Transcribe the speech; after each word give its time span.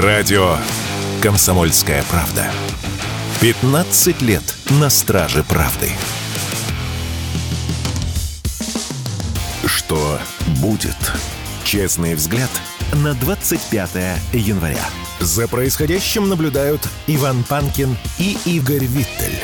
Радио 0.00 0.58
«Комсомольская 1.22 2.04
правда». 2.10 2.50
15 3.40 4.20
лет 4.20 4.42
на 4.78 4.90
страже 4.90 5.42
правды. 5.42 5.88
Что 9.64 10.20
будет? 10.60 10.98
Честный 11.64 12.14
взгляд 12.14 12.50
на 12.92 13.14
25 13.14 13.90
января. 14.34 14.84
За 15.18 15.48
происходящим 15.48 16.28
наблюдают 16.28 16.86
Иван 17.06 17.42
Панкин 17.42 17.96
и 18.18 18.36
Игорь 18.44 18.84
Виттель. 18.84 19.40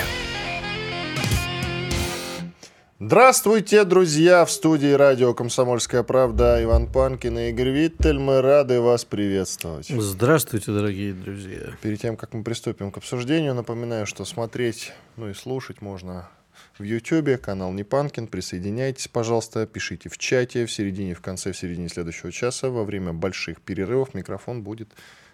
Здравствуйте, 3.12 3.84
друзья! 3.84 4.42
В 4.46 4.50
студии 4.50 4.90
радио 4.90 5.34
«Комсомольская 5.34 6.02
правда» 6.02 6.58
Иван 6.62 6.90
Панкин 6.90 7.38
и 7.40 7.50
Игорь 7.50 7.68
Виттель. 7.68 8.18
Мы 8.18 8.40
рады 8.40 8.80
вас 8.80 9.04
приветствовать. 9.04 9.88
Здравствуйте, 9.88 10.72
дорогие 10.72 11.12
друзья. 11.12 11.76
Перед 11.82 12.00
тем, 12.00 12.16
как 12.16 12.32
мы 12.32 12.42
приступим 12.42 12.90
к 12.90 12.96
обсуждению, 12.96 13.52
напоминаю, 13.52 14.06
что 14.06 14.24
смотреть, 14.24 14.94
ну 15.18 15.28
и 15.28 15.34
слушать 15.34 15.82
можно 15.82 16.30
в 16.78 16.84
YouTube, 16.84 17.38
канал 17.38 17.70
Непанкин. 17.72 18.28
Присоединяйтесь, 18.28 19.08
пожалуйста, 19.08 19.66
пишите 19.66 20.08
в 20.08 20.16
чате. 20.16 20.64
В 20.64 20.72
середине, 20.72 21.12
в 21.14 21.20
конце, 21.20 21.52
в 21.52 21.56
середине 21.58 21.90
следующего 21.90 22.32
часа, 22.32 22.70
во 22.70 22.82
время 22.82 23.12
больших 23.12 23.60
перерывов 23.60 24.14
микрофон 24.14 24.62
будет 24.62 24.88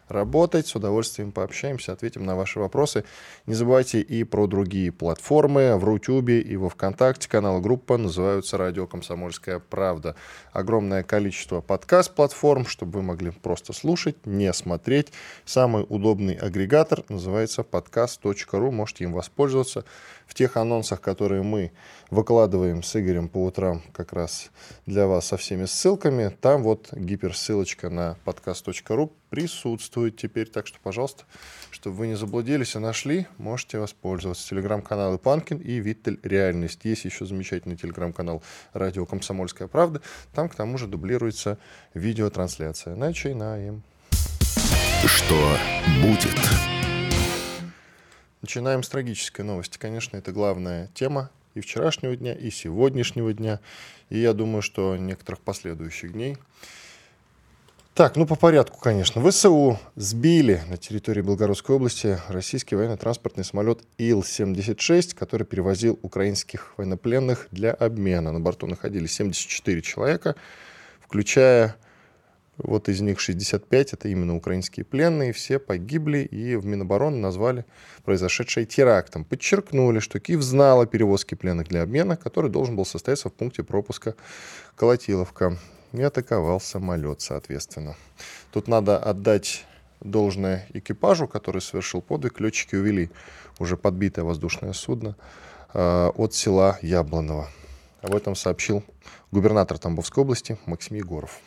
работать. 0.09 0.67
С 0.67 0.75
удовольствием 0.75 1.33
пообщаемся, 1.33 1.93
ответим 1.93 2.25
на 2.25 2.37
ваши 2.37 2.59
вопросы. 2.59 3.05
Не 3.47 3.55
забывайте 3.55 4.01
и 4.01 4.25
про 4.25 4.47
другие 4.47 4.93
платформы. 4.93 5.77
В 5.77 5.85
Рутюбе 5.85 6.41
и 6.41 6.57
во 6.57 6.69
Вконтакте 6.69 7.29
канал 7.29 7.61
группа 7.61 7.97
называются 7.97 8.59
«Радио 8.59 8.87
Комсомольская 8.87 9.59
правда». 9.59 10.17
Огромное 10.53 11.03
количество 11.03 11.61
подкаст-платформ, 11.61 12.67
чтобы 12.67 12.99
вы 12.99 13.03
могли 13.03 13.31
просто 13.31 13.73
слушать, 13.73 14.27
не 14.27 14.53
смотреть. 14.53 15.13
Самый 15.45 15.85
удобный 15.89 16.35
агрегатор 16.35 17.05
называется 17.09 17.63
podcast.ru. 17.63 18.71
Можете 18.71 19.05
им 19.05 19.13
воспользоваться. 19.13 19.85
В 20.29 20.35
тех 20.35 20.57
анонсах, 20.57 21.01
которые 21.01 21.43
мы 21.43 21.73
выкладываем 22.11 22.83
с 22.83 22.95
Игорем 22.95 23.29
по 23.29 23.45
утрам 23.45 23.83
как 23.93 24.13
раз 24.13 24.51
для 24.87 25.07
вас 25.07 25.27
со 25.27 25.37
всеми 25.39 25.65
ссылками, 25.65 26.29
там 26.41 26.63
вот 26.63 26.93
гиперссылочка 26.93 27.89
на 27.89 28.17
podcast.ru 28.25 29.11
присутствует 29.31 30.17
теперь. 30.17 30.49
Так 30.49 30.67
что, 30.67 30.79
пожалуйста, 30.83 31.25
чтобы 31.71 31.97
вы 31.97 32.07
не 32.09 32.15
заблудились 32.15 32.77
и 32.77 32.79
нашли, 32.79 33.27
можете 33.39 33.79
воспользоваться. 33.79 34.49
Телеграм-каналы 34.49 35.19
Панкин 35.19 35.59
и 35.59 35.81
Виттель 35.81 36.21
Реальность. 36.23 36.81
Есть 36.85 37.07
еще 37.07 37.25
замечательный 37.25 37.77
телеграм-канал 37.77 38.43
Радио 38.75 39.07
Комсомольская 39.07 39.67
правда. 39.67 40.03
Там, 40.35 40.49
к 40.51 40.55
тому 40.55 40.77
же, 40.79 40.87
дублируется 40.87 41.59
видеотрансляция. 41.95 42.95
Начинаем. 42.97 43.83
Что 45.07 45.57
будет? 46.03 46.78
Начинаем 48.49 48.83
с 48.83 48.89
трагической 48.89 49.45
новости. 49.45 49.77
Конечно, 49.77 50.17
это 50.17 50.33
главная 50.33 50.89
тема 50.95 51.29
и 51.53 51.61
вчерашнего 51.61 52.17
дня, 52.17 52.33
и 52.33 52.51
сегодняшнего 52.51 53.35
дня, 53.35 53.61
и 54.09 54.21
я 54.21 54.33
думаю, 54.33 54.63
что 54.63 54.97
некоторых 54.97 55.43
последующих 55.43 56.15
дней. 56.15 56.39
Так, 57.93 58.17
ну 58.17 58.27
по 58.27 58.37
порядку, 58.37 58.81
конечно. 58.81 59.21
ВСУ 59.21 59.79
сбили 59.97 60.63
на 60.71 60.79
территории 60.79 61.21
Белгородской 61.21 61.77
области 61.77 62.19
российский 62.29 62.75
военно-транспортный 62.75 63.45
самолет 63.45 63.81
Ил-76, 63.99 65.15
который 65.15 65.45
перевозил 65.45 65.99
украинских 66.01 66.73
военнопленных 66.79 67.49
для 67.51 67.73
обмена. 67.73 68.33
На 68.33 68.41
борту 68.41 68.67
находились 68.67 69.13
74 69.13 69.83
человека, 69.83 70.37
включая 71.03 71.77
вот 72.59 72.89
из 72.89 73.01
них 73.01 73.21
65 73.21 73.93
это 73.93 74.09
именно 74.09 74.35
украинские 74.35 74.85
пленные, 74.85 75.33
все 75.33 75.59
погибли, 75.61 76.19
и 76.19 76.57
в 76.57 76.67
Минобороны 76.67 77.17
назвали 77.17 77.65
произошедшее 78.05 78.67
терактом. 78.67 79.25
Подчеркнули, 79.25 80.01
что 80.01 80.19
Киев 80.19 80.43
знал 80.43 80.81
о 80.81 80.87
перевозке 80.87 81.37
пленных 81.37 81.69
для 81.69 81.83
обмена, 81.83 82.17
который 82.17 82.51
должен 82.51 82.75
был 82.75 82.85
состояться 82.85 83.29
в 83.29 83.33
пункте 83.33 83.63
пропуска 83.63 84.17
Колотиловка 84.75 85.57
и 85.93 86.03
атаковал 86.03 86.61
самолет, 86.61 87.21
соответственно. 87.21 87.97
Тут 88.53 88.67
надо 88.67 88.99
отдать 88.99 89.65
должное 90.01 90.67
экипажу, 90.75 91.29
который 91.29 91.61
совершил 91.61 92.03
подвиг. 92.03 92.41
Летчики 92.41 92.75
увели 92.75 93.11
уже 93.61 93.77
подбитое 93.77 94.25
воздушное 94.25 94.73
судно 94.73 95.17
э, 95.75 96.11
от 96.15 96.35
села 96.35 96.79
Яблоново. 96.83 97.49
Об 98.03 98.15
этом 98.15 98.35
сообщил 98.35 98.85
губернатор 99.31 99.79
Тамбовской 99.79 100.23
области 100.23 100.59
Максим 100.67 100.97
Егоров. 100.97 101.41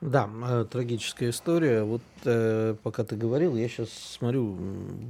Да, 0.00 0.28
э, 0.44 0.66
трагическая 0.70 1.30
история. 1.30 1.82
Вот 1.82 2.02
э, 2.24 2.74
пока 2.82 3.04
ты 3.04 3.16
говорил, 3.16 3.54
я 3.56 3.68
сейчас 3.68 3.90
смотрю 3.90 4.56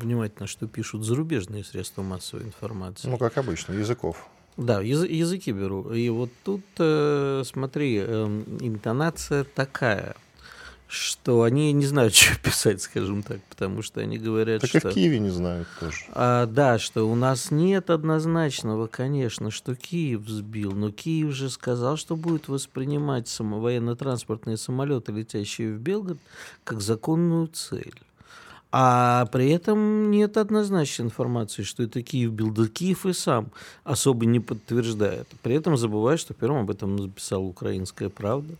внимательно, 0.00 0.48
что 0.48 0.66
пишут 0.66 1.04
зарубежные 1.04 1.62
средства 1.62 2.02
массовой 2.02 2.44
информации. 2.44 3.08
Ну, 3.08 3.16
как 3.16 3.38
обычно, 3.38 3.74
языков. 3.74 4.28
Да, 4.56 4.80
яз, 4.80 5.04
языки 5.04 5.52
беру. 5.52 5.92
И 5.92 6.08
вот 6.08 6.30
тут, 6.44 6.64
э, 6.78 7.42
смотри, 7.46 7.98
э, 7.98 8.24
интонация 8.60 9.44
такая, 9.44 10.16
что 10.90 11.44
они 11.44 11.72
не 11.72 11.86
знают, 11.86 12.14
что 12.16 12.36
писать, 12.40 12.82
скажем 12.82 13.22
так, 13.22 13.40
потому 13.44 13.80
что 13.80 14.00
они 14.00 14.18
говорят, 14.18 14.62
так 14.62 14.70
что... 14.70 14.80
Так 14.80 14.90
и 14.90 14.92
в 14.92 14.94
Киеве 14.94 15.20
не 15.20 15.30
знают 15.30 15.68
тоже. 15.78 15.96
А, 16.10 16.46
да, 16.46 16.78
что 16.78 17.08
у 17.08 17.14
нас 17.14 17.52
нет 17.52 17.90
однозначного, 17.90 18.88
конечно, 18.88 19.52
что 19.52 19.76
Киев 19.76 20.28
сбил, 20.28 20.72
но 20.72 20.90
Киев 20.90 21.32
же 21.32 21.48
сказал, 21.48 21.96
что 21.96 22.16
будет 22.16 22.48
воспринимать 22.48 23.28
само, 23.28 23.60
военно-транспортные 23.60 24.56
самолеты, 24.56 25.12
летящие 25.12 25.74
в 25.74 25.78
Белгород, 25.78 26.18
как 26.64 26.80
законную 26.80 27.46
цель. 27.46 27.94
А 28.72 29.26
при 29.26 29.50
этом 29.50 30.10
нет 30.10 30.36
однозначной 30.36 31.06
информации, 31.06 31.62
что 31.62 31.82
это 31.82 32.02
Киев 32.02 32.32
бил. 32.32 32.52
Да 32.52 32.66
Киев 32.68 33.04
и 33.06 33.12
сам 33.12 33.50
особо 33.82 34.26
не 34.26 34.38
подтверждает. 34.38 35.26
При 35.42 35.54
этом 35.54 35.76
забывает, 35.76 36.20
что 36.20 36.34
первым 36.34 36.62
об 36.62 36.70
этом 36.70 36.94
написала 36.94 37.42
«Украинская 37.42 38.08
правда». 38.08 38.54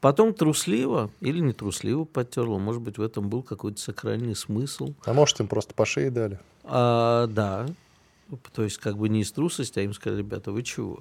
Потом 0.00 0.32
трусливо 0.32 1.10
или 1.20 1.40
не 1.40 1.52
трусливо 1.52 2.04
подтерла. 2.04 2.58
Может 2.58 2.80
быть, 2.80 2.96
в 2.96 3.02
этом 3.02 3.28
был 3.28 3.42
какой-то 3.42 3.80
сакральный 3.80 4.34
смысл. 4.34 4.94
А 5.04 5.12
может, 5.12 5.40
им 5.40 5.48
просто 5.48 5.74
по 5.74 5.84
шее 5.84 6.10
дали? 6.10 6.38
А, 6.64 7.26
да. 7.26 7.66
То 8.54 8.62
есть, 8.62 8.78
как 8.78 8.96
бы 8.96 9.08
не 9.08 9.20
из 9.20 9.32
трусости, 9.32 9.78
а 9.78 9.82
им 9.82 9.92
сказали, 9.92 10.20
ребята, 10.20 10.52
вы 10.52 10.62
чего? 10.62 11.00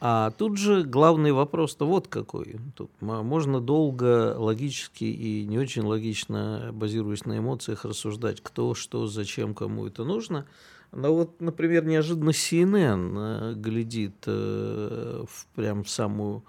А 0.00 0.32
тут 0.32 0.58
же 0.58 0.82
главный 0.82 1.30
вопрос-то 1.30 1.86
вот 1.86 2.08
какой. 2.08 2.56
Тут 2.74 2.90
можно 3.00 3.60
долго, 3.60 4.34
логически 4.36 5.04
и 5.04 5.44
не 5.46 5.60
очень 5.60 5.82
логично, 5.82 6.70
базируясь 6.72 7.24
на 7.24 7.38
эмоциях, 7.38 7.84
рассуждать, 7.84 8.40
кто, 8.40 8.74
что, 8.74 9.06
зачем, 9.06 9.54
кому 9.54 9.86
это 9.86 10.02
нужно. 10.02 10.46
Но 10.90 11.14
вот, 11.14 11.40
например, 11.40 11.84
неожиданно 11.84 12.30
CNN 12.30 13.12
э, 13.16 13.54
глядит 13.54 14.24
э, 14.26 15.24
в, 15.28 15.46
прям 15.54 15.84
в 15.84 15.88
самую 15.88 16.42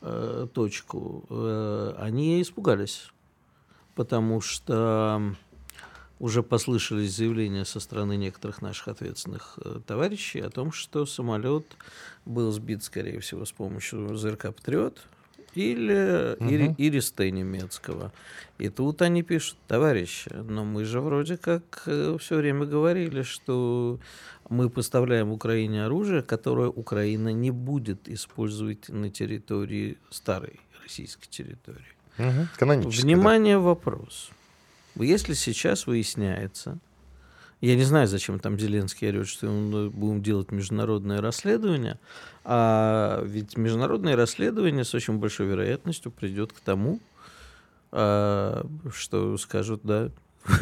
э, 0.00 0.46
точку. 0.52 1.24
Э, 1.30 1.94
они 1.98 2.40
испугались, 2.42 3.10
потому 3.94 4.40
что 4.40 5.34
уже 6.20 6.42
послышались 6.42 7.14
заявления 7.14 7.64
со 7.64 7.80
стороны 7.80 8.16
некоторых 8.16 8.62
наших 8.62 8.88
ответственных 8.88 9.58
э, 9.64 9.80
товарищей 9.86 10.40
о 10.40 10.50
том, 10.50 10.72
что 10.72 11.06
самолет 11.06 11.64
был 12.24 12.50
сбит, 12.50 12.82
скорее 12.82 13.20
всего, 13.20 13.44
с 13.44 13.52
помощью 13.52 14.16
ЗРК 14.16 14.54
«Патриот» 14.54 15.00
или 15.54 16.36
угу. 16.38 16.74
Ириста 16.78 17.30
немецкого. 17.30 18.12
И 18.58 18.68
тут 18.68 19.02
они 19.02 19.22
пишут, 19.22 19.56
товарищи, 19.66 20.30
но 20.32 20.64
мы 20.64 20.84
же 20.84 21.00
вроде 21.00 21.36
как 21.36 21.82
э, 21.86 22.16
все 22.20 22.36
время 22.36 22.66
говорили, 22.66 23.22
что 23.22 23.98
мы 24.48 24.70
поставляем 24.70 25.30
Украине 25.30 25.84
оружие, 25.84 26.22
которое 26.22 26.68
Украина 26.68 27.32
не 27.32 27.50
будет 27.50 28.08
использовать 28.08 28.88
на 28.88 29.10
территории 29.10 29.98
старой 30.10 30.60
российской 30.82 31.28
территории. 31.28 31.84
Угу. 32.18 32.88
Внимание, 32.90 33.56
да. 33.56 33.60
вопрос. 33.60 34.30
Если 34.96 35.34
сейчас 35.34 35.86
выясняется, 35.86 36.78
я 37.60 37.76
не 37.76 37.82
знаю, 37.82 38.06
зачем 38.06 38.38
там 38.38 38.58
Зеленский 38.58 39.08
орет, 39.08 39.28
что 39.28 39.46
мы 39.46 39.90
будем 39.90 40.22
делать 40.22 40.52
международное 40.52 41.20
расследование, 41.20 41.98
а 42.44 43.22
ведь 43.24 43.56
международное 43.56 44.16
расследование 44.16 44.84
с 44.84 44.94
очень 44.94 45.18
большой 45.18 45.46
вероятностью 45.46 46.12
придет 46.12 46.52
к 46.52 46.60
тому, 46.60 47.00
а, 47.90 48.64
что 48.92 49.36
скажут, 49.38 49.80
да, 49.82 50.10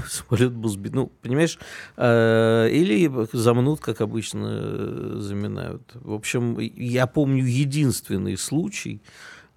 самолет 0.08 0.52
был 0.52 0.68
сбит. 0.68 0.94
Ну, 0.94 1.12
понимаешь, 1.22 1.58
а, 1.96 2.66
или 2.66 3.10
замнут, 3.32 3.80
как 3.80 4.00
обычно 4.00 5.20
заминают. 5.20 5.90
В 5.94 6.12
общем, 6.12 6.58
я 6.58 7.06
помню 7.06 7.44
единственный 7.44 8.36
случай, 8.36 9.02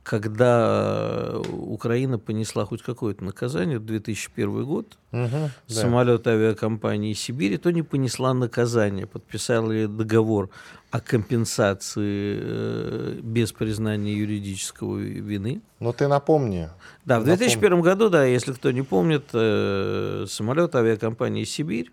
когда 0.04 1.40
Украина 1.52 2.18
понесла 2.18 2.66
хоть 2.66 2.82
какое-то 2.82 3.24
наказание, 3.24 3.80
2001 3.80 4.66
год, 4.66 4.98
угу, 5.12 5.50
самолет 5.68 6.24
да. 6.24 6.32
авиакомпании 6.32 7.14
Сибири, 7.14 7.58
то 7.58 7.72
не 7.72 7.84
понесла 7.84 8.34
наказание, 8.34 9.06
подписали 9.06 9.86
договор 9.86 10.50
о 10.92 11.00
компенсации 11.00 12.40
э, 12.42 13.20
без 13.22 13.52
признания 13.52 14.14
юридического 14.14 14.98
вины. 14.98 15.62
Но 15.80 15.94
ты 15.94 16.08
напомни. 16.08 16.70
Да, 17.06 17.20
в 17.20 17.26
2001 17.26 17.62
напомни. 17.62 17.84
году, 17.84 18.10
да, 18.10 18.26
если 18.26 18.54
кто 18.54 18.72
не 18.72 18.82
помнит, 18.82 19.26
э, 19.34 20.26
самолет 20.28 20.76
авиакомпании 20.76 21.44
«Сибирь», 21.44 21.92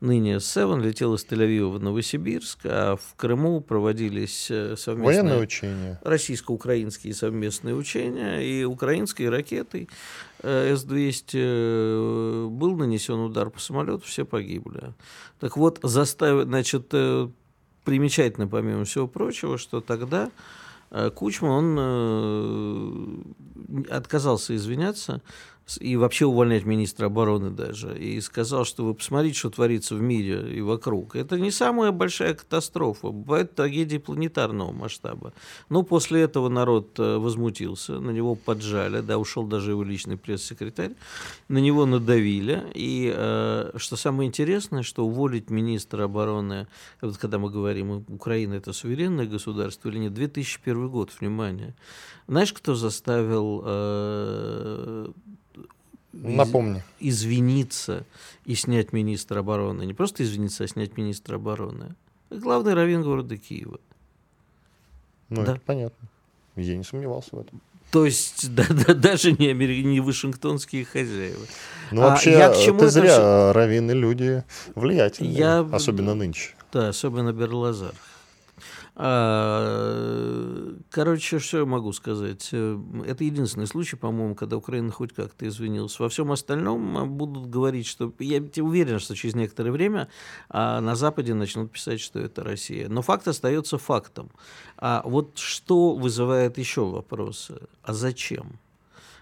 ныне 0.00 0.40
«Севен», 0.40 0.82
летел 0.82 1.14
из 1.14 1.24
Тель-Авива 1.24 1.70
в 1.70 1.82
Новосибирск, 1.82 2.60
а 2.64 2.96
в 2.96 3.14
Крыму 3.16 3.60
проводились 3.60 4.50
э, 4.50 4.76
совместные... 4.76 5.22
Военные 5.22 5.40
учения. 5.42 6.00
Российско-украинские 6.02 7.14
совместные 7.14 7.74
учения, 7.74 8.40
и 8.40 8.64
украинской 8.64 9.28
ракетой 9.28 9.88
э, 10.42 10.74
С-200 10.76 11.30
э, 11.34 12.46
был 12.50 12.76
нанесен 12.76 13.18
удар 13.20 13.50
по 13.50 13.58
самолету, 13.58 14.02
все 14.04 14.24
погибли. 14.24 14.94
Так 15.40 15.56
вот, 15.56 15.80
заставить, 15.82 16.46
значит, 16.46 16.88
примечательно, 17.84 18.48
помимо 18.48 18.84
всего 18.84 19.06
прочего, 19.06 19.58
что 19.58 19.80
тогда 19.80 20.30
Кучма, 21.16 21.48
он 21.48 23.34
отказался 23.90 24.54
извиняться 24.54 25.20
и 25.80 25.96
вообще 25.96 26.26
увольнять 26.26 26.64
министра 26.64 27.06
обороны 27.06 27.50
даже, 27.50 27.98
и 27.98 28.20
сказал, 28.20 28.64
что 28.64 28.84
вы 28.84 28.94
посмотрите, 28.94 29.38
что 29.38 29.50
творится 29.50 29.96
в 29.96 30.00
мире 30.00 30.56
и 30.56 30.60
вокруг. 30.60 31.16
Это 31.16 31.38
не 31.40 31.50
самая 31.50 31.90
большая 31.90 32.34
катастрофа, 32.34 33.08
бывают 33.10 33.54
трагедии 33.54 33.98
планетарного 33.98 34.72
масштаба. 34.72 35.32
Но 35.68 35.82
после 35.82 36.22
этого 36.22 36.48
народ 36.48 36.98
э, 36.98 37.16
возмутился, 37.18 37.98
на 37.98 38.10
него 38.10 38.36
поджали, 38.36 39.00
да, 39.00 39.18
ушел 39.18 39.44
даже 39.44 39.72
его 39.72 39.82
личный 39.82 40.16
пресс-секретарь, 40.16 40.92
на 41.48 41.58
него 41.58 41.84
надавили, 41.84 42.62
и 42.74 43.12
э, 43.14 43.72
что 43.76 43.96
самое 43.96 44.28
интересное, 44.28 44.84
что 44.84 45.04
уволить 45.04 45.50
министра 45.50 46.04
обороны, 46.04 46.68
вот 47.00 47.18
когда 47.18 47.38
мы 47.38 47.50
говорим, 47.50 48.04
Украина 48.08 48.54
это 48.54 48.72
суверенное 48.72 49.26
государство 49.26 49.88
или 49.88 49.98
нет, 49.98 50.14
2001 50.14 50.88
год, 50.88 51.10
внимание, 51.18 51.74
знаешь, 52.28 52.52
кто 52.52 52.74
заставил 52.74 53.62
э, 53.64 55.12
Напомни. 56.22 56.82
извиниться 57.00 58.04
и 58.44 58.54
снять 58.54 58.92
министра 58.92 59.40
обороны. 59.40 59.84
Не 59.84 59.94
просто 59.94 60.22
извиниться, 60.22 60.64
а 60.64 60.68
снять 60.68 60.96
министра 60.96 61.36
обороны. 61.36 61.94
Главный 62.30 62.74
раввин 62.74 63.02
города 63.02 63.36
Киева. 63.36 63.78
Ну, 65.28 65.44
да. 65.44 65.52
это 65.52 65.60
понятно. 65.60 66.08
Я 66.56 66.76
не 66.76 66.84
сомневался 66.84 67.30
в 67.32 67.40
этом. 67.40 67.60
То 67.90 68.04
есть 68.04 68.54
да, 68.54 68.66
да, 68.68 68.94
даже 68.94 69.32
не, 69.32 69.52
не 69.52 70.00
вашингтонские 70.00 70.84
хозяева. 70.84 71.44
Ну, 71.92 72.02
а 72.02 72.10
вообще, 72.10 72.32
я 72.32 72.50
к 72.50 72.56
чему 72.58 72.80
ты 72.80 72.88
зря, 72.88 73.12
все... 73.12 73.52
раввины 73.52 73.92
люди 73.92 74.44
влиятельные, 74.74 75.32
я... 75.32 75.60
особенно 75.60 76.14
нынче. 76.14 76.54
Да, 76.72 76.88
особенно 76.88 77.32
Берлазар. 77.32 77.94
А, 78.98 80.74
короче, 80.90 81.38
что 81.38 81.58
я 81.58 81.64
могу 81.66 81.92
сказать? 81.92 82.48
Э, 82.52 82.78
это 83.06 83.24
единственный 83.24 83.66
случай, 83.66 83.94
по-моему, 83.94 84.34
когда 84.34 84.56
Украина 84.56 84.90
хоть 84.90 85.12
как-то 85.12 85.46
извинилась. 85.46 85.98
Во 85.98 86.08
всем 86.08 86.32
остальном 86.32 86.96
а, 86.96 87.04
будут 87.04 87.50
говорить, 87.50 87.86
что... 87.86 88.10
Я 88.18 88.42
уверен, 88.62 88.98
что 88.98 89.14
через 89.14 89.34
некоторое 89.34 89.70
время 89.70 90.08
а, 90.48 90.80
на 90.80 90.96
Западе 90.96 91.34
начнут 91.34 91.72
писать, 91.72 92.00
что 92.00 92.18
это 92.18 92.42
Россия. 92.42 92.88
Но 92.88 93.02
факт 93.02 93.28
остается 93.28 93.76
фактом. 93.76 94.30
А 94.78 95.02
вот 95.04 95.36
что 95.36 95.94
вызывает 95.94 96.56
еще 96.56 96.86
вопросы? 96.86 97.60
А 97.82 97.92
зачем? 97.92 98.58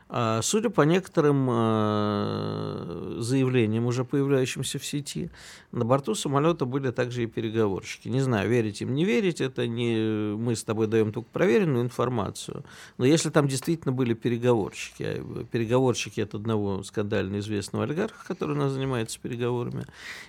А, 0.09 0.43
судя 0.43 0.71
по 0.71 0.83
некоторым 0.83 1.49
а, 1.51 3.17
заявлениям, 3.19 3.87
уже 3.87 4.05
появляющимся 4.05 4.79
в 4.79 4.85
сети, 4.85 5.31
на 5.73 5.85
борту 5.85 6.15
самолета 6.15 6.67
были 6.67 6.91
также 6.91 7.25
и 7.25 7.27
переговорщики. 7.27 8.09
Не 8.09 8.21
знаю, 8.21 8.49
верить 8.49 8.83
им, 8.83 8.95
не 8.95 9.05
верить, 9.05 9.41
это 9.41 9.67
не 9.67 10.37
мы 10.37 10.57
с 10.57 10.65
тобой 10.65 10.87
даем 10.89 11.13
только 11.13 11.29
проверенную 11.33 11.83
информацию. 11.85 12.65
Но 12.99 13.07
если 13.07 13.31
там 13.31 13.49
действительно 13.49 13.93
были 13.93 14.15
переговорщики, 14.15 15.03
а, 15.03 15.45
переговорщики 15.51 16.21
от 16.21 16.35
одного 16.35 16.83
скандально 16.83 17.39
известного 17.39 17.85
олигарха, 17.85 18.27
который 18.27 18.53
у 18.53 18.59
нас 18.59 18.73
занимается 18.73 19.19
переговорами, 19.19 19.87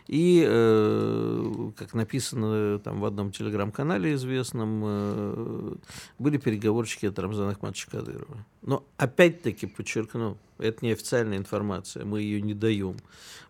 и, 0.08 0.46
э, 0.48 1.72
как 1.76 1.94
написано 1.94 2.80
там 2.80 3.02
в 3.02 3.06
одном 3.06 3.32
телеграм-канале 3.32 4.14
известном, 4.14 4.82
э, 4.86 5.76
были 6.18 6.38
переговорщики 6.38 7.08
от 7.08 7.20
Рамзана 7.20 7.52
Ахматовича 7.52 7.92
Кадырова. 7.92 8.46
Но 8.66 8.84
опять-таки 8.98 9.68
подчеркну, 9.68 10.38
это 10.58 10.84
неофициальная 10.84 11.38
информация, 11.38 12.04
мы 12.04 12.22
ее 12.22 12.42
не 12.42 12.56
даем. 12.56 12.98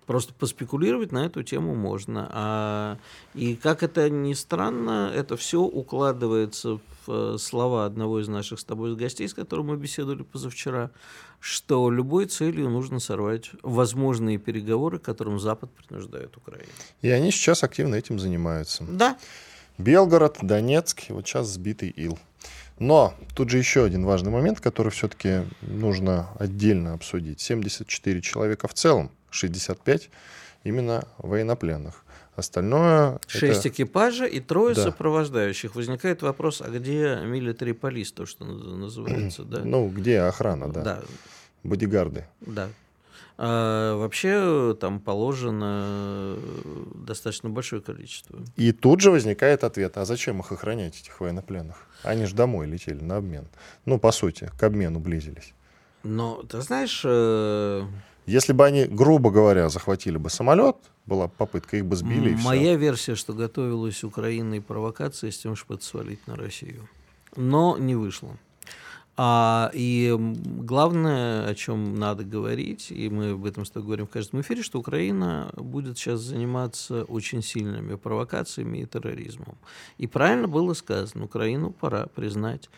Просто 0.05 0.33
поспекулировать 0.33 1.11
на 1.11 1.25
эту 1.25 1.41
тему 1.41 1.73
можно. 1.73 2.29
А, 2.31 2.97
и 3.33 3.55
как 3.55 3.81
это 3.81 4.09
ни 4.09 4.33
странно, 4.33 5.11
это 5.15 5.35
все 5.37 5.61
укладывается 5.61 6.77
в 6.77 6.81
э, 7.07 7.37
слова 7.39 7.85
одного 7.85 8.19
из 8.19 8.27
наших 8.27 8.59
с 8.59 8.63
тобой 8.63 8.95
гостей, 8.95 9.27
с 9.27 9.33
которым 9.33 9.67
мы 9.67 9.77
беседовали 9.77 10.21
позавчера, 10.21 10.91
что 11.39 11.89
любой 11.89 12.25
целью 12.25 12.69
нужно 12.69 12.99
сорвать 12.99 13.51
возможные 13.63 14.37
переговоры, 14.37 14.99
которым 14.99 15.39
Запад 15.39 15.71
принуждает 15.71 16.35
Украину. 16.37 16.69
И 17.01 17.09
они 17.09 17.31
сейчас 17.31 17.63
активно 17.63 17.95
этим 17.95 18.19
занимаются. 18.19 18.83
Да. 18.87 19.17
Белгород, 19.77 20.37
Донецк, 20.41 21.09
вот 21.09 21.25
сейчас 21.25 21.47
сбитый 21.47 21.89
Ил. 21.89 22.19
Но 22.79 23.13
тут 23.33 23.49
же 23.49 23.57
еще 23.57 23.85
один 23.85 24.05
важный 24.05 24.31
момент, 24.31 24.59
который 24.59 24.91
все-таки 24.91 25.43
нужно 25.61 26.29
отдельно 26.37 26.93
обсудить. 26.93 27.39
74 27.39 28.21
человека 28.21 28.67
в 28.67 28.73
целом, 28.73 29.11
65 29.29 30.09
именно 30.63 31.07
военнопленных. 31.17 32.03
Остальное... 32.35 33.19
Шесть 33.27 33.65
это... 33.65 33.69
экипажа 33.69 34.25
и 34.25 34.41
трое 34.41 34.75
да. 34.75 34.83
сопровождающих. 34.83 35.75
Возникает 35.75 36.21
вопрос, 36.21 36.61
а 36.61 36.69
где 36.69 37.17
милитари 37.23 37.71
полис, 37.71 38.11
то, 38.11 38.25
что 38.25 38.43
называется, 38.43 39.43
да? 39.45 39.61
Ну, 39.63 39.87
где 39.87 40.19
охрана, 40.19 40.67
да. 40.67 40.81
Да. 40.81 41.01
Бодигарды. 41.63 42.25
Да. 42.41 42.67
А 43.37 43.97
вообще 43.97 44.75
там 44.79 44.99
положено 44.99 46.37
достаточно 46.95 47.49
большое 47.49 47.81
количество. 47.81 48.39
И 48.55 48.71
тут 48.71 49.01
же 49.01 49.11
возникает 49.11 49.63
ответ, 49.63 49.97
а 49.97 50.05
зачем 50.05 50.39
их 50.39 50.51
охранять, 50.51 50.99
этих 51.01 51.19
военнопленных? 51.19 51.87
Они 52.03 52.25
же 52.25 52.35
домой 52.35 52.65
летели 52.67 53.01
на 53.01 53.17
обмен. 53.17 53.47
Ну, 53.85 53.99
по 53.99 54.11
сути, 54.11 54.49
к 54.57 54.63
обмену 54.63 54.99
близились. 54.99 55.53
Но, 56.03 56.43
ты 56.43 56.61
знаешь... 56.61 57.01
Э... 57.03 57.83
Если 58.25 58.53
бы 58.53 58.65
они, 58.65 58.85
грубо 58.85 59.29
говоря, 59.29 59.69
захватили 59.69 60.17
бы 60.17 60.29
самолет, 60.29 60.77
была 61.05 61.27
попытка, 61.27 61.77
их 61.77 61.85
бы 61.85 61.95
сбили 61.95 62.31
и 62.31 62.35
Моя 62.35 62.71
все. 62.71 62.77
версия, 62.77 63.15
что 63.15 63.33
готовилась 63.33 64.03
Украиной 64.03 64.61
провокация 64.61 65.29
с 65.29 65.37
тем, 65.37 65.55
чтобы 65.55 65.75
это 65.75 65.85
свалить 65.85 66.25
на 66.25 66.35
Россию. 66.35 66.87
Но 67.35 67.77
не 67.77 67.95
вышло. 67.95 68.37
А, 69.17 69.71
и 69.73 70.13
главное, 70.19 71.47
о 71.47 71.55
чем 71.55 71.95
надо 71.95 72.25
говорить, 72.25 72.91
и 72.91 73.09
мы 73.09 73.31
об 73.31 73.45
этом 73.45 73.63
с 73.63 73.69
тобой 73.69 73.85
говорим 73.85 74.07
в 74.07 74.09
каждом 74.09 74.41
эфире, 74.41 74.61
что 74.61 74.79
Украина 74.79 75.51
будет 75.55 75.97
сейчас 75.97 76.19
заниматься 76.19 77.05
очень 77.05 77.41
сильными 77.41 77.95
провокациями 77.95 78.79
и 78.79 78.85
терроризмом. 78.85 79.57
И 79.97 80.07
правильно 80.07 80.49
было 80.49 80.73
сказано, 80.73 81.25
Украину 81.25 81.71
пора 81.71 82.07
признать 82.07 82.69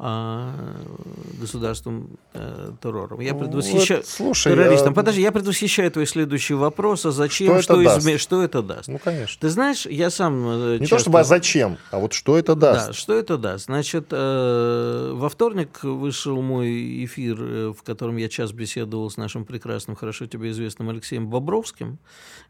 государством 0.00 2.08
э, 2.32 2.72
террором. 2.82 3.20
Я 3.20 3.34
предвосхищаю... 3.34 4.00
Вот, 4.00 4.08
слушай, 4.08 4.52
террористом. 4.52 4.88
Я... 4.88 4.94
Подожди, 4.94 5.20
я 5.20 5.30
предвосхищаю 5.30 5.90
твой 5.90 6.06
следующий 6.06 6.54
вопрос. 6.54 7.04
А 7.04 7.10
зачем? 7.10 7.60
Что, 7.60 7.62
что, 7.62 7.82
это, 7.82 7.98
изме... 7.98 8.18
что 8.18 8.42
это 8.42 8.62
даст? 8.62 8.88
Ну, 8.88 8.98
конечно. 8.98 9.38
Ты 9.40 9.50
знаешь, 9.50 9.84
я 9.84 10.08
сам... 10.08 10.46
Э, 10.46 10.78
Не 10.78 10.86
часто... 10.86 10.96
то 10.96 11.00
чтобы 11.00 11.20
а 11.20 11.24
зачем, 11.24 11.76
а 11.90 11.98
вот 11.98 12.14
что 12.14 12.38
это 12.38 12.54
даст? 12.54 12.88
Да, 12.88 12.92
что 12.94 13.14
это 13.14 13.36
даст. 13.36 13.66
Значит, 13.66 14.06
э, 14.10 15.12
во 15.14 15.28
вторник 15.28 15.80
вышел 15.82 16.40
мой 16.40 17.04
эфир, 17.04 17.36
э, 17.38 17.72
в 17.76 17.82
котором 17.82 18.16
я 18.16 18.30
час 18.30 18.52
беседовал 18.52 19.10
с 19.10 19.18
нашим 19.18 19.44
прекрасным, 19.44 19.96
хорошо 19.96 20.26
тебе 20.26 20.50
известным 20.50 20.88
Алексеем 20.88 21.28
Бобровским, 21.28 21.98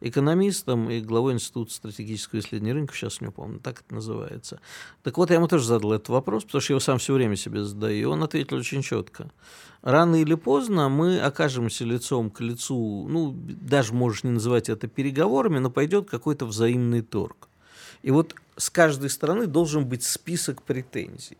экономистом 0.00 0.88
и 0.88 1.00
главой 1.00 1.32
Института 1.32 1.72
стратегического 1.72 2.38
исследования 2.38 2.74
рынка, 2.74 2.94
сейчас 2.94 3.20
не 3.20 3.30
помню, 3.30 3.58
так 3.58 3.80
это 3.80 3.92
называется. 3.92 4.60
Так 5.02 5.18
вот, 5.18 5.30
я 5.30 5.36
ему 5.36 5.48
тоже 5.48 5.64
задал 5.64 5.94
этот 5.94 6.10
вопрос, 6.10 6.44
потому 6.44 6.60
что 6.60 6.72
я 6.72 6.74
его 6.74 6.80
сам 6.80 6.98
все 6.98 7.12
время 7.12 7.39
себе 7.40 7.64
задаю. 7.64 8.10
Он 8.10 8.22
ответил 8.22 8.56
очень 8.56 8.82
четко. 8.82 9.30
Рано 9.82 10.16
или 10.16 10.34
поздно 10.34 10.88
мы 10.88 11.20
окажемся 11.20 11.84
лицом 11.84 12.30
к 12.30 12.40
лицу, 12.40 13.06
ну, 13.08 13.34
даже 13.34 13.94
можешь 13.94 14.24
не 14.24 14.30
называть 14.30 14.68
это 14.68 14.88
переговорами, 14.88 15.58
но 15.58 15.70
пойдет 15.70 16.10
какой-то 16.10 16.44
взаимный 16.44 17.00
торг. 17.00 17.48
И 18.02 18.10
вот 18.10 18.34
с 18.56 18.68
каждой 18.68 19.08
стороны 19.08 19.46
должен 19.46 19.86
быть 19.86 20.02
список 20.02 20.62
претензий. 20.62 21.38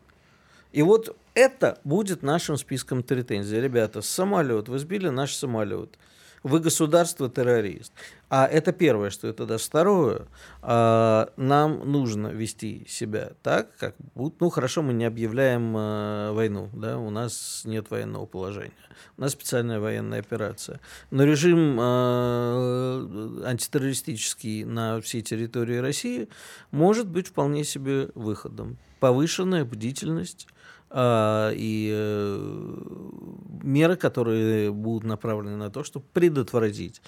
И 0.73 0.83
вот 0.83 1.16
это 1.35 1.78
будет 1.85 2.23
нашим 2.23 2.57
списком 2.57 3.02
претензий. 3.02 3.61
Ребята, 3.61 4.02
самолет, 4.02 4.69
вы 4.69 4.78
сбили 4.78 5.09
наш 5.09 5.35
самолет. 5.35 5.99
Вы 6.42 6.61
государство-террорист. 6.61 7.92
А 8.30 8.47
это 8.47 8.73
первое, 8.73 9.11
что 9.11 9.28
это 9.28 9.44
даст. 9.44 9.66
Второе, 9.66 10.26
э, 10.62 11.26
нам 11.37 11.92
нужно 11.92 12.28
вести 12.28 12.87
себя 12.88 13.32
так, 13.42 13.76
как 13.76 13.94
будто, 14.14 14.44
ну 14.44 14.50
хорошо, 14.50 14.80
мы 14.80 14.94
не 14.94 15.04
объявляем 15.04 15.76
э, 15.76 16.32
войну, 16.32 16.70
да, 16.73 16.99
у 16.99 17.11
нас 17.11 17.62
нет 17.66 17.90
военного 17.90 18.25
положения, 18.25 18.73
у 19.18 19.20
нас 19.20 19.32
специальная 19.32 19.80
военная 19.80 20.20
операция. 20.20 20.80
Но 21.11 21.25
режим 21.25 21.76
э, 21.78 23.42
антитеррористический 23.44 24.64
на 24.64 25.02
всей 25.02 25.20
территории 25.20 25.76
России 25.76 26.28
может 26.70 27.06
быть 27.06 27.28
вполне 27.28 27.64
себе 27.64 28.09
выходом. 28.14 28.78
Повышенная 29.00 29.64
бдительность, 29.64 30.47
а, 30.49 30.60
и 30.92 31.92
э, 31.94 32.76
меры, 33.62 33.97
которые 33.97 34.73
будут 34.73 35.04
направлены 35.04 35.56
на 35.56 35.70
то, 35.70 35.85
чтобы 35.85 36.04
предотвратить 36.12 37.00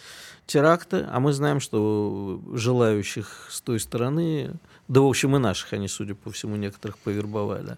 теракты. 0.46 1.06
А 1.10 1.20
мы 1.20 1.32
знаем, 1.32 1.60
что 1.60 2.40
желающих 2.52 3.48
с 3.50 3.60
той 3.60 3.80
стороны, 3.80 4.54
да, 4.88 5.00
в 5.00 5.06
общем, 5.06 5.36
и 5.36 5.38
наших 5.38 5.72
они, 5.72 5.88
судя 5.88 6.14
по 6.14 6.30
всему, 6.30 6.56
некоторых 6.56 6.98
повербовали 6.98 7.76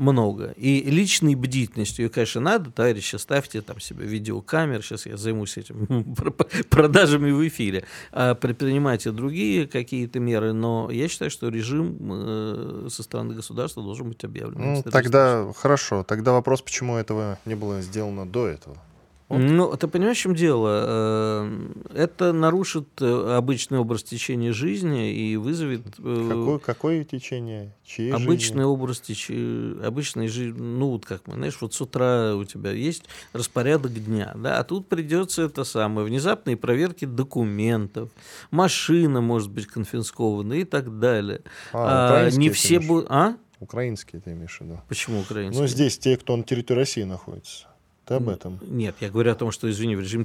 много. 0.00 0.52
И 0.56 0.82
личной 0.82 1.34
бдительностью, 1.34 2.06
и, 2.06 2.08
конечно, 2.08 2.40
надо, 2.40 2.70
товарищи, 2.70 3.16
ставьте 3.16 3.60
там 3.60 3.80
себе 3.80 4.06
видеокамеры, 4.06 4.82
сейчас 4.82 5.06
я 5.06 5.16
займусь 5.16 5.56
этим 5.58 6.14
продажами 6.70 7.30
в 7.30 7.46
эфире, 7.46 7.84
а 8.12 8.34
предпринимайте 8.34 9.12
другие 9.12 9.66
какие-то 9.66 10.18
меры, 10.18 10.52
но 10.52 10.90
я 10.90 11.08
считаю, 11.08 11.30
что 11.30 11.48
режим 11.48 11.98
э, 12.12 12.88
со 12.90 13.02
стороны 13.02 13.34
государства 13.34 13.82
должен 13.82 14.08
быть 14.08 14.24
объявлен. 14.24 14.58
Ну, 14.58 14.82
тогда 14.82 15.52
хорошо, 15.54 16.02
тогда 16.02 16.32
вопрос, 16.32 16.62
почему 16.62 16.96
этого 16.96 17.38
не 17.44 17.54
было 17.54 17.82
сделано 17.82 18.26
до 18.26 18.46
этого? 18.46 18.76
Вот. 19.30 19.38
Ну, 19.38 19.76
ты 19.76 19.86
понимаешь, 19.86 20.18
в 20.18 20.20
чем 20.22 20.34
дело? 20.34 20.84
Э, 20.88 21.72
это 21.94 22.32
нарушит 22.32 22.88
э, 23.00 23.36
обычный 23.36 23.78
образ 23.78 24.02
течения 24.02 24.52
жизни 24.52 25.14
и 25.14 25.36
вызовет... 25.36 25.82
Э, 26.00 26.26
какое, 26.28 26.58
какое 26.58 27.04
течение? 27.04 27.72
Чьи 27.84 28.10
обычный 28.10 28.36
жизни? 28.38 28.62
образ 28.62 29.00
течения... 29.00 29.86
Обычной 29.86 30.26
жизни... 30.26 30.58
Ну, 30.60 30.90
вот 30.90 31.06
как 31.06 31.28
мы, 31.28 31.34
знаешь, 31.34 31.56
вот 31.60 31.72
с 31.72 31.80
утра 31.80 32.34
у 32.34 32.44
тебя 32.44 32.72
есть 32.72 33.04
распорядок 33.32 33.94
дня, 34.04 34.32
да, 34.34 34.58
а 34.58 34.64
тут 34.64 34.88
придется 34.88 35.42
это 35.42 35.62
самое, 35.62 36.04
внезапные 36.04 36.56
проверки 36.56 37.04
документов, 37.04 38.10
машина 38.50 39.20
может 39.20 39.52
быть 39.52 39.68
конфискована 39.68 40.54
и 40.54 40.64
так 40.64 40.98
далее. 40.98 41.42
А, 41.72 42.26
а 42.26 42.30
не 42.32 42.50
все 42.50 42.80
будут... 42.80 43.06
А? 43.08 43.36
Украинские 43.60 44.20
ты 44.20 44.32
имеешь 44.32 44.58
в 44.58 44.62
виду? 44.62 44.80
Почему 44.88 45.20
украинские? 45.20 45.62
Ну, 45.62 45.68
здесь 45.68 45.98
те, 45.98 46.16
кто 46.16 46.34
на 46.34 46.42
территории 46.42 46.80
России 46.80 47.04
находится. 47.04 47.69
Ты 48.10 48.16
об 48.16 48.28
этом? 48.28 48.58
Нет, 48.62 48.96
я 48.98 49.08
говорю 49.08 49.30
о 49.30 49.36
том, 49.36 49.52
что, 49.52 49.70
извини, 49.70 49.94
в 49.94 50.00
режим 50.00 50.24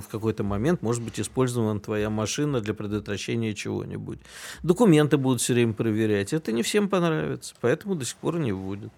в 0.00 0.08
какой-то 0.08 0.44
момент 0.44 0.80
может 0.80 1.02
быть 1.02 1.20
использована 1.20 1.78
твоя 1.78 2.08
машина 2.08 2.62
для 2.62 2.72
предотвращения 2.72 3.52
чего-нибудь. 3.52 4.18
Документы 4.62 5.18
будут 5.18 5.42
все 5.42 5.52
время 5.52 5.74
проверять. 5.74 6.32
Это 6.32 6.52
не 6.52 6.62
всем 6.62 6.88
понравится, 6.88 7.54
поэтому 7.60 7.96
до 7.96 8.06
сих 8.06 8.16
пор 8.16 8.38
не 8.38 8.52
вводят. 8.52 8.90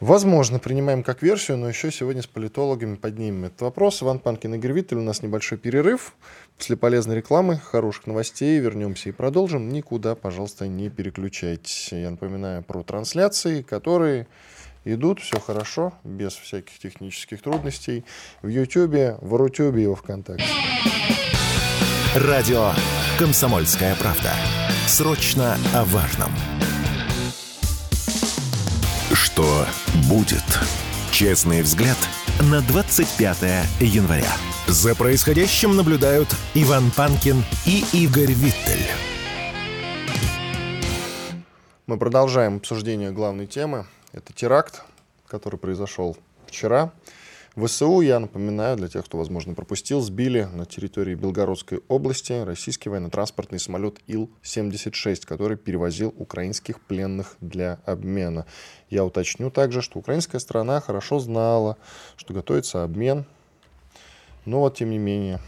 Возможно, 0.00 0.58
принимаем 0.58 1.02
как 1.02 1.20
версию, 1.20 1.58
но 1.58 1.68
еще 1.68 1.92
сегодня 1.92 2.22
с 2.22 2.26
политологами 2.26 2.94
поднимем 2.94 3.44
этот 3.44 3.60
вопрос. 3.60 4.02
Иван 4.02 4.20
Панкин, 4.20 4.54
Игорь 4.54 4.72
Виттель, 4.72 4.96
у 4.96 5.02
нас 5.02 5.22
небольшой 5.22 5.58
перерыв. 5.58 6.14
После 6.56 6.78
полезной 6.78 7.16
рекламы, 7.16 7.58
хороших 7.58 8.06
новостей 8.06 8.58
вернемся 8.58 9.10
и 9.10 9.12
продолжим. 9.12 9.68
Никуда, 9.68 10.14
пожалуйста, 10.14 10.66
не 10.66 10.88
переключайтесь. 10.88 11.90
Я 11.92 12.10
напоминаю 12.10 12.62
про 12.62 12.82
трансляции, 12.82 13.60
которые 13.60 14.28
идут, 14.84 15.20
все 15.20 15.40
хорошо, 15.40 15.92
без 16.04 16.34
всяких 16.34 16.78
технических 16.78 17.42
трудностей. 17.42 18.04
В 18.42 18.48
Ютьюбе, 18.48 19.16
в 19.20 19.34
Рутюбе 19.34 19.84
и 19.84 19.86
во 19.86 19.96
Вконтакте. 19.96 20.44
Радио 22.14 22.70
«Комсомольская 23.18 23.94
правда». 23.96 24.32
Срочно 24.86 25.56
о 25.74 25.84
важном. 25.84 26.30
Что 29.12 29.66
будет? 30.08 30.44
Честный 31.10 31.62
взгляд 31.62 31.96
на 32.40 32.60
25 32.60 33.36
января. 33.80 34.32
За 34.66 34.94
происходящим 34.94 35.76
наблюдают 35.76 36.28
Иван 36.54 36.90
Панкин 36.90 37.44
и 37.66 37.84
Игорь 37.92 38.32
Виттель. 38.32 38.86
Мы 41.86 41.98
продолжаем 41.98 42.56
обсуждение 42.56 43.10
главной 43.10 43.46
темы 43.46 43.86
это 44.14 44.32
теракт, 44.32 44.82
который 45.26 45.58
произошел 45.58 46.16
вчера. 46.46 46.92
ВСУ, 47.56 48.00
я 48.00 48.18
напоминаю, 48.18 48.76
для 48.76 48.88
тех, 48.88 49.04
кто, 49.04 49.18
возможно, 49.18 49.54
пропустил, 49.54 50.00
сбили 50.00 50.48
на 50.52 50.66
территории 50.66 51.14
Белгородской 51.14 51.82
области 51.86 52.32
российский 52.32 52.88
военно-транспортный 52.88 53.60
самолет 53.60 53.98
Ил-76, 54.08 55.24
который 55.24 55.56
перевозил 55.56 56.12
украинских 56.18 56.80
пленных 56.80 57.36
для 57.40 57.78
обмена. 57.86 58.46
Я 58.90 59.04
уточню 59.04 59.50
также, 59.50 59.82
что 59.82 60.00
украинская 60.00 60.40
сторона 60.40 60.80
хорошо 60.80 61.20
знала, 61.20 61.76
что 62.16 62.34
готовится 62.34 62.82
обмен, 62.82 63.24
но 64.46 64.60
вот, 64.60 64.76
тем 64.76 64.90
не 64.90 64.98
менее, 64.98 65.40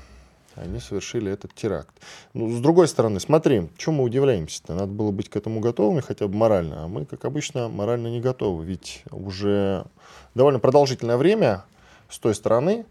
они 0.57 0.81
совершили 0.81 1.31
этот 1.31 1.55
теракт. 1.55 1.95
Ну, 2.35 2.51
с 2.51 2.61
другой 2.61 2.89
стороны, 2.89 3.21
смотри, 3.21 3.69
чем 3.77 3.95
мы 3.95 4.05
удивляемся-то? 4.05 4.75
Надо 4.75 4.93
было 4.93 5.11
быть 5.11 5.29
к 5.29 5.37
этому 5.37 5.61
готовыми 5.61 6.01
хотя 6.01 6.27
бы 6.27 6.37
морально, 6.37 6.85
а 6.85 6.89
мы, 6.89 7.05
как 7.05 7.25
обычно, 7.25 7.69
морально 7.69 8.09
не 8.09 8.21
готовы. 8.21 8.65
Ведь 8.65 9.03
уже 9.11 9.85
довольно 10.35 10.59
продолжительное 10.59 11.17
время 11.17 11.65
с 12.09 12.19
той 12.19 12.35
стороны 12.35 12.87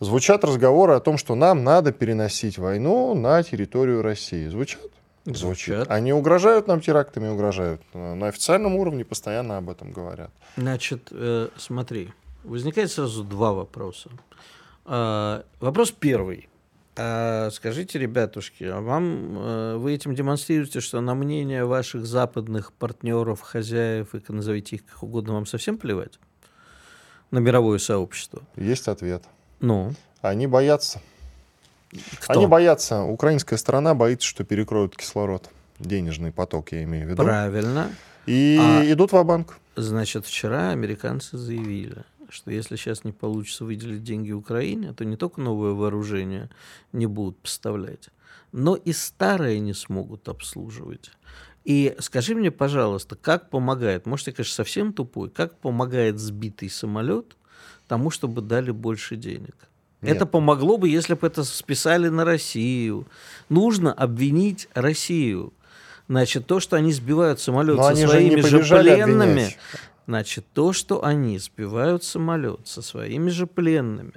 звучат 0.00 0.44
разговоры 0.44 0.94
о 0.94 1.00
том, 1.00 1.18
что 1.18 1.34
нам 1.34 1.64
надо 1.64 1.92
переносить 1.92 2.58
войну 2.58 3.14
на 3.14 3.42
территорию 3.42 4.02
России. 4.02 4.48
Звучат? 4.48 4.90
Звучат. 5.24 5.90
Они 5.90 6.12
угрожают 6.12 6.68
нам 6.68 6.80
терактами, 6.80 7.28
угрожают. 7.28 7.82
На 7.94 8.28
официальном 8.28 8.76
уровне 8.76 9.04
постоянно 9.04 9.58
об 9.58 9.68
этом 9.68 9.90
говорят. 9.90 10.30
Значит, 10.56 11.08
э, 11.10 11.48
смотри, 11.56 12.12
возникает 12.44 12.92
сразу 12.92 13.24
два 13.24 13.52
вопроса. 13.52 14.10
А, 14.86 15.44
вопрос 15.60 15.90
первый. 15.90 16.48
А 16.98 17.50
скажите, 17.50 17.98
ребятушки, 17.98 18.64
а 18.64 18.80
вам 18.80 19.38
э, 19.38 19.76
вы 19.76 19.92
этим 19.92 20.14
демонстрируете, 20.14 20.80
что 20.80 21.02
на 21.02 21.14
мнение 21.14 21.66
ваших 21.66 22.06
западных 22.06 22.72
партнеров, 22.72 23.42
хозяев, 23.42 24.14
и 24.14 24.32
назовите 24.32 24.76
их 24.76 24.86
как 24.86 25.02
угодно, 25.02 25.34
вам 25.34 25.44
совсем 25.44 25.76
плевать? 25.76 26.18
На 27.30 27.38
мировое 27.38 27.78
сообщество? 27.78 28.42
Есть 28.56 28.88
ответ. 28.88 29.24
Ну? 29.60 29.92
Они 30.22 30.46
боятся. 30.46 31.02
Кто? 32.20 32.32
Они 32.32 32.46
боятся. 32.46 33.02
Украинская 33.02 33.58
сторона 33.58 33.94
боится, 33.94 34.26
что 34.26 34.44
перекроют 34.44 34.96
кислород. 34.96 35.50
Денежный 35.78 36.32
поток, 36.32 36.72
я 36.72 36.82
имею 36.84 37.06
в 37.06 37.10
виду. 37.10 37.22
Правильно. 37.22 37.90
И 38.24 38.58
а, 38.58 38.82
идут 38.90 39.12
в 39.12 39.22
банк 39.22 39.58
Значит, 39.76 40.24
вчера 40.24 40.70
американцы 40.70 41.36
заявили, 41.36 42.04
что 42.30 42.50
если 42.50 42.76
сейчас 42.76 43.04
не 43.04 43.12
получится 43.12 43.64
выделить 43.64 44.02
деньги 44.02 44.32
Украине, 44.32 44.92
то 44.92 45.04
не 45.04 45.16
только 45.16 45.40
новое 45.40 45.72
вооружение 45.72 46.50
не 46.92 47.06
будут 47.06 47.38
поставлять, 47.38 48.10
но 48.52 48.76
и 48.76 48.92
старое 48.92 49.58
не 49.58 49.74
смогут 49.74 50.28
обслуживать. 50.28 51.10
И 51.64 51.96
скажи 51.98 52.34
мне, 52.34 52.50
пожалуйста, 52.50 53.16
как 53.16 53.50
помогает, 53.50 54.06
может, 54.06 54.28
я, 54.28 54.32
конечно, 54.32 54.54
совсем 54.54 54.92
тупой, 54.92 55.30
как 55.30 55.58
помогает 55.58 56.18
сбитый 56.20 56.70
самолет 56.70 57.36
тому, 57.88 58.10
чтобы 58.10 58.40
дали 58.40 58.70
больше 58.70 59.16
денег? 59.16 59.56
Нет. 60.00 60.16
Это 60.16 60.26
помогло 60.26 60.76
бы, 60.76 60.88
если 60.88 61.14
бы 61.14 61.26
это 61.26 61.42
списали 61.42 62.08
на 62.08 62.24
Россию. 62.24 63.06
Нужно 63.48 63.92
обвинить 63.92 64.68
Россию. 64.74 65.52
Значит, 66.08 66.46
то, 66.46 66.60
что 66.60 66.76
они 66.76 66.92
сбивают 66.92 67.40
самолет 67.40 67.76
Но 67.76 67.94
со 67.94 68.06
своими 68.06 68.40
же, 68.40 68.62
же 68.62 68.78
пленными, 68.78 69.22
обвинять. 69.22 69.58
Значит, 70.06 70.46
то, 70.52 70.72
что 70.72 71.04
они 71.04 71.38
сбивают 71.38 72.04
самолет 72.04 72.60
со 72.64 72.80
своими 72.80 73.28
же 73.30 73.46
пленными, 73.46 74.14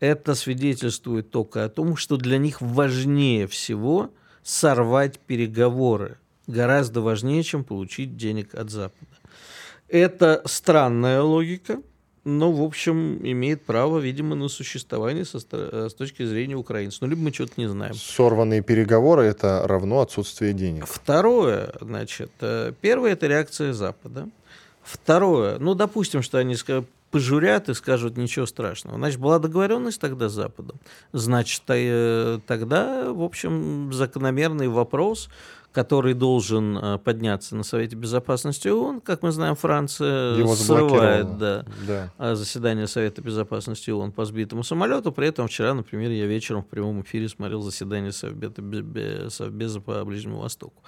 это 0.00 0.34
свидетельствует 0.34 1.30
только 1.30 1.64
о 1.64 1.68
том, 1.68 1.96
что 1.96 2.16
для 2.16 2.38
них 2.38 2.60
важнее 2.60 3.46
всего 3.46 4.10
сорвать 4.42 5.20
переговоры. 5.20 6.18
Гораздо 6.48 7.00
важнее, 7.02 7.44
чем 7.44 7.62
получить 7.62 8.16
денег 8.16 8.54
от 8.54 8.70
Запада. 8.70 9.12
Это 9.86 10.42
странная 10.44 11.22
логика, 11.22 11.80
но, 12.24 12.50
в 12.50 12.62
общем, 12.62 13.18
имеет 13.24 13.64
право, 13.64 13.98
видимо, 13.98 14.34
на 14.34 14.48
существование 14.48 15.24
со, 15.24 15.38
с 15.38 15.94
точки 15.94 16.24
зрения 16.24 16.56
украинцев. 16.56 17.02
Ну, 17.02 17.08
либо 17.08 17.20
мы 17.22 17.32
что-то 17.32 17.52
не 17.56 17.68
знаем. 17.68 17.94
Сорванные 17.94 18.62
переговоры– 18.62 19.22
это 19.24 19.62
равно 19.66 20.00
отсутствие 20.00 20.52
денег. 20.52 20.86
Второе, 20.86 21.74
значит, 21.80 22.30
э, 22.40 22.72
первое– 22.80 23.12
это 23.12 23.28
реакция 23.28 23.72
Запада. 23.72 24.28
Второе, 24.82 25.58
ну, 25.58 25.74
допустим, 25.74 26.22
что 26.22 26.38
они 26.38 26.56
пожурят 27.10 27.68
и 27.68 27.74
скажут 27.74 28.16
ничего 28.16 28.46
страшного. 28.46 28.96
Значит, 28.96 29.20
была 29.20 29.38
договоренность 29.38 30.00
тогда 30.00 30.28
с 30.28 30.32
Западом. 30.32 30.78
Значит, 31.12 31.62
э, 31.68 32.38
тогда, 32.46 33.12
в 33.12 33.22
общем, 33.22 33.92
закономерный 33.92 34.68
вопрос, 34.68 35.28
который 35.72 36.14
должен 36.14 36.76
э, 36.76 36.98
подняться 36.98 37.54
на 37.54 37.62
Совете 37.64 37.96
Безопасности 37.96 38.68
ООН. 38.68 39.00
Как 39.02 39.22
мы 39.22 39.30
знаем, 39.30 39.56
Франция 39.56 40.36
Его 40.36 40.54
срывает 40.54 41.38
да, 41.38 41.64
Да. 41.86 42.12
э, 42.18 42.34
заседание 42.34 42.86
Совета 42.86 43.20
Безопасности 43.22 43.90
ООН 43.90 44.12
по 44.12 44.24
сбитому 44.24 44.64
самолету. 44.64 45.12
При 45.12 45.28
этом 45.28 45.48
вчера, 45.48 45.74
например, 45.74 46.10
я 46.10 46.26
вечером 46.26 46.62
в 46.62 46.66
прямом 46.66 47.02
эфире 47.02 47.28
смотрел 47.28 47.60
заседание 47.62 48.12
Совбеза, 48.12 48.60
Бе- 48.60 49.28
Совбеза 49.30 49.80
по 49.80 50.02
Ближнему 50.04 50.40
Востоку. 50.40 50.82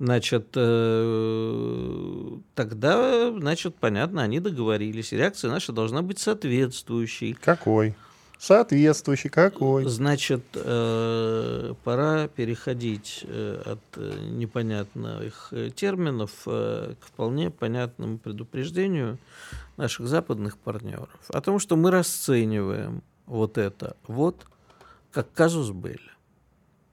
Значит, 0.00 0.48
э, 0.56 2.30
тогда, 2.54 3.30
значит, 3.30 3.76
понятно, 3.76 4.22
они 4.22 4.40
договорились. 4.40 5.12
Реакция 5.12 5.50
наша 5.50 5.72
должна 5.72 6.02
быть 6.02 6.18
соответствующей. 6.18 7.34
Какой? 7.34 7.94
Соответствующий 8.38 9.30
какой? 9.30 9.84
Значит, 9.84 10.42
э, 10.54 11.74
пора 11.84 12.26
переходить 12.28 13.24
э, 13.26 13.62
от 13.64 13.96
непонятных 13.96 15.52
терминов 15.76 16.32
к 16.44 16.96
вполне 17.00 17.50
понятному 17.50 18.18
предупреждению 18.18 19.18
наших 19.76 20.08
западных 20.08 20.58
партнеров 20.58 21.08
о 21.28 21.40
том, 21.40 21.60
что 21.60 21.76
мы 21.76 21.92
расцениваем 21.92 23.02
вот 23.26 23.58
это 23.58 23.96
вот 24.08 24.44
как 25.12 25.32
казус 25.32 25.70
Белли. 25.70 26.13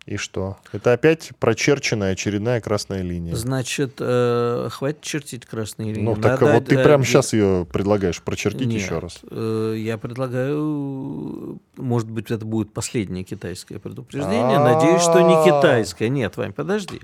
И 0.06 0.18
что? 0.18 0.58
Это 0.72 0.94
опять 0.94 1.30
прочерченная 1.40 2.14
очередная 2.14 2.60
красная 2.60 3.04
линия. 3.04 3.36
Значит, 3.36 3.98
э, 4.00 4.68
хватит 4.72 5.02
чертить 5.02 5.46
красные 5.46 5.94
линии. 5.94 6.06
Ну, 6.06 6.16
так 6.16 6.42
Надо, 6.42 6.54
вот 6.54 6.66
ты 6.66 6.76
э, 6.76 6.84
прямо 6.84 7.04
э, 7.04 7.06
сейчас 7.06 7.34
ее 7.34 7.68
предлагаешь 7.72 8.20
прочертить 8.22 8.68
Нет, 8.68 8.82
еще 8.82 8.98
раз. 8.98 9.20
э, 9.30 9.76
Я 9.78 10.00
предлагаю, 10.00 11.60
может 11.78 12.10
быть, 12.10 12.32
это 12.32 12.46
будет 12.46 12.74
последнее 12.74 13.24
китайское 13.24 13.78
предупреждение. 13.78 14.58
Надеюсь, 14.58 15.04
что 15.04 15.22
не 15.22 15.46
китайское. 15.46 16.10
Нет, 16.10 16.36
Вань, 16.36 16.54
подожди. 16.54 17.02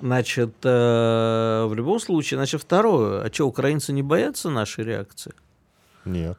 Значит, 0.00 0.54
э, 0.64 1.66
в 1.68 1.74
любом 1.74 2.00
случае, 2.00 2.38
значит, 2.38 2.60
второе. 2.62 3.22
А 3.22 3.32
что, 3.32 3.44
украинцы 3.46 3.92
не 3.92 4.02
боятся 4.02 4.48
нашей 4.48 4.84
реакции? 4.84 5.32
Нет. 6.06 6.38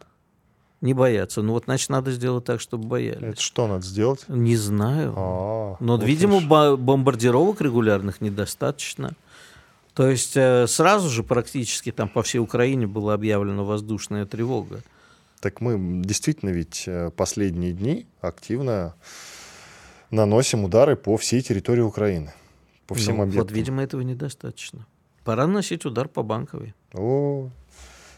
Не 0.85 0.93
боятся. 0.93 1.41
Ну 1.41 1.53
вот, 1.53 1.63
значит, 1.65 1.89
надо 1.89 2.11
сделать 2.11 2.45
так, 2.45 2.61
чтобы 2.61 2.87
боялись. 2.87 3.23
Это 3.33 3.41
что 3.41 3.67
надо 3.67 3.83
сделать? 3.83 4.23
Не 4.27 4.55
знаю. 4.55 5.13
А, 5.17 5.77
Но, 5.79 5.97
вот 5.97 6.03
видимо, 6.05 6.41
бо- 6.41 6.77
бомбардировок 6.77 7.59
регулярных 7.59 8.21
недостаточно. 8.21 9.13
То 9.95 10.07
есть 10.07 10.37
э, 10.37 10.67
сразу 10.67 11.09
же 11.09 11.23
практически 11.23 11.91
там 11.91 12.07
по 12.07 12.21
всей 12.21 12.37
Украине 12.37 12.85
была 12.85 13.15
объявлена 13.15 13.63
воздушная 13.63 14.27
тревога. 14.27 14.81
Так 15.39 15.59
мы 15.59 16.03
действительно 16.03 16.51
ведь 16.51 16.83
э, 16.85 17.09
последние 17.15 17.73
дни 17.73 18.05
активно 18.21 18.93
наносим 20.11 20.65
удары 20.65 20.95
по 20.95 21.17
всей 21.17 21.41
территории 21.41 21.81
Украины. 21.81 22.31
По 22.85 22.93
всем 22.93 23.17
Ну, 23.17 23.23
объектам. 23.23 23.47
Вот, 23.47 23.51
видимо, 23.51 23.81
этого 23.83 24.01
недостаточно. 24.01 24.85
Пора 25.23 25.47
наносить 25.47 25.83
удар 25.85 26.07
по 26.07 26.21
банковой. 26.21 26.75
О, 26.93 27.49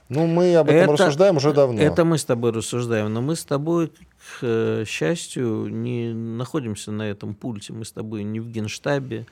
ну, 0.09 0.25
мы 0.27 0.55
об 0.55 0.69
этом 0.69 0.93
Это- 0.93 1.03
рассуждаем 1.03 1.37
уже 1.37 1.53
давно. 1.53 1.81
Это 1.81 2.05
мы 2.05 2.17
с 2.17 2.25
тобой 2.25 2.51
рассуждаем, 2.51 3.13
но 3.13 3.21
мы 3.21 3.35
с 3.35 3.43
тобой, 3.45 3.91
к 4.17 4.39
э, 4.41 4.83
счастью, 4.85 5.67
не 5.67 6.13
находимся 6.13 6.91
на 6.91 7.03
этом 7.03 7.33
пульте. 7.33 7.73
Мы 7.73 7.85
с 7.85 7.91
тобой 7.91 8.23
не 8.23 8.39
в 8.39 8.49
Генштабе, 8.49 9.25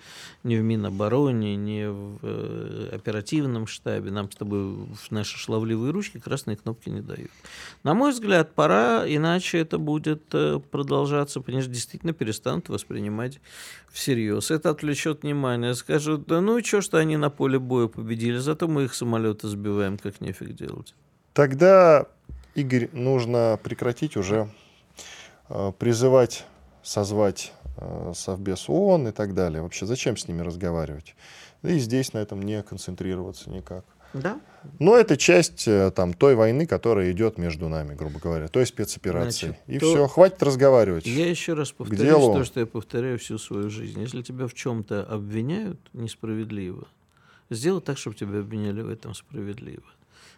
не 0.44 0.58
в 0.58 0.64
Минобороне, 0.64 1.56
не 1.56 1.90
в 1.90 2.20
э, 2.22 2.90
оперативном 2.94 3.68
штабе. 3.68 4.12
Нам 4.12 4.32
с 4.32 4.36
тобой 4.36 4.60
в 4.60 5.12
наши 5.12 5.38
шаловливые 5.38 5.92
ручки 5.92 6.20
красные 6.20 6.58
кнопки 6.58 6.90
не 6.90 7.02
дают. 7.02 7.32
На 7.84 7.94
мой 7.94 8.12
взгляд, 8.12 8.54
пора, 8.54 9.04
иначе 9.08 9.60
это 9.60 9.78
будет 9.78 10.24
э, 10.34 10.60
продолжаться, 10.72 11.42
потому 11.42 11.62
что 11.62 11.72
действительно 11.72 12.14
перестанут 12.14 12.70
воспринимать 12.70 13.40
всерьез. 13.92 14.52
Это 14.52 14.70
отвлечет 14.70 15.24
внимание. 15.24 15.74
Скажут, 15.74 16.26
да 16.28 16.42
ну 16.42 16.58
и 16.58 16.64
что, 16.64 16.82
что 16.82 16.98
они 16.98 17.18
на 17.18 17.30
поле 17.30 17.60
боя 17.60 17.88
победили, 17.88 18.38
зато 18.38 18.68
мы 18.68 18.86
их 18.86 18.94
самолеты 18.94 19.48
сбиваем, 19.48 19.98
как 19.98 20.22
нефиг 20.22 20.54
делать. 20.54 20.94
Тогда, 21.34 22.08
Игорь, 22.54 22.90
нужно 22.94 23.60
прекратить 23.62 24.16
уже 24.16 24.50
призывать, 25.78 26.46
созвать 26.84 27.54
э, 27.78 28.14
Совбез 28.16 28.70
ООН 28.70 29.10
и 29.10 29.12
так 29.12 29.34
далее. 29.34 29.62
Вообще, 29.62 29.86
зачем 29.86 30.18
с 30.18 30.28
ними 30.28 30.42
разговаривать? 30.42 31.16
Да 31.62 31.72
и 31.72 31.80
здесь 31.80 32.14
на 32.14 32.20
этом 32.20 32.42
не 32.42 32.62
концентрироваться 32.64 33.50
никак. 33.50 33.86
Да? 34.14 34.40
Но 34.80 34.96
это 34.96 35.18
часть 35.18 35.68
э, 35.68 35.92
там, 35.92 36.14
той 36.14 36.36
войны, 36.36 36.66
которая 36.66 37.12
идет 37.12 37.38
между 37.38 37.68
нами, 37.70 37.94
грубо 37.96 38.20
говоря, 38.20 38.48
той 38.48 38.66
спецоперации. 38.66 39.48
Значит, 39.48 39.64
и 39.68 39.80
то- 39.80 39.94
все, 39.94 40.08
хватит 40.08 40.42
разговаривать. 40.42 41.06
Я 41.06 41.30
еще 41.30 41.54
раз 41.54 41.72
повторюсь 41.72 42.10
то, 42.10 42.44
что 42.46 42.60
я 42.62 42.66
повторяю 42.66 43.20
всю 43.20 43.38
свою 43.38 43.70
жизнь. 43.70 44.00
Если 44.00 44.22
тебя 44.22 44.48
в 44.48 44.54
чем-то 44.54 45.04
обвиняют 45.04 45.80
несправедливо, 45.94 46.88
сделай 47.50 47.82
так, 47.82 47.98
чтобы 47.98 48.16
тебя 48.16 48.40
обвиняли 48.40 48.82
в 48.82 48.90
этом 48.90 49.14
справедливо. 49.14 49.84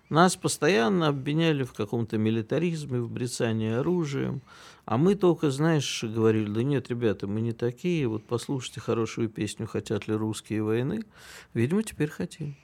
Нас 0.10 0.36
постоянно 0.38 1.10
обвиняли 1.10 1.64
в 1.64 1.74
каком-то 1.74 2.18
милитаризме, 2.18 3.00
в 3.00 3.12
брецании 3.12 3.74
оружием, 3.74 4.42
а 4.88 4.98
мы 4.98 5.16
только, 5.16 5.52
знаешь, 5.52 6.02
говорили, 6.02 6.50
да 6.50 6.64
нет, 6.64 6.88
ребята, 6.88 7.28
мы 7.28 7.42
не 7.42 7.52
такие, 7.52 8.08
вот 8.08 8.24
послушайте 8.26 8.80
хорошую 8.80 9.28
песню 9.28 9.68
«Хотят 9.68 10.08
ли 10.08 10.14
русские 10.14 10.64
войны?» 10.64 11.04
Видимо, 11.54 11.84
теперь 11.84 12.10
хотим. 12.10 12.56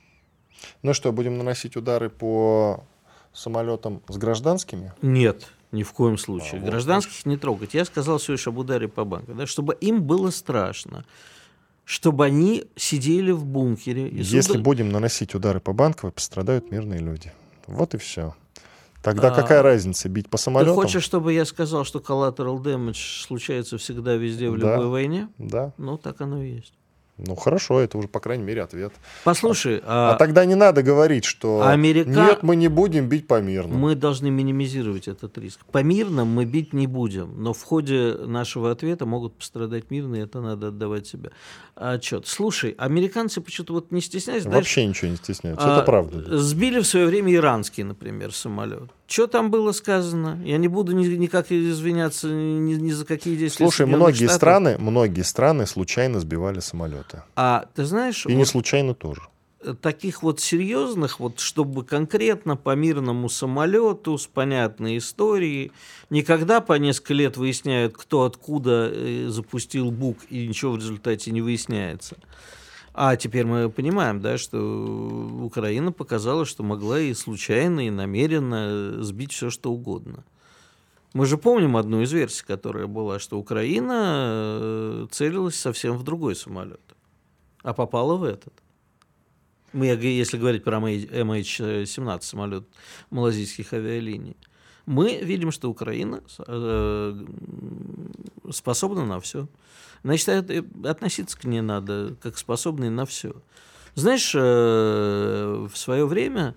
Ну 0.84 0.94
что, 0.94 1.12
будем 1.12 1.38
наносить 1.38 1.76
удары 1.76 2.10
по 2.10 2.86
самолетам 3.34 4.02
с 4.08 4.16
гражданскими? 4.16 4.94
Нет, 5.02 5.52
ни 5.74 5.84
в 5.84 5.92
коем 5.92 6.18
случае. 6.18 6.54
А, 6.54 6.56
вот 6.62 6.70
Гражданских 6.70 7.26
не 7.26 7.36
трогать. 7.36 7.74
Я 7.74 7.84
сказал 7.84 8.20
всего 8.20 8.36
лишь 8.36 8.48
об 8.48 8.58
ударе 8.58 8.88
по 8.88 9.04
банку. 9.04 9.34
Да, 9.34 9.46
чтобы 9.46 9.74
им 9.74 10.02
было 10.04 10.30
страшно. 10.30 11.04
Чтобы 11.84 12.24
они 12.24 12.64
сидели 12.78 13.32
в 13.32 13.44
бункере. 13.46 14.08
и 14.08 14.16
Если 14.20 14.40
суда- 14.40 14.60
будем 14.60 14.88
наносить 14.94 15.36
удары 15.36 15.60
по 15.60 15.74
банковой, 15.74 16.14
пострадают 16.14 16.72
мирные 16.72 17.02
люди. 17.02 17.34
Вот 17.68 17.94
и 17.96 17.98
все. 17.98 18.34
Тогда 19.04 19.28
А, 19.28 19.32
какая 19.36 19.62
разница, 19.62 20.08
бить 20.08 20.30
по 20.30 20.38
Ты 20.38 20.44
самолетам? 20.44 20.76
хочешь, 20.76 21.04
чтобы 21.04 21.34
я 21.34 21.44
сказал, 21.46 21.84
что 21.84 22.00
collateral 22.00 22.58
damage 22.64 23.22
случается 23.26 23.78
всегда 23.78 24.16
везде 24.16 24.50
в 24.50 24.58
Да. 24.58 24.72
любой 24.76 24.88
войне? 24.88 25.28
Да. 25.38 25.74
Ну, 25.78 25.98
так 25.98 26.22
оно 26.22 26.42
и 26.42 26.52
есть. 26.56 26.74
Ну 27.20 27.36
хорошо, 27.36 27.80
это 27.80 27.98
уже, 28.00 28.08
по 28.08 28.20
крайней 28.20 28.44
мере, 28.44 28.64
ответ. 28.64 28.92
Послушай, 29.24 29.82
А, 29.86 30.14
а 30.14 30.16
тогда 30.18 30.46
не 30.46 30.56
надо 30.56 30.82
говорить, 30.82 31.26
что 31.26 31.62
Америка- 31.68 32.10
нет, 32.10 32.42
мы 32.42 32.56
не 32.56 32.70
будем 32.70 33.08
бить 33.08 33.28
по 33.28 33.40
мирному. 33.40 33.80
мы 33.80 33.94
должны 33.96 34.32
минимизировать 34.32 35.08
этот 35.08 35.38
риск. 35.38 35.60
По 35.72 35.84
мирным 35.84 36.28
мы 36.30 36.46
бить 36.46 36.74
не 36.74 36.88
будем, 36.88 37.42
но 37.44 37.54
в 37.54 37.62
ходе 37.62 38.16
нашего 38.26 38.72
ответа 38.72 39.06
могут 39.06 39.36
пострадать 39.36 39.92
мирные, 39.92 40.24
это 40.24 40.42
надо 40.42 40.70
отдавать 40.70 41.06
себе 41.06 41.30
отчет. 41.76 42.26
Слушай, 42.28 42.72
американцы 42.80 43.42
почему-то 43.42 43.74
вот 43.74 43.92
не 43.92 44.02
стесняются. 44.02 44.50
дальше- 44.50 44.60
Вообще 44.62 44.88
ничего 44.88 45.12
не 45.12 45.18
стесняются. 45.18 45.72
А, 45.72 45.78
это 45.78 45.86
правда. 45.86 46.40
Сбили 46.40 46.80
в 46.80 46.88
свое 46.88 47.06
время 47.06 47.34
иранский, 47.36 47.84
например, 47.84 48.34
самолет. 48.34 48.90
Что 49.14 49.28
там 49.28 49.52
было 49.52 49.74
сказано? 49.74 50.42
Я 50.44 50.58
не 50.58 50.68
буду 50.68 50.94
ни- 50.96 51.06
никак 51.06 51.52
извиняться 51.52 52.30
ни, 52.30 52.74
ни 52.74 52.90
за 52.90 53.06
какие 53.06 53.36
действия. 53.36 53.64
Слушай, 53.68 53.86
многие 53.86 54.24
Штатов. 54.26 54.36
страны, 54.38 54.76
многие 54.80 55.22
страны 55.22 55.68
случайно 55.68 56.20
сбивали 56.20 56.62
самолеты. 56.62 57.22
А 57.36 57.68
ты 57.76 57.86
знаешь, 57.86 58.26
И 58.26 58.30
не 58.30 58.38
вот 58.38 58.48
случайно 58.48 58.96
тоже. 58.96 59.22
таких 59.82 60.24
вот 60.24 60.40
серьезных, 60.40 61.20
вот 61.20 61.40
чтобы 61.40 61.86
конкретно 61.86 62.56
по 62.56 62.74
мирному 62.74 63.30
самолету 63.30 64.18
с 64.18 64.26
понятной 64.26 64.98
историей, 64.98 65.72
никогда 66.10 66.60
по 66.60 66.74
несколько 66.74 67.14
лет 67.14 67.38
выясняют, 67.38 67.96
кто 67.96 68.24
откуда 68.24 68.90
э, 68.92 69.28
запустил 69.30 69.92
бук, 69.92 70.18
и 70.32 70.48
ничего 70.48 70.72
в 70.72 70.78
результате 70.78 71.30
не 71.30 71.42
выясняется. 71.44 72.18
А 72.94 73.16
теперь 73.16 73.46
мы 73.46 73.70
понимаем, 73.70 74.22
да, 74.22 74.38
что 74.38 74.60
Украина 75.42 75.92
показала, 75.92 76.46
что 76.46 76.62
могла 76.62 77.00
и 77.00 77.14
случайно, 77.16 77.88
и 77.88 77.90
намеренно 77.90 79.02
сбить 79.02 79.32
все, 79.32 79.50
что 79.50 79.72
угодно. 79.72 80.24
Мы 81.14 81.26
же 81.26 81.38
помним 81.38 81.76
одну 81.76 82.02
из 82.02 82.12
версий, 82.12 82.44
которая 82.46 82.86
была, 82.86 83.20
что 83.20 83.40
Украина 83.40 84.60
э, 84.62 85.08
целилась 85.10 85.56
совсем 85.56 85.98
в 85.98 86.04
другой 86.04 86.36
самолет, 86.36 86.82
а 87.64 87.74
попала 87.74 88.16
в 88.16 88.24
этот. 88.24 88.54
Мы, 89.74 89.88
если 89.88 90.38
говорить 90.38 90.64
про 90.64 90.78
MH17 90.78 92.22
самолет 92.22 92.68
малазийских 93.10 93.74
авиалиний, 93.74 94.38
мы 94.86 95.18
видим, 95.18 95.52
что 95.52 95.70
Украина 95.70 96.22
э, 96.48 97.26
способна 98.52 99.06
на 99.06 99.20
все. 99.20 99.48
Значит, 100.04 100.28
это- 100.30 100.66
относиться 100.90 101.38
к 101.38 101.46
ней 101.46 101.62
надо 101.62 102.16
как 102.22 102.38
способной 102.38 102.90
на 102.90 103.06
все. 103.06 103.34
Знаешь, 103.96 104.34
э, 104.36 105.68
в 105.72 105.78
свое 105.78 106.06
время, 106.06 106.56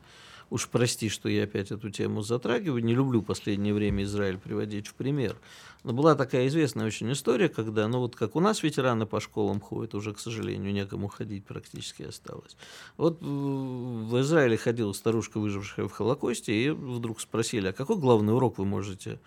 уж 0.51 0.69
прости, 0.69 1.09
что 1.09 1.29
я 1.29 1.45
опять 1.45 1.71
эту 1.71 1.91
тему 1.91 2.23
затрагиваю, 2.23 2.83
не 2.83 2.95
люблю 2.95 3.21
в 3.21 3.25
последнее 3.25 3.75
время 3.75 4.05
Израиль 4.05 4.39
приводить 4.39 4.87
в 4.87 4.95
пример, 4.95 5.37
но 5.85 5.93
была 5.93 6.15
такая 6.15 6.47
известная 6.49 6.87
очень 6.87 7.13
история, 7.13 7.49
когда, 7.49 7.87
ну 7.89 8.01
вот 8.01 8.17
как 8.17 8.35
у 8.37 8.41
нас 8.41 8.63
ветераны 8.63 9.07
по 9.07 9.21
школам 9.21 9.61
ходят, 9.61 9.95
уже, 9.95 10.13
к 10.13 10.19
сожалению, 10.19 10.73
некому 10.73 11.09
ходить 11.09 11.45
практически 11.45 12.03
осталось. 12.03 12.57
Вот 12.97 13.21
в 13.21 14.21
Израиле 14.21 14.57
ходила 14.57 14.93
старушка, 14.93 15.39
выжившая 15.39 15.87
в 15.87 15.93
Холокосте, 15.93 16.53
и 16.53 16.71
вдруг 16.71 17.21
спросили, 17.21 17.69
а 17.69 17.73
какой 17.73 17.97
главный 17.97 18.35
урок 18.35 18.59
вы 18.59 18.65
можете 18.65 19.21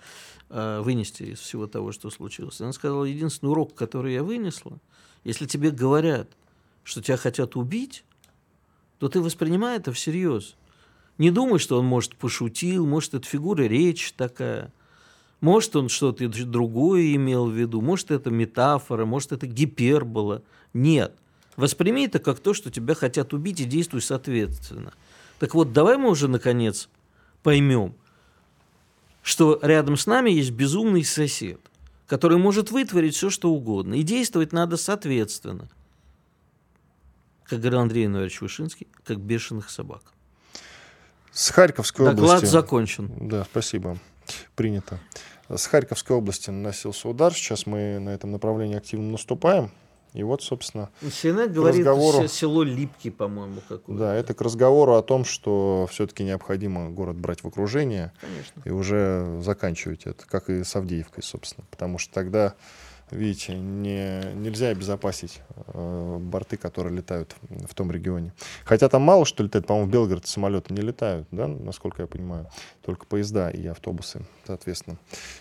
э, 0.49 0.81
вынести 0.81 1.23
из 1.23 1.39
всего 1.39 1.67
того, 1.67 1.91
что 1.91 2.09
случилось? 2.09 2.59
Она 2.59 2.73
сказала, 2.73 3.05
единственный 3.05 3.49
урок, 3.49 3.73
который 3.73 4.13
я 4.13 4.23
вынесла, 4.23 4.79
если 5.23 5.45
тебе 5.45 5.71
говорят, 5.71 6.29
что 6.83 7.01
тебя 7.01 7.17
хотят 7.17 7.55
убить, 7.55 8.03
то 8.99 9.07
ты 9.07 9.21
воспринимай 9.21 9.77
это 9.77 9.93
всерьез. 9.93 10.55
Не 11.19 11.31
думай, 11.31 11.59
что 11.59 11.77
он, 11.77 11.85
может, 11.85 12.15
пошутил, 12.15 12.87
может, 12.87 13.13
это 13.13 13.27
фигура 13.27 13.63
речи 13.63 14.13
такая. 14.15 14.71
Может, 15.41 15.75
он 15.75 15.89
что-то 15.89 16.27
другое 16.45 17.13
имел 17.15 17.47
в 17.47 17.53
виду, 17.53 17.81
может, 17.81 18.09
это 18.09 18.31
метафора, 18.31 19.05
может, 19.05 19.33
это 19.33 19.45
гипербола. 19.45 20.43
Нет. 20.73 21.13
Восприми 21.57 22.05
это 22.05 22.19
как 22.19 22.39
то, 22.39 22.53
что 22.53 22.71
тебя 22.71 22.95
хотят 22.95 23.33
убить, 23.33 23.59
и 23.59 23.65
действуй 23.65 24.01
соответственно. 24.01 24.93
Так 25.39 25.55
вот, 25.55 25.73
давай 25.73 25.97
мы 25.97 26.09
уже, 26.09 26.29
наконец, 26.29 26.87
поймем, 27.43 27.95
что 29.21 29.59
рядом 29.61 29.97
с 29.97 30.07
нами 30.07 30.29
есть 30.29 30.51
безумный 30.51 31.03
сосед, 31.03 31.59
который 32.07 32.37
может 32.37 32.71
вытворить 32.71 33.15
все, 33.15 33.29
что 33.29 33.51
угодно, 33.51 33.95
и 33.95 34.03
действовать 34.03 34.53
надо 34.53 34.77
соответственно. 34.77 35.67
Как 37.43 37.59
говорил 37.59 37.79
Андрей 37.79 38.05
Иванович 38.05 38.39
Вышинский, 38.39 38.87
как 39.03 39.19
бешеных 39.19 39.69
собак. 39.69 40.13
С 41.31 41.51
Харьковской 41.51 42.05
Доклад 42.07 42.37
области... 42.37 42.45
закончен. 42.45 43.11
Да, 43.19 43.45
спасибо. 43.45 43.97
Принято. 44.55 44.99
С 45.47 45.65
Харьковской 45.65 46.15
области 46.15 46.49
наносился 46.49 47.07
удар. 47.09 47.33
Сейчас 47.33 47.65
мы 47.65 47.99
на 47.99 48.09
этом 48.09 48.31
направлении 48.31 48.77
активно 48.77 49.11
наступаем. 49.11 49.71
И 50.13 50.23
вот, 50.23 50.41
собственно, 50.41 50.89
CNN 51.01 51.49
говорит, 51.49 51.81
разговору... 51.81 52.27
село 52.27 52.63
Липки, 52.63 53.11
по-моему, 53.11 53.61
какое-то. 53.61 53.93
Да, 53.93 54.15
это 54.15 54.33
к 54.33 54.41
разговору 54.41 54.95
о 54.95 55.03
том, 55.03 55.23
что 55.23 55.87
все-таки 55.91 56.23
необходимо 56.23 56.89
город 56.89 57.17
брать 57.17 57.43
в 57.43 57.47
окружение. 57.47 58.11
Конечно. 58.19 58.61
И 58.65 58.71
уже 58.71 59.39
заканчивать 59.41 60.07
это, 60.07 60.25
как 60.25 60.49
и 60.49 60.63
с 60.63 60.75
Авдеевкой, 60.75 61.23
собственно. 61.23 61.65
Потому 61.69 61.99
что 61.99 62.11
тогда 62.11 62.55
видите, 63.11 63.55
не, 63.55 64.21
нельзя 64.35 64.67
обезопасить 64.69 65.41
э, 65.73 66.17
борты, 66.19 66.57
которые 66.57 66.95
летают 66.95 67.35
в 67.49 67.73
том 67.73 67.91
регионе. 67.91 68.33
Хотя 68.65 68.89
там 68.89 69.01
мало 69.01 69.25
что 69.25 69.43
летает, 69.43 69.65
по-моему, 69.67 69.89
в 69.89 69.91
Белгород 69.91 70.27
самолеты 70.27 70.73
не 70.73 70.81
летают, 70.81 71.27
да, 71.31 71.47
насколько 71.47 72.01
я 72.01 72.07
понимаю, 72.07 72.47
только 72.83 73.05
поезда 73.05 73.49
и 73.49 73.65
автобусы, 73.67 74.21
соответственно. 74.45 74.97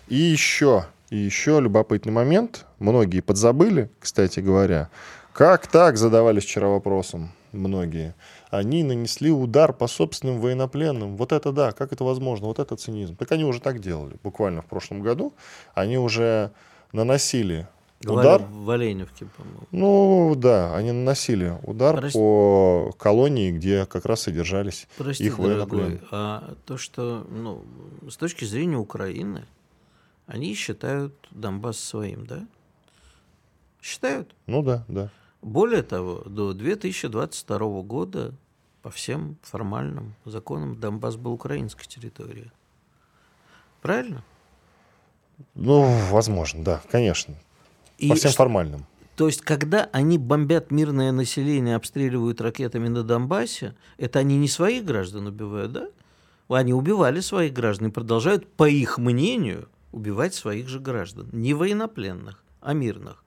И 0.07 0.15
еще, 0.15 0.85
и 1.09 1.17
еще 1.17 1.59
любопытный 1.59 2.11
момент, 2.11 2.65
многие 2.79 3.21
подзабыли, 3.21 3.89
кстати 3.99 4.39
говоря, 4.39 4.89
как 5.33 5.67
так 5.67 5.97
задавались 5.97 6.43
вчера 6.43 6.67
вопросом 6.67 7.31
многие. 7.51 8.15
Они 8.49 8.83
нанесли 8.83 9.31
удар 9.31 9.73
по 9.73 9.87
собственным 9.87 10.39
военнопленным. 10.39 11.15
Вот 11.15 11.31
это 11.31 11.51
да, 11.51 11.71
как 11.71 11.93
это 11.93 12.03
возможно? 12.03 12.47
Вот 12.47 12.59
это 12.59 12.75
цинизм. 12.75 13.15
Так 13.15 13.31
они 13.31 13.43
уже 13.43 13.59
так 13.59 13.79
делали. 13.79 14.17
Буквально 14.23 14.61
в 14.61 14.65
прошлом 14.65 15.01
году 15.01 15.33
они 15.73 15.97
уже 15.97 16.51
наносили 16.91 17.67
удар. 18.05 18.41
В 18.41 18.69
Оленевке, 18.69 19.25
по-моему. 19.25 19.67
Ну 19.71 20.35
да, 20.35 20.75
они 20.75 20.91
наносили 20.91 21.57
удар 21.63 21.97
Прости... 21.97 22.17
по 22.17 22.91
колонии, 22.97 23.51
где 23.51 23.85
как 23.85 24.05
раз 24.05 24.21
содержались 24.21 24.87
Прости, 24.97 25.25
их 25.25 25.37
военнопленные. 25.37 26.01
А 26.11 26.55
то, 26.65 26.77
что 26.77 27.25
ну, 27.29 27.63
с 28.09 28.17
точки 28.17 28.45
зрения 28.45 28.77
Украины, 28.77 29.45
они 30.27 30.53
считают 30.53 31.13
Донбасс 31.31 31.79
своим, 31.79 32.25
да? 32.25 32.47
Считают? 33.81 34.35
Ну 34.45 34.61
да, 34.61 34.85
да. 34.87 35.09
Более 35.41 35.83
того, 35.83 36.23
до 36.25 36.53
2022 36.53 37.81
года 37.83 38.33
по 38.81 38.89
всем 38.89 39.37
формальным 39.41 40.15
законам 40.25 40.79
Донбасс 40.79 41.15
был 41.15 41.33
украинской 41.33 41.87
территорией. 41.87 42.51
Правильно? 43.81 44.23
Ну, 45.55 45.83
возможно, 46.09 46.63
да, 46.63 46.81
конечно. 46.91 47.35
И 47.97 48.09
По 48.09 48.15
всем 48.15 48.31
формальным. 48.31 48.85
То 49.15 49.27
есть, 49.27 49.41
когда 49.41 49.89
они 49.91 50.17
бомбят 50.17 50.71
мирное 50.71 51.11
население, 51.11 51.75
обстреливают 51.75 52.39
ракетами 52.39 52.87
на 52.87 53.03
Донбассе, 53.03 53.75
это 53.97 54.19
они 54.19 54.37
не 54.37 54.47
своих 54.47 54.85
граждан 54.85 55.27
убивают, 55.27 55.73
да? 55.73 55.89
Они 56.47 56.73
убивали 56.73 57.19
своих 57.19 57.53
граждан 57.53 57.87
и 57.87 57.91
продолжают, 57.91 58.47
по 58.47 58.67
их 58.67 58.97
мнению, 58.97 59.67
убивать 59.91 60.33
своих 60.33 60.67
же 60.69 60.79
граждан. 60.79 61.27
Не 61.31 61.53
военнопленных, 61.53 62.43
а 62.61 62.73
мирных. 62.73 63.23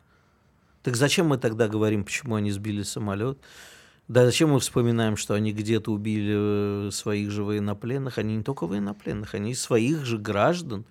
Так 0.82 0.96
зачем 0.96 1.26
мы 1.28 1.38
тогда 1.38 1.68
говорим, 1.68 2.04
почему 2.04 2.36
они 2.36 2.50
сбили 2.50 2.82
самолет? 2.82 3.38
Да 4.08 4.24
зачем 4.24 4.50
мы 4.50 4.60
вспоминаем, 4.60 5.16
что 5.16 5.34
они 5.34 5.52
где-то 5.52 5.92
убили 5.92 6.88
э, 6.88 6.90
своих 6.90 7.30
же 7.30 7.44
военнопленных? 7.44 8.18
Они 8.18 8.36
не 8.36 8.42
только 8.42 8.66
военнопленных, 8.66 9.34
они 9.34 9.54
своих 9.54 10.04
же 10.04 10.18
граждан. 10.18 10.84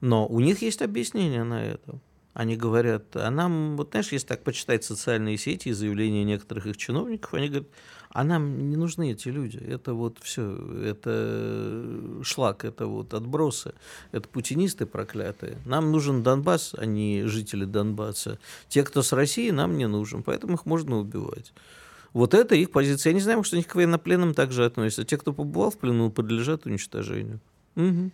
Но 0.00 0.26
у 0.26 0.40
них 0.40 0.62
есть 0.62 0.82
объяснение 0.82 1.44
на 1.44 1.64
это. 1.64 1.98
Они 2.34 2.56
говорят, 2.56 3.16
а 3.16 3.30
нам, 3.30 3.76
вот 3.76 3.90
знаешь, 3.90 4.12
если 4.12 4.28
так 4.28 4.44
почитать 4.44 4.84
социальные 4.84 5.38
сети 5.38 5.70
и 5.70 5.72
заявления 5.72 6.22
некоторых 6.22 6.66
их 6.66 6.76
чиновников, 6.76 7.34
они 7.34 7.48
говорят, 7.48 7.68
а 8.10 8.24
нам 8.24 8.70
не 8.70 8.76
нужны 8.76 9.12
эти 9.12 9.28
люди. 9.28 9.58
Это 9.58 9.92
вот 9.92 10.18
все, 10.20 10.56
это 10.84 12.22
шлак, 12.22 12.64
это 12.64 12.86
вот 12.86 13.12
отбросы, 13.12 13.74
это 14.12 14.28
путинисты 14.28 14.86
проклятые. 14.86 15.58
Нам 15.66 15.90
нужен 15.90 16.22
Донбасс, 16.22 16.74
а 16.78 16.86
не 16.86 17.24
жители 17.26 17.64
Донбасса. 17.64 18.38
Те, 18.68 18.84
кто 18.84 19.02
с 19.02 19.12
России, 19.12 19.50
нам 19.50 19.76
не 19.76 19.88
нужен, 19.88 20.22
поэтому 20.22 20.54
их 20.54 20.64
можно 20.64 20.98
убивать. 20.98 21.52
Вот 22.12 22.34
это 22.34 22.54
их 22.54 22.70
позиция. 22.70 23.10
Я 23.10 23.14
не 23.14 23.20
знаю, 23.20 23.38
может, 23.38 23.52
они 23.52 23.62
к 23.62 23.74
военнопленным 23.74 24.32
также 24.32 24.64
относятся. 24.64 25.04
Те, 25.04 25.18
кто 25.18 25.32
побывал 25.32 25.70
в 25.70 25.76
плену, 25.76 26.10
подлежат 26.10 26.66
уничтожению. 26.66 27.40
Угу. 27.76 28.10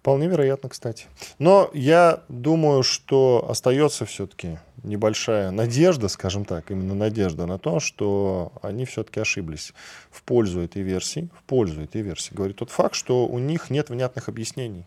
Вполне 0.00 0.28
вероятно, 0.28 0.70
кстати. 0.70 1.08
Но 1.38 1.70
я 1.74 2.22
думаю, 2.30 2.82
что 2.82 3.46
остается 3.50 4.06
все-таки 4.06 4.58
небольшая 4.82 5.50
надежда, 5.50 6.08
скажем 6.08 6.46
так, 6.46 6.70
именно 6.70 6.94
надежда 6.94 7.44
на 7.44 7.58
то, 7.58 7.80
что 7.80 8.50
они 8.62 8.86
все-таки 8.86 9.20
ошиблись 9.20 9.74
в 10.10 10.22
пользу 10.22 10.60
этой 10.60 10.80
версии, 10.80 11.28
в 11.38 11.42
пользу 11.42 11.82
этой 11.82 12.00
версии. 12.00 12.32
Говорит 12.32 12.56
тот 12.56 12.70
факт, 12.70 12.94
что 12.94 13.26
у 13.26 13.38
них 13.38 13.68
нет 13.68 13.90
внятных 13.90 14.30
объяснений 14.30 14.86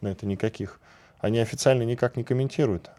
на 0.00 0.08
это 0.08 0.24
никаких. 0.24 0.80
Они 1.20 1.40
официально 1.40 1.82
никак 1.82 2.16
не 2.16 2.24
комментируют. 2.24 2.90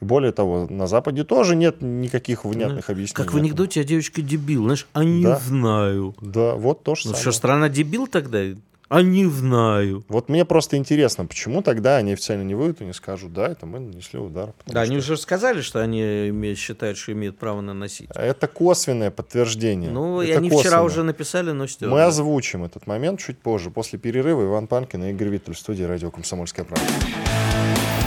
Более 0.00 0.30
того, 0.30 0.68
на 0.70 0.86
Западе 0.86 1.24
тоже 1.24 1.56
нет 1.56 1.82
никаких 1.82 2.44
внятных 2.44 2.86
ну, 2.86 2.92
объяснений. 2.94 3.26
Как 3.26 3.34
в 3.34 3.36
анекдоте, 3.36 3.80
а 3.80 3.84
девочка 3.84 4.22
дебил, 4.22 4.62
знаешь, 4.62 4.86
а 4.92 5.02
не 5.02 5.24
да. 5.24 5.38
знаю. 5.38 6.14
Да, 6.20 6.54
вот 6.54 6.84
то 6.84 6.94
же 6.94 7.02
ну, 7.06 7.10
самое. 7.10 7.20
что, 7.20 7.32
страна 7.32 7.68
дебил 7.68 8.06
тогда? 8.06 8.44
А 8.90 9.02
не 9.02 9.24
знаю. 9.26 10.04
Вот 10.08 10.28
мне 10.28 10.44
просто 10.44 10.76
интересно, 10.76 11.24
почему 11.24 11.62
тогда 11.62 11.98
они 11.98 12.12
официально 12.12 12.42
не 12.42 12.56
выйдут 12.56 12.80
и 12.80 12.84
не 12.84 12.92
скажут, 12.92 13.32
да, 13.32 13.46
это 13.46 13.64
мы 13.64 13.78
нанесли 13.78 14.18
удар. 14.18 14.52
Да, 14.66 14.72
что... 14.72 14.80
они 14.80 14.96
уже 14.96 15.16
сказали, 15.16 15.60
что 15.60 15.80
они 15.80 16.32
считают, 16.56 16.98
что 16.98 17.12
имеют 17.12 17.38
право 17.38 17.60
наносить. 17.60 18.10
Это 18.12 18.48
косвенное 18.48 19.12
подтверждение. 19.12 19.90
Ну, 19.92 20.20
это 20.20 20.32
и 20.32 20.34
они 20.34 20.48
косвенное. 20.48 20.64
вчера 20.64 20.82
уже 20.82 21.04
написали, 21.04 21.52
но 21.52 21.68
что? 21.68 21.86
Мы 21.86 22.02
озвучим 22.02 22.64
этот 22.64 22.88
момент 22.88 23.20
чуть 23.20 23.38
позже, 23.38 23.70
после 23.70 23.96
перерыва. 23.96 24.42
Иван 24.42 24.66
Панкин 24.66 25.04
и 25.04 25.10
Игорь 25.10 25.28
Виттель 25.28 25.54
в 25.54 25.58
студии 25.60 25.84
«Радио 25.84 26.10
Комсомольская 26.10 26.64
правда». 26.64 26.92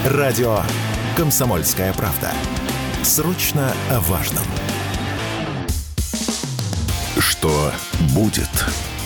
Радио 0.06 0.60
«Комсомольская 1.16 1.94
правда». 1.94 2.30
Срочно 3.04 3.72
о 3.90 4.02
важном. 4.02 4.44
Что 7.20 7.72
будет? 8.14 8.50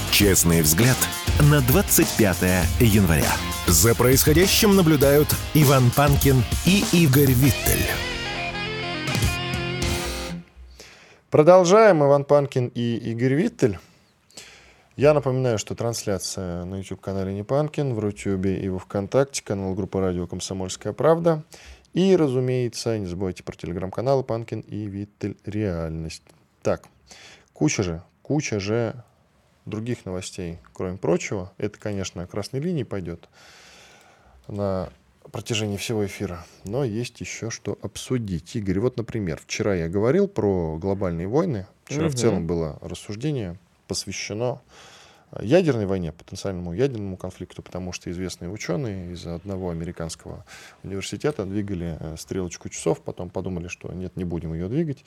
Честный 0.10 0.64
взгляд– 0.64 0.98
на 1.40 1.62
25 1.62 2.38
января. 2.80 3.32
За 3.68 3.94
происходящим 3.94 4.76
наблюдают 4.76 5.28
Иван 5.54 5.92
Панкин 5.96 6.44
и 6.66 6.84
Игорь 6.92 7.32
Виттель. 7.32 7.86
Продолжаем. 11.30 12.04
Иван 12.04 12.24
Панкин 12.24 12.72
и 12.74 12.98
Игорь 13.12 13.36
Виттель. 13.36 13.78
Я 14.96 15.14
напоминаю, 15.14 15.60
что 15.60 15.76
трансляция 15.76 16.66
на 16.66 16.78
YouTube-канале 16.78 17.32
Непанкин, 17.34 17.94
в 17.94 18.00
Рутюбе 18.00 18.58
и 18.60 18.68
во 18.70 18.80
Вконтакте, 18.80 19.44
канал 19.44 19.76
группы 19.76 20.00
радио 20.00 20.26
«Комсомольская 20.26 20.92
правда». 20.92 21.44
И, 21.94 22.16
разумеется, 22.16 22.98
не 22.98 23.06
забывайте 23.06 23.44
про 23.44 23.56
телеграм-каналы 23.56 24.24
Панкин 24.24 24.62
и 24.62 24.88
Виттель 24.88 25.38
Реальность. 25.46 26.24
Так, 26.64 26.88
куча 27.54 27.84
же, 27.84 28.02
куча 28.24 28.60
же 28.60 29.04
других 29.68 30.06
новостей, 30.06 30.60
кроме 30.74 30.98
прочего. 30.98 31.52
Это, 31.58 31.78
конечно, 31.80 32.26
красной 32.26 32.60
линии 32.60 32.84
пойдет 32.84 33.30
на 34.48 34.90
протяжении 35.32 35.78
всего 35.78 36.06
эфира. 36.06 36.46
Но 36.64 36.84
есть 36.84 37.20
еще 37.22 37.50
что 37.50 37.78
обсудить. 37.82 38.56
Игорь, 38.56 38.80
вот, 38.80 38.98
например, 38.98 39.40
вчера 39.44 39.76
я 39.76 39.90
говорил 39.90 40.28
про 40.28 40.78
глобальные 40.78 41.28
войны. 41.28 41.68
Вчера 41.86 42.08
угу. 42.08 42.14
в 42.14 42.16
целом 42.16 42.48
было 42.48 42.78
рассуждение 42.82 43.60
посвящено 43.88 44.62
ядерной 45.42 45.86
войне, 45.86 46.12
потенциальному 46.12 46.74
ядерному 46.74 47.18
конфликту, 47.18 47.62
потому 47.62 47.94
что 47.94 48.10
известные 48.12 48.50
ученые 48.50 49.14
из 49.14 49.26
одного 49.26 49.70
американского 49.70 50.46
университета 50.84 51.46
двигали 51.46 51.98
э, 52.00 52.16
стрелочку 52.18 52.70
часов, 52.70 53.02
потом 53.02 53.30
подумали, 53.30 53.68
что 53.68 53.92
нет, 53.94 54.16
не 54.16 54.26
будем 54.26 54.54
ее 54.54 54.68
двигать. 54.68 55.06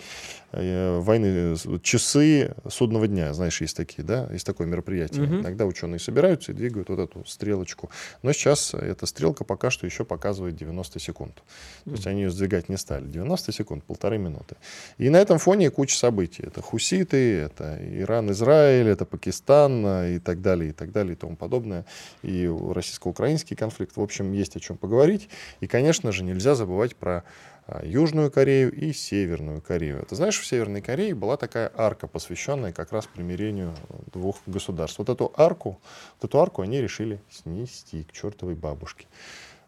Э, 0.53 0.99
войны, 1.01 1.57
часы 1.83 2.55
судного 2.69 3.07
дня, 3.09 3.33
знаешь, 3.35 3.61
есть 3.61 3.77
такие, 3.77 4.03
да, 4.05 4.29
есть 4.33 4.47
такое 4.47 4.67
мероприятие. 4.67 5.25
Угу. 5.25 5.35
Иногда 5.41 5.67
ученые 5.67 5.99
собираются 5.99 6.53
и 6.53 6.55
двигают 6.55 6.89
вот 6.89 6.99
эту 6.99 7.25
стрелочку. 7.27 7.91
Но 8.23 8.33
сейчас 8.33 8.75
эта 8.75 9.07
стрелка 9.07 9.45
пока 9.45 9.71
что 9.71 9.87
еще 9.87 10.05
показывает 10.05 10.57
90 10.57 11.01
секунд. 11.01 11.43
То 11.85 11.93
есть 11.93 12.07
они 12.07 12.23
ее 12.23 12.31
сдвигать 12.31 12.69
не 12.69 12.77
стали. 12.77 13.07
90 13.07 13.53
секунд, 13.53 13.85
полторы 13.85 14.19
минуты. 14.19 14.57
И 14.99 15.09
на 15.09 15.17
этом 15.17 15.39
фоне 15.39 15.71
куча 15.71 15.97
событий. 15.97 16.43
Это 16.47 16.63
хуситы, 16.63 17.39
это 17.41 17.79
Иран, 17.81 18.31
Израиль, 18.31 18.89
это 18.89 19.05
Пакистан 19.05 20.05
и 20.05 20.19
так 20.21 20.41
далее, 20.41 20.71
и 20.71 20.73
так 20.73 20.93
далее, 20.93 21.15
и 21.15 21.17
тому 21.17 21.37
подобное. 21.37 21.85
И 22.23 22.47
российско-украинский 22.47 23.57
конфликт. 23.57 23.97
В 23.97 24.01
общем, 24.01 24.33
есть 24.33 24.57
о 24.57 24.61
чем 24.61 24.77
поговорить. 24.77 25.29
И, 25.61 25.67
конечно 25.67 26.13
же, 26.13 26.23
нельзя 26.23 26.55
забывать 26.55 26.97
про 26.97 27.25
а, 27.67 27.85
Южную 27.85 28.31
Корею 28.31 28.73
и 28.73 28.93
Северную 28.93 29.61
Корею. 29.63 30.05
Ты 30.09 30.17
знаешь, 30.17 30.39
в 30.39 30.47
Северной 30.47 30.83
Корее 30.83 31.15
была 31.15 31.37
такая 31.37 31.71
арка, 31.75 32.07
посвященная 32.07 32.73
как 32.73 32.93
раз 32.93 33.07
примирению 33.07 33.75
двух 34.13 34.39
государств. 34.47 34.99
Вот 34.99 35.09
эту 35.09 35.33
арку, 35.37 35.81
вот 36.21 36.29
эту 36.29 36.41
арку 36.41 36.63
они 36.63 36.81
решили 36.81 37.21
снести 37.31 38.05
к 38.05 38.13
чертовой 38.13 38.55
бабушке. 38.55 39.07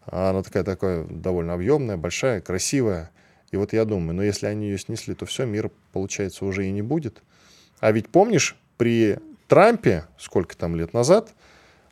Она 0.07 0.43
такая, 0.43 0.65
такая 0.65 1.05
довольно 1.05 1.55
объемная, 1.55 1.97
большая, 1.97 2.41
красивая. 2.41 3.11
И 3.53 3.57
вот 3.57 3.73
я 3.73 3.85
думаю, 3.85 4.17
ну 4.17 4.23
если 4.23 4.47
они 4.47 4.67
ее 4.67 4.79
снесли, 4.79 5.15
то 5.15 5.27
все, 5.27 5.45
мир, 5.45 5.71
получается, 5.93 6.45
уже 6.45 6.67
и 6.67 6.73
не 6.73 6.83
будет. 6.83 7.23
А 7.81 7.93
ведь 7.93 8.09
помнишь, 8.09 8.57
при 8.79 9.19
Трампе, 9.53 10.07
сколько 10.19 10.57
там 10.57 10.77
лет 10.77 10.95
назад, 10.95 11.35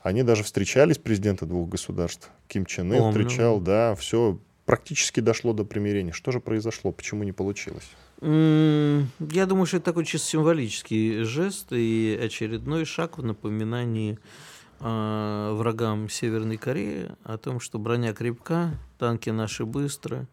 они 0.01 0.23
даже 0.23 0.45
встречались, 0.45 0.97
президенты 0.97 1.45
двух 1.45 1.69
государств. 1.69 2.31
Ким 2.49 2.65
Чен 2.65 2.91
Ын 2.91 3.11
встречал, 3.11 3.61
да, 3.61 3.95
все 3.97 4.39
практически 4.65 5.21
дошло 5.21 5.53
до 5.53 5.65
примирения. 5.65 6.13
Что 6.13 6.33
же 6.33 6.41
произошло? 6.41 6.91
Почему 6.91 7.23
не 7.23 7.33
получилось? 7.33 7.87
Я 8.23 9.47
думаю, 9.47 9.67
что 9.67 9.77
это 9.77 9.85
такой 9.85 10.07
чисто 10.07 10.27
символический 10.27 11.23
жест 11.25 11.67
и 11.73 12.19
очередной 12.25 12.87
шаг 12.87 13.19
в 13.19 13.23
напоминании 13.23 14.19
э, 14.81 15.53
врагам 15.55 16.09
Северной 16.09 16.57
Кореи 16.57 17.11
о 17.25 17.37
том, 17.37 17.61
что 17.61 17.79
броня 17.79 18.15
крепка, 18.15 18.71
танки 18.99 19.29
наши 19.29 19.67
быстрые, 19.67 20.29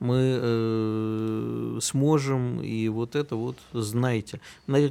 мы 0.00 0.38
э, 0.40 1.78
сможем, 1.82 2.60
и 2.62 2.88
вот 2.88 3.16
это 3.16 3.36
вот 3.36 3.56
знайте. 3.72 4.40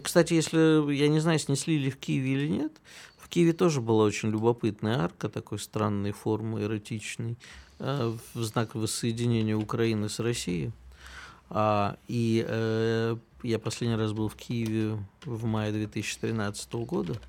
Кстати, 0.04 0.34
если, 0.34 0.94
я 0.94 1.08
не 1.08 1.20
знаю, 1.20 1.40
снесли 1.40 1.78
ли 1.78 1.90
в 1.90 1.98
Киеве 1.98 2.34
или 2.34 2.48
нет, 2.48 2.74
в 3.18 3.30
Киеве 3.30 3.54
тоже 3.54 3.82
была 3.82 4.06
очень 4.06 4.30
любопытная 4.30 5.00
арка 5.00 5.30
такой 5.30 5.60
странной 5.60 6.12
формы, 6.12 6.64
эротичной, 6.64 7.38
э, 7.80 8.16
в 8.34 8.44
знак 8.44 8.76
воссоединения 8.76 9.56
Украины 9.56 10.10
с 10.10 10.20
Россией. 10.20 10.72
А, 11.50 11.98
и 12.08 12.46
э, 12.48 13.16
я 13.44 13.60
последний 13.60 13.96
раз 13.98 14.14
был 14.14 14.28
в 14.30 14.36
Киеве 14.36 14.98
в 15.26 15.46
мае 15.46 15.72
2013 15.72 16.74
года 16.74 17.20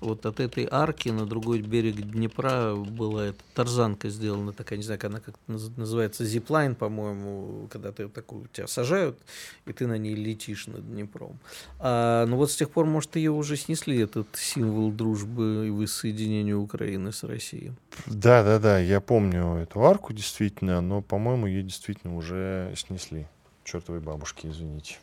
вот 0.00 0.26
от 0.26 0.40
этой 0.40 0.68
арки 0.70 1.08
на 1.08 1.26
другой 1.26 1.60
берег 1.60 1.96
Днепра 1.96 2.74
была 2.74 3.26
эта 3.26 3.38
тарзанка 3.54 4.08
сделана 4.08 4.52
такая, 4.52 4.78
не 4.78 4.84
знаю, 4.84 5.00
как 5.00 5.10
она 5.10 5.20
как 5.20 5.34
называется, 5.46 6.24
зиплайн, 6.24 6.74
по-моему, 6.74 7.68
когда 7.70 7.92
ты 7.92 8.08
такую, 8.08 8.48
тебя 8.52 8.66
сажают, 8.66 9.18
и 9.64 9.72
ты 9.72 9.86
на 9.86 9.96
ней 9.98 10.14
летишь 10.14 10.66
над 10.66 10.86
Днепром. 10.86 11.38
А, 11.78 12.26
ну 12.26 12.36
вот 12.36 12.50
с 12.50 12.56
тех 12.56 12.70
пор, 12.70 12.86
может, 12.86 13.16
ее 13.16 13.30
уже 13.30 13.56
снесли, 13.56 13.98
этот 13.98 14.28
символ 14.34 14.90
дружбы 14.90 15.66
и 15.68 15.70
воссоединения 15.70 16.56
Украины 16.56 17.12
с 17.12 17.22
Россией. 17.24 17.72
Да, 18.06 18.42
да, 18.42 18.58
да, 18.58 18.78
я 18.78 19.00
помню 19.00 19.56
эту 19.56 19.84
арку 19.84 20.12
действительно, 20.12 20.80
но, 20.80 21.00
по-моему, 21.00 21.46
ее 21.46 21.62
действительно 21.62 22.16
уже 22.16 22.72
снесли. 22.76 23.26
Чертовой 23.66 24.00
бабушки, 24.00 24.46
извините. 24.46 24.94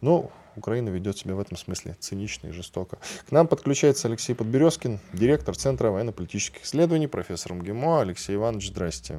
Ну, 0.00 0.30
Украина 0.54 0.88
ведет 0.88 1.18
себя 1.18 1.34
в 1.34 1.40
этом 1.40 1.56
смысле 1.56 1.96
цинично 1.98 2.46
и 2.46 2.52
жестоко. 2.52 2.98
К 3.28 3.32
нам 3.32 3.48
подключается 3.48 4.06
Алексей 4.06 4.34
Подберезкин, 4.34 5.00
директор 5.12 5.56
Центра 5.56 5.90
военно-политических 5.90 6.62
исследований, 6.62 7.08
профессор 7.08 7.54
МГИМО. 7.54 8.02
Алексей 8.02 8.36
Иванович, 8.36 8.68
здрасте. 8.68 9.18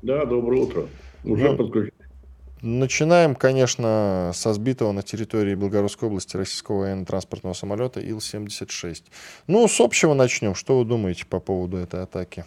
Да, 0.00 0.24
доброе 0.24 0.62
утро. 0.62 0.86
Уже 1.24 1.50
ну, 1.50 1.56
подключен. 1.58 1.92
Начинаем, 2.62 3.34
конечно, 3.34 4.30
со 4.34 4.54
сбитого 4.54 4.92
на 4.92 5.02
территории 5.02 5.54
Белгородской 5.54 6.08
области 6.08 6.38
российского 6.38 6.80
военно-транспортного 6.80 7.52
самолета 7.52 8.00
Ил-76. 8.00 9.02
Ну, 9.46 9.68
с 9.68 9.78
общего 9.78 10.14
начнем. 10.14 10.54
Что 10.54 10.78
вы 10.78 10.86
думаете 10.86 11.26
по 11.26 11.38
поводу 11.38 11.76
этой 11.76 12.02
атаки? 12.02 12.46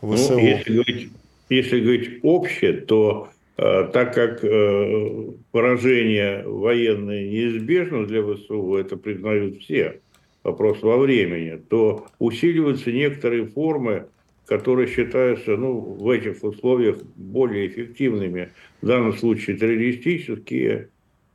ВСУ? 0.00 0.32
Ну, 0.32 0.38
если 0.40 0.72
говорить, 0.72 1.12
если 1.48 1.80
говорить 1.80 2.20
общее, 2.24 2.72
то 2.72 3.30
так 3.56 4.14
как 4.14 4.44
э, 4.44 5.32
поражение 5.50 6.42
военное 6.46 7.26
неизбежно 7.26 8.06
для 8.06 8.22
ВСУ, 8.22 8.76
это 8.76 8.98
признают 8.98 9.58
все, 9.60 10.00
вопрос 10.42 10.82
во 10.82 10.98
времени, 10.98 11.58
то 11.70 12.06
усиливаются 12.18 12.92
некоторые 12.92 13.46
формы, 13.46 14.06
которые 14.46 14.88
считаются 14.88 15.56
ну, 15.56 15.80
в 15.80 16.10
этих 16.10 16.44
условиях 16.44 16.98
более 17.16 17.68
эффективными. 17.68 18.50
В 18.82 18.86
данном 18.86 19.14
случае 19.14 19.56
террористические, 19.56 20.90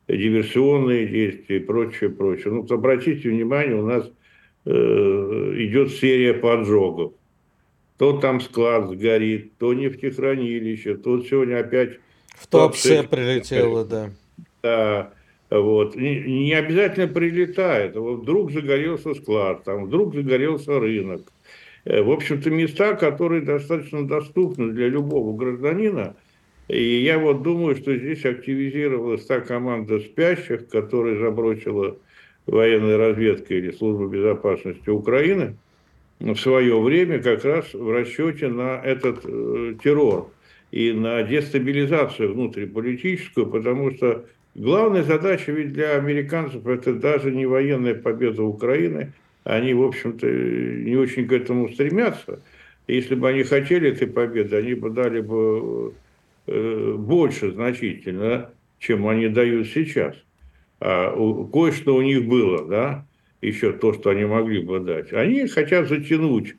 диверсионные 0.07 1.07
действия 1.07 1.57
и 1.57 1.59
прочее, 1.59 2.11
прочее. 2.11 2.53
Ну, 2.53 2.67
обратите 2.69 3.29
внимание, 3.29 3.75
у 3.75 3.85
нас 3.85 4.09
э, 4.65 4.71
идет 5.57 5.91
серия 5.91 6.35
поджогов. 6.35 7.13
То 7.97 8.17
там 8.17 8.41
склад 8.41 8.89
сгорит, 8.91 9.57
то 9.57 9.73
нефтехранилище, 9.73 10.97
то 10.97 11.21
сегодня 11.23 11.59
опять 11.59 11.99
в 12.41 12.47
Туапсе 12.47 13.03
прилетело, 13.03 13.85
да. 13.85 14.09
Да, 14.63 15.13
вот. 15.51 15.95
Не, 15.95 16.19
не 16.21 16.53
обязательно 16.53 17.07
прилетает. 17.07 17.95
Вот 17.95 18.21
вдруг 18.21 18.51
загорелся 18.51 19.13
склад, 19.13 19.63
там 19.63 19.85
вдруг 19.85 20.15
загорелся 20.15 20.79
рынок. 20.79 21.21
Э, 21.85 22.01
в 22.01 22.09
общем-то, 22.09 22.49
места, 22.49 22.95
которые 22.95 23.41
достаточно 23.41 24.07
доступны 24.07 24.71
для 24.71 24.87
любого 24.87 25.37
гражданина. 25.37 26.15
И 26.67 27.01
я 27.03 27.19
вот 27.19 27.43
думаю, 27.43 27.75
что 27.75 27.95
здесь 27.95 28.25
активизировалась 28.25 29.25
та 29.25 29.41
команда 29.41 29.99
спящих, 29.99 30.67
которая 30.69 31.19
забросила 31.19 31.97
военная 32.47 32.97
разведка 32.97 33.53
или 33.53 33.71
служба 33.71 34.07
безопасности 34.07 34.89
Украины 34.89 35.57
в 36.19 36.35
свое 36.37 36.79
время 36.79 37.21
как 37.21 37.43
раз 37.45 37.73
в 37.73 37.91
расчете 37.91 38.47
на 38.47 38.79
этот 38.83 39.21
э, 39.25 39.75
террор 39.83 40.31
и 40.71 40.93
на 40.93 41.21
дестабилизацию 41.23 42.33
внутриполитическую, 42.33 43.47
потому 43.47 43.91
что 43.91 44.25
главная 44.55 45.03
задача 45.03 45.51
ведь 45.51 45.73
для 45.73 45.95
американцев 45.95 46.65
это 46.65 46.93
даже 46.93 47.31
не 47.31 47.45
военная 47.45 47.95
победа 47.95 48.43
Украины, 48.43 49.13
они, 49.43 49.73
в 49.73 49.83
общем-то, 49.83 50.27
не 50.27 50.95
очень 50.95 51.27
к 51.27 51.33
этому 51.33 51.69
стремятся. 51.69 52.41
Если 52.87 53.15
бы 53.15 53.29
они 53.29 53.43
хотели 53.43 53.89
этой 53.89 54.07
победы, 54.07 54.55
они 54.55 54.73
бы 54.73 54.89
дали 54.89 55.21
бы 55.21 55.93
э, 56.47 56.95
больше 56.97 57.51
значительно, 57.51 58.49
чем 58.79 59.07
они 59.07 59.29
дают 59.29 59.67
сейчас. 59.67 60.15
А 60.79 61.11
кое-что 61.51 61.95
у 61.95 62.01
них 62.01 62.25
было, 62.25 62.65
да, 62.67 63.05
еще 63.41 63.71
то, 63.71 63.93
что 63.93 64.09
они 64.11 64.25
могли 64.25 64.61
бы 64.61 64.79
дать. 64.79 65.13
Они 65.13 65.47
хотят 65.47 65.89
затянуть 65.89 66.55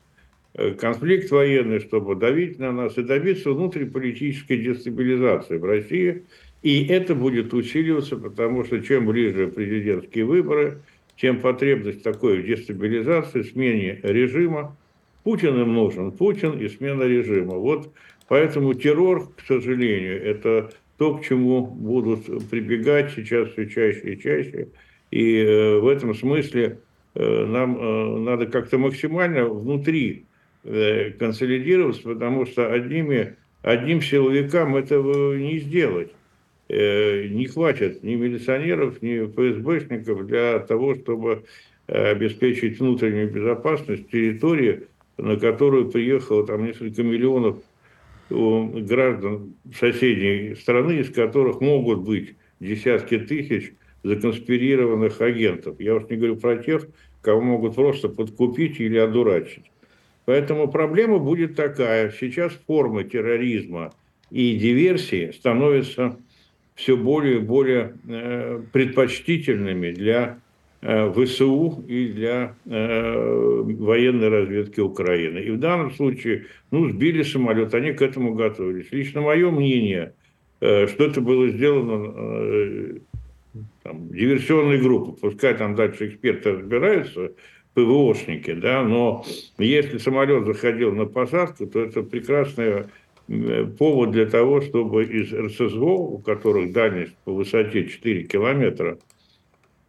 конфликт 0.55 1.31
военный, 1.31 1.81
чтобы 1.81 2.15
давить 2.15 2.59
на 2.59 2.73
нас 2.73 2.99
и 2.99 3.03
добиться 3.03 3.53
внутриполитической 3.53 4.59
дестабилизации 4.59 5.57
в 5.57 5.65
России. 5.65 6.25
И 6.63 6.87
это 6.87 7.15
будет 7.15 7.55
усиливаться, 7.55 8.17
потому 8.17 8.65
что 8.65 8.81
чем 8.81 9.07
ближе 9.07 9.49
президентские 9.49 10.25
выборы, 10.25 10.83
тем 11.17 11.41
потребность 11.41 12.03
такой 12.03 12.43
дестабилизации, 12.43 13.43
смене 13.43 13.99
режима. 14.03 14.77
Путин 15.25 15.61
им 15.61 15.75
нужен, 15.75 16.13
Путин 16.13 16.59
и 16.59 16.69
смена 16.69 17.05
режима. 17.05 17.55
Вот 17.55 17.93
поэтому 18.29 18.75
террор, 18.75 19.33
к 19.37 19.47
сожалению, 19.47 20.23
это 20.23 20.71
то, 20.99 21.17
к 21.17 21.25
чему 21.25 21.67
будут 21.67 22.27
прибегать 22.51 23.13
сейчас 23.15 23.51
все 23.51 23.69
чаще 23.69 24.15
и 24.15 24.21
чаще. 24.21 24.69
И 25.11 25.39
э, 25.39 25.79
в 25.79 25.89
этом 25.89 26.15
смысле 26.15 26.81
э, 27.15 27.47
нам 27.47 28.25
надо 28.25 28.47
как-то 28.47 28.79
максимально 28.79 29.47
внутри 29.47 30.27
Э, 30.27 30.32
консолидироваться, 30.63 32.03
потому 32.03 32.47
что 32.47 32.73
одними, 32.73 33.37
одним 33.63 34.01
силовикам 34.01 34.77
этого 34.77 35.37
не 35.37 35.59
сделать. 35.59 36.13
Э, 36.69 37.27
не 37.29 37.47
хватит 37.47 38.03
ни 38.03 38.15
милиционеров, 38.15 39.03
ни 39.03 39.27
ФСБшников 39.27 40.27
для 40.27 40.59
того, 40.61 40.95
чтобы 40.95 41.45
э, 41.87 42.13
обеспечить 42.13 42.81
внутреннюю 42.81 43.31
безопасность 43.31 44.11
территории, 44.11 44.85
на 45.19 45.37
которую 45.37 45.91
приехало 45.91 46.47
там 46.47 46.65
несколько 46.65 47.03
миллионов 47.03 47.59
граждан 48.31 49.55
соседней 49.79 50.55
страны, 50.55 51.01
из 51.01 51.11
которых 51.11 51.61
могут 51.61 52.01
быть 52.01 52.37
десятки 52.61 53.19
тысяч 53.19 53.75
законспирированных 54.03 55.21
агентов. 55.21 55.79
Я 55.79 55.97
уж 55.97 56.05
не 56.09 56.17
говорю 56.17 56.37
про 56.37 56.57
тех, 56.57 56.87
кого 57.21 57.43
могут 57.43 57.75
просто 57.75 58.09
подкупить 58.09 58.81
или 58.81 58.97
одурачить. 58.97 59.65
Поэтому 60.25 60.69
проблема 60.69 61.19
будет 61.19 61.57
такая. 61.57 62.11
Сейчас 62.11 62.53
формы 62.67 63.05
терроризма 63.05 63.93
и 64.31 64.57
диверсии 64.57 65.33
становятся 65.33 66.17
все 66.75 66.97
более 66.97 67.37
и 67.37 67.41
более 67.41 67.97
э, 68.09 68.63
предпочтительными 68.73 69.91
для 69.91 70.39
э, 70.81 71.13
ВСУ 71.13 71.85
и 71.87 72.09
для 72.09 72.55
э, 72.65 73.63
военной 73.65 74.29
разведки 74.29 74.81
Украины. 74.81 75.39
И 75.39 75.51
в 75.51 75.59
данном 75.59 75.93
случае, 75.93 76.47
ну, 76.71 76.89
сбили 76.89 77.23
самолет, 77.23 77.75
они 77.75 77.93
к 77.93 78.01
этому 78.01 78.35
готовились. 78.35 78.91
Лично 78.91 79.21
мое 79.21 79.51
мнение, 79.51 80.15
что 80.61 81.05
это 81.05 81.21
было 81.21 81.49
сделано 81.49 83.01
там, 83.83 84.09
диверсионной 84.11 84.81
группой. 84.81 85.15
Пускай 85.21 85.55
там 85.55 85.75
дальше 85.75 86.07
эксперты 86.07 86.53
разбираются, 86.53 87.33
ПВОшники, 87.75 88.53
да, 88.53 88.83
но 88.83 89.25
если 89.59 89.99
самолет 89.99 90.45
заходил 90.45 90.93
на 90.93 91.07
посадку, 91.07 91.67
то 91.67 91.81
это 91.81 92.03
прекрасный 92.03 92.85
э, 93.29 93.65
повод 93.79 94.11
для 94.11 94.27
того, 94.27 94.61
чтобы 94.61 95.05
из 95.05 95.33
РСЗО, 95.33 95.85
у 95.85 96.19
которых 96.19 96.73
дальность 96.73 97.15
по 97.25 97.33
высоте 97.33 97.89
4 97.89 98.25
километра, 98.25 98.99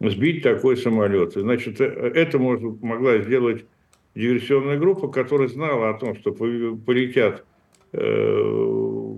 сбить 0.00 0.42
такой 0.42 0.76
самолет. 0.78 1.34
Значит, 1.34 1.80
э, 1.80 1.84
это 1.84 2.38
можно, 2.38 2.76
могла 2.80 3.18
сделать 3.18 3.66
диверсионная 4.14 4.78
группа, 4.78 5.08
которая 5.08 5.48
знала 5.48 5.90
о 5.90 5.94
том, 5.94 6.16
что 6.16 6.32
полетят 6.32 7.44
э, 7.92 9.14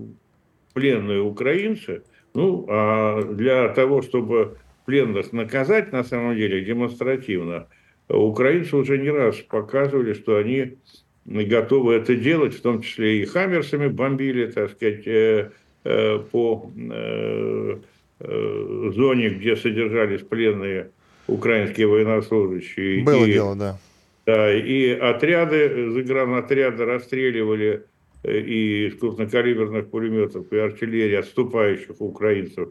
пленные 0.73 1.21
украинцы. 1.21 2.03
Ну, 2.33 2.65
а 2.69 3.23
для 3.23 3.69
того, 3.69 4.01
чтобы 4.01 4.57
пленных 4.85 5.33
наказать 5.33 5.91
на 5.91 6.03
самом 6.03 6.35
деле 6.35 6.63
демонстративно, 6.63 7.67
украинцы 8.09 8.75
уже 8.75 8.97
не 8.97 9.09
раз 9.09 9.37
показывали, 9.37 10.13
что 10.13 10.37
они 10.37 10.77
готовы 11.25 11.95
это 11.95 12.15
делать, 12.15 12.55
в 12.55 12.61
том 12.61 12.81
числе 12.81 13.21
и 13.21 13.25
хаммерсами 13.25 13.87
бомбили, 13.87 14.47
так 14.47 14.71
сказать, 14.71 15.05
э, 15.05 15.51
э, 15.83 16.19
по 16.31 16.71
э, 16.75 17.77
зоне, 18.19 19.29
где 19.29 19.55
содержались 19.55 20.21
пленные 20.21 20.91
украинские 21.27 21.87
военнослужащие. 21.87 23.03
Было 23.03 23.25
и, 23.25 23.33
дело, 23.33 23.55
да. 23.55 23.79
Да, 24.25 24.53
и 24.53 24.89
отряды, 24.89 25.91
загранотряды 25.91 26.85
расстреливали 26.85 27.83
и 28.23 28.87
из 28.87 28.99
крупнокалиберных 28.99 29.89
пулеметов, 29.89 30.51
и 30.51 30.57
артиллерии 30.57 31.15
отступающих 31.15 32.01
украинцев 32.01 32.69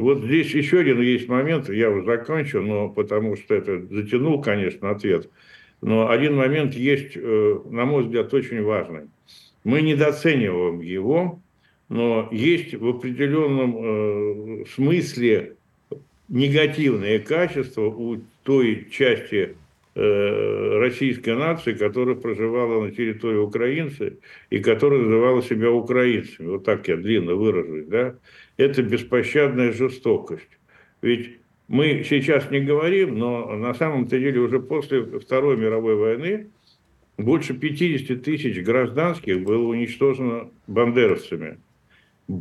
вот 0.00 0.24
здесь 0.24 0.54
еще 0.54 0.80
один 0.80 1.00
есть 1.00 1.28
момент, 1.28 1.68
я 1.68 1.90
уже 1.90 2.04
закончу, 2.04 2.60
но 2.60 2.88
потому 2.88 3.36
что 3.36 3.54
это 3.54 3.80
затянул, 3.86 4.42
конечно, 4.42 4.90
ответ. 4.90 5.28
Но 5.82 6.10
один 6.10 6.36
момент 6.36 6.74
есть, 6.74 7.12
э, 7.16 7.58
на 7.70 7.84
мой 7.84 8.04
взгляд, 8.04 8.32
очень 8.34 8.62
важный. 8.62 9.08
Мы 9.64 9.82
недооцениваем 9.82 10.80
его, 10.80 11.40
но 11.88 12.28
есть 12.30 12.74
в 12.74 12.86
определенном 12.86 13.76
э, 13.76 14.64
смысле 14.74 15.56
негативные 16.28 17.18
качества 17.18 17.82
у 17.82 18.20
той 18.42 18.88
части 18.90 19.56
э, 19.94 20.78
российской 20.78 21.34
нации, 21.34 21.72
которая 21.72 22.14
проживала 22.14 22.84
на 22.84 22.90
территории 22.90 23.38
украинцы 23.38 24.18
и 24.50 24.60
которая 24.60 25.00
называла 25.00 25.42
себя 25.42 25.70
украинцами. 25.70 26.48
Вот 26.48 26.64
так 26.64 26.86
я 26.88 26.96
длинно 26.96 27.34
выражусь, 27.34 27.86
да 27.86 28.14
это 28.60 28.82
беспощадная 28.82 29.72
жестокость. 29.72 30.58
Ведь 31.00 31.38
мы 31.68 32.04
сейчас 32.06 32.50
не 32.50 32.60
говорим, 32.60 33.18
но 33.18 33.56
на 33.56 33.72
самом-то 33.72 34.18
деле 34.18 34.40
уже 34.40 34.60
после 34.60 35.02
Второй 35.02 35.56
мировой 35.56 35.96
войны 35.96 36.48
больше 37.16 37.54
50 37.54 38.22
тысяч 38.22 38.62
гражданских 38.62 39.42
было 39.42 39.66
уничтожено 39.66 40.50
бандеровцами. 40.66 41.58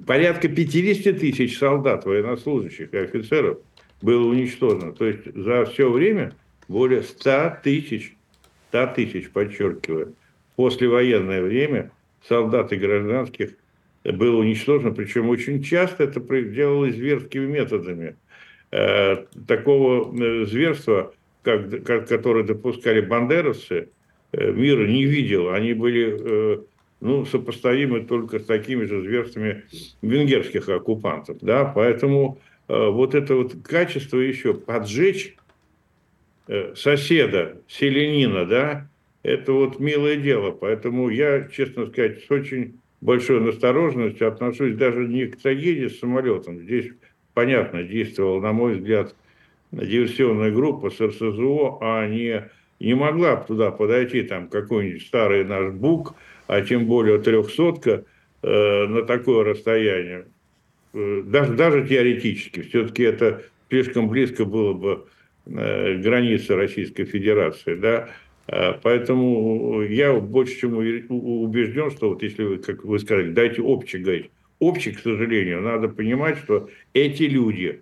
Порядка 0.05 0.49
50 0.49 1.19
тысяч 1.19 1.57
солдат, 1.57 2.05
военнослужащих 2.05 2.93
и 2.93 2.97
офицеров 2.97 3.59
было 4.01 4.27
уничтожено. 4.27 4.91
То 4.91 5.05
есть 5.05 5.33
за 5.33 5.65
все 5.65 5.89
время 5.89 6.33
более 6.67 7.03
100 7.03 7.59
тысяч, 7.63 8.15
100 8.69 8.87
тысяч, 8.87 9.29
подчеркиваю, 9.31 10.15
послевоенное 10.57 11.41
время 11.41 11.91
солдат 12.27 12.73
и 12.73 12.75
гражданских 12.75 13.53
было 14.03 14.37
уничтожено, 14.37 14.91
причем 14.91 15.29
очень 15.29 15.61
часто 15.61 16.05
это 16.05 16.19
делалось 16.41 16.95
зверскими 16.95 17.45
методами. 17.45 18.15
Э, 18.71 19.25
такого 19.47 20.13
э, 20.15 20.45
зверства, 20.45 21.13
как, 21.41 21.83
как, 21.83 22.07
которое 22.07 22.43
допускали 22.43 23.01
бандеровцы, 23.01 23.89
э, 24.31 24.51
мир 24.51 24.87
не 24.87 25.05
видел. 25.05 25.49
Они 25.49 25.73
были 25.73 26.61
ну, 27.01 27.25
сопоставимы 27.25 28.01
только 28.01 28.39
с 28.39 28.45
такими 28.45 28.83
же 28.83 29.01
зверствами 29.01 29.63
венгерских 30.01 30.67
оккупантов. 30.67 31.37
Да? 31.41 31.63
Поэтому 31.63 32.39
вот 32.67 33.15
это 33.15 33.35
вот 33.35 33.55
качество 33.63 34.17
еще 34.17 34.53
поджечь 34.53 35.35
соседа, 36.75 37.61
селянина, 37.69 38.45
да, 38.45 38.89
это 39.23 39.53
вот 39.53 39.79
милое 39.79 40.17
дело. 40.17 40.51
Поэтому 40.51 41.09
я, 41.09 41.47
честно 41.47 41.87
сказать, 41.87 42.25
с 42.25 42.29
очень 42.29 42.79
большой 43.01 43.41
настороженностью 43.41 44.27
отношусь 44.27 44.75
даже 44.75 45.07
не 45.07 45.27
к 45.27 45.37
трагедии 45.37 45.87
с 45.87 45.99
самолетом. 45.99 46.59
Здесь, 46.59 46.91
понятно, 47.33 47.83
действовала, 47.83 48.41
на 48.41 48.53
мой 48.53 48.75
взгляд, 48.75 49.15
диверсионная 49.71 50.51
группа 50.51 50.89
с 50.89 50.99
РСЗО, 50.99 51.77
а 51.81 52.07
не, 52.07 52.49
не 52.79 52.93
могла 52.95 53.37
туда 53.37 53.71
подойти 53.71 54.23
там 54.23 54.49
какой-нибудь 54.49 55.05
старый 55.05 55.43
наш 55.45 55.73
БУК, 55.73 56.15
а 56.47 56.61
тем 56.61 56.87
более 56.87 57.19
трехсотка 57.19 58.05
э, 58.41 58.85
на 58.87 59.03
такое 59.03 59.43
расстояние. 59.43 60.25
Э, 60.93 61.21
даже, 61.25 61.53
даже 61.53 61.87
теоретически. 61.87 62.61
Все-таки 62.63 63.03
это 63.03 63.43
слишком 63.69 64.09
близко 64.09 64.45
было 64.45 64.73
бы 64.73 65.05
э, 65.45 65.95
границы 65.97 66.55
Российской 66.55 67.05
Федерации. 67.05 67.75
Да? 67.75 68.09
Э, 68.51 68.73
поэтому 68.81 69.81
я 69.83 70.13
больше 70.13 70.59
чем 70.59 70.77
убежден, 70.77 71.91
что 71.91 72.09
вот 72.09 72.23
если 72.23 72.43
вы, 72.43 72.57
как 72.57 72.83
вы 72.83 72.99
сказали, 72.99 73.31
дайте 73.31 73.61
общий 73.61 73.99
говорить. 73.99 74.31
Общий, 74.59 74.91
к 74.91 74.99
сожалению, 74.99 75.61
надо 75.61 75.87
понимать, 75.87 76.37
что 76.39 76.69
эти 76.93 77.23
люди, 77.23 77.81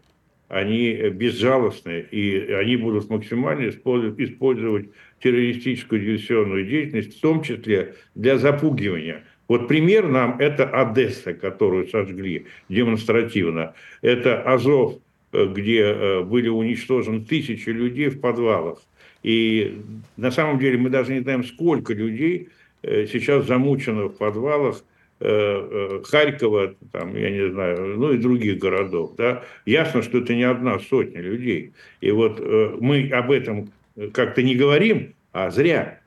они 0.49 0.93
безжалостные, 1.09 2.03
и 2.11 2.51
они 2.51 2.75
будут 2.75 3.09
максимально 3.09 3.69
использовать, 3.69 4.19
использовать 4.19 4.89
террористическую 5.21 6.01
диверсионную 6.01 6.65
деятельность, 6.65 7.17
в 7.17 7.21
том 7.21 7.41
числе 7.41 7.95
для 8.13 8.37
запугивания. 8.37 9.23
Вот 9.47 9.67
пример 9.67 10.07
нам 10.07 10.37
это 10.39 10.69
Одесса, 10.69 11.33
которую 11.33 11.87
сожгли 11.87 12.45
демонстративно. 12.69 13.73
Это 14.01 14.41
Азов, 14.41 14.99
э, 15.31 15.45
где 15.47 15.81
э, 15.81 16.23
были 16.23 16.49
уничтожены 16.49 17.23
тысячи 17.23 17.69
людей 17.69 18.09
в 18.09 18.19
подвалах. 18.19 18.79
И 19.23 19.81
на 20.15 20.31
самом 20.31 20.59
деле 20.59 20.77
мы 20.77 20.89
даже 20.89 21.13
не 21.13 21.21
знаем, 21.21 21.43
сколько 21.43 21.93
людей 21.93 22.49
э, 22.83 23.05
сейчас 23.07 23.45
замучено 23.45 24.05
в 24.05 24.17
подвалах 24.17 24.83
э, 25.19 25.27
э, 25.27 26.03
Харькова, 26.03 26.75
там, 26.91 27.15
я 27.15 27.31
не 27.31 27.51
знаю, 27.51 27.97
ну 27.97 28.13
и 28.13 28.17
других 28.17 28.59
городов. 28.59 29.15
Да? 29.17 29.43
Ясно, 29.65 30.01
что 30.01 30.19
это 30.19 30.35
не 30.35 30.43
одна 30.43 30.79
сотня 30.79 31.21
людей. 31.21 31.73
И 32.01 32.11
вот 32.11 32.39
мы 32.79 33.09
об 33.09 33.31
этом 33.31 33.71
как-то 34.13 34.43
не 34.43 34.55
говорим, 34.55 35.13
а 35.31 35.49
зря. 35.49 35.99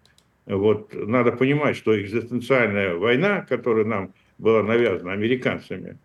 Вот 0.46 0.92
надо 0.94 1.32
понимать, 1.32 1.76
что 1.76 2.00
экзистенциальная 2.00 2.94
война, 2.94 3.46
которая 3.48 3.84
нам 3.84 4.12
была 4.38 4.62
навязана 4.62 5.12
американцами, 5.12 5.98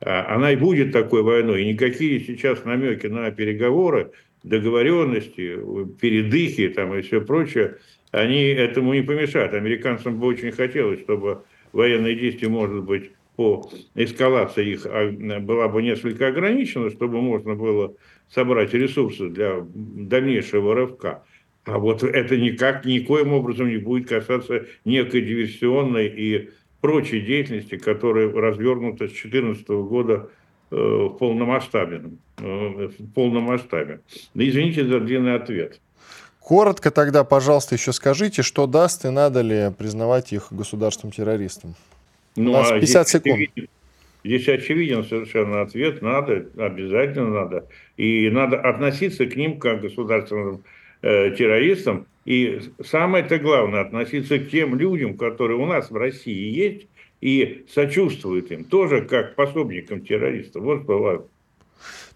а, 0.00 0.34
она 0.34 0.52
и 0.52 0.56
будет 0.56 0.92
такой 0.92 1.22
войной. 1.22 1.62
И 1.62 1.72
никакие 1.72 2.20
сейчас 2.20 2.64
намеки 2.64 3.06
на 3.06 3.30
переговоры 3.30 4.12
договоренности, 4.42 5.58
передыхи 6.00 6.68
там, 6.68 6.94
и 6.94 7.02
все 7.02 7.20
прочее, 7.20 7.78
они 8.10 8.42
этому 8.44 8.94
не 8.94 9.02
помешают. 9.02 9.54
Американцам 9.54 10.18
бы 10.18 10.26
очень 10.26 10.52
хотелось, 10.52 11.00
чтобы 11.00 11.44
военные 11.72 12.14
действия, 12.14 12.48
может 12.48 12.84
быть, 12.84 13.12
по 13.36 13.70
эскалации 13.94 14.72
их 14.72 14.86
а, 14.86 15.10
была 15.40 15.68
бы 15.68 15.82
несколько 15.82 16.28
ограничена, 16.28 16.90
чтобы 16.90 17.22
можно 17.22 17.54
было 17.54 17.94
собрать 18.28 18.74
ресурсы 18.74 19.28
для 19.30 19.66
дальнейшего 19.74 20.74
рывка. 20.74 21.24
А 21.64 21.78
вот 21.78 22.02
это 22.02 22.36
никак, 22.36 22.84
никоим 22.84 23.32
образом 23.32 23.68
не 23.68 23.78
будет 23.78 24.08
касаться 24.08 24.66
некой 24.84 25.22
диверсионной 25.22 26.08
и 26.08 26.50
прочей 26.80 27.20
деятельности, 27.20 27.78
которая 27.78 28.30
развернута 28.30 29.06
с 29.06 29.12
2014 29.12 29.68
года 29.68 30.28
э, 30.70 30.76
в. 30.76 31.16
Э, 31.18 32.10
в 32.42 33.12
полном 33.14 33.44
масштабе. 33.44 34.00
Да 34.34 34.48
извините 34.48 34.84
за 34.84 35.00
длинный 35.00 35.36
ответ. 35.36 35.80
Коротко 36.40 36.90
тогда, 36.90 37.22
пожалуйста, 37.22 37.76
еще 37.76 37.92
скажите, 37.92 38.42
что 38.42 38.66
даст 38.66 39.04
и 39.04 39.10
надо 39.10 39.42
ли 39.42 39.70
признавать 39.78 40.32
их 40.32 40.48
государством-террористом? 40.50 41.76
Ну, 42.34 42.50
У 42.50 42.54
нас 42.54 42.70
50 42.70 43.06
а 43.06 43.08
секунд. 43.08 43.34
Очевиден, 43.34 43.68
здесь 44.24 44.48
очевиден 44.48 45.04
совершенно 45.04 45.62
ответ. 45.62 46.02
Надо, 46.02 46.46
обязательно 46.56 47.28
надо. 47.28 47.66
И 47.96 48.28
надо 48.30 48.60
относиться 48.60 49.26
к 49.26 49.36
ним 49.36 49.58
как 49.58 49.78
к 49.78 49.82
государственным 49.82 50.64
э, 51.02 51.30
террористам. 51.36 52.06
И 52.24 52.60
самое-то 52.84 53.38
главное, 53.38 53.80
относиться 53.80 54.38
к 54.38 54.50
тем 54.50 54.76
людям, 54.76 55.16
которые 55.16 55.58
у 55.58 55.66
нас 55.66 55.90
в 55.90 55.96
России 55.96 56.52
есть, 56.52 56.86
и 57.20 57.64
сочувствуют 57.72 58.50
им, 58.50 58.64
тоже 58.64 59.02
как 59.02 59.36
пособникам 59.36 60.00
террористов. 60.00 60.62
Вот 60.62 60.82
что 60.82 60.98
важно. 61.00 61.24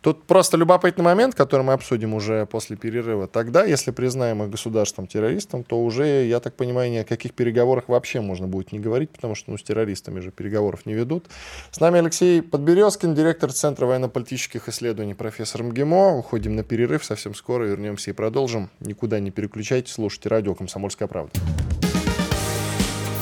Тут 0.00 0.24
просто 0.24 0.56
любопытный 0.56 1.04
момент, 1.04 1.34
который 1.34 1.62
мы 1.62 1.72
обсудим 1.72 2.14
уже 2.14 2.46
после 2.46 2.76
перерыва. 2.76 3.26
Тогда, 3.26 3.64
если 3.64 3.90
признаем 3.90 4.42
их 4.42 4.50
государством 4.50 5.06
террористом, 5.06 5.64
то 5.64 5.82
уже, 5.82 6.26
я 6.26 6.40
так 6.40 6.54
понимаю, 6.54 6.90
ни 6.90 6.96
о 6.98 7.04
каких 7.04 7.34
переговорах 7.34 7.88
вообще 7.88 8.20
можно 8.20 8.46
будет 8.46 8.72
не 8.72 8.78
говорить, 8.78 9.10
потому 9.10 9.34
что 9.34 9.50
ну, 9.50 9.58
с 9.58 9.62
террористами 9.62 10.20
же 10.20 10.30
переговоров 10.30 10.86
не 10.86 10.94
ведут. 10.94 11.26
С 11.70 11.80
нами 11.80 11.98
Алексей 11.98 12.42
Подберезкин, 12.42 13.14
директор 13.14 13.52
Центра 13.52 13.86
военно-политических 13.86 14.68
исследований, 14.68 15.14
профессор 15.14 15.62
МГИМО. 15.62 16.18
Уходим 16.18 16.56
на 16.56 16.62
перерыв, 16.62 17.04
совсем 17.04 17.34
скоро 17.34 17.64
вернемся 17.64 18.10
и 18.10 18.14
продолжим. 18.14 18.70
Никуда 18.80 19.20
не 19.20 19.30
переключайтесь, 19.30 19.92
слушайте 19.92 20.28
радио 20.28 20.54
«Комсомольская 20.54 21.08
правда». 21.08 21.32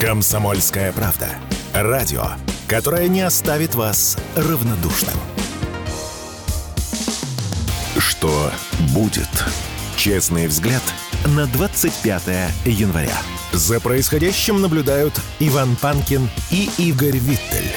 «Комсомольская 0.00 0.92
правда». 0.92 1.28
Радио, 1.72 2.24
которое 2.68 3.08
не 3.08 3.22
оставит 3.22 3.74
вас 3.74 4.18
равнодушным. 4.36 5.16
Будет? 8.94 9.28
Честный 9.96 10.46
взгляд 10.46 10.82
на 11.26 11.46
25 11.46 12.22
января. 12.64 13.16
За 13.52 13.80
происходящим 13.80 14.60
наблюдают 14.62 15.20
Иван 15.40 15.76
Панкин 15.76 16.28
и 16.52 16.70
Игорь 16.78 17.18
Виттель. 17.18 17.72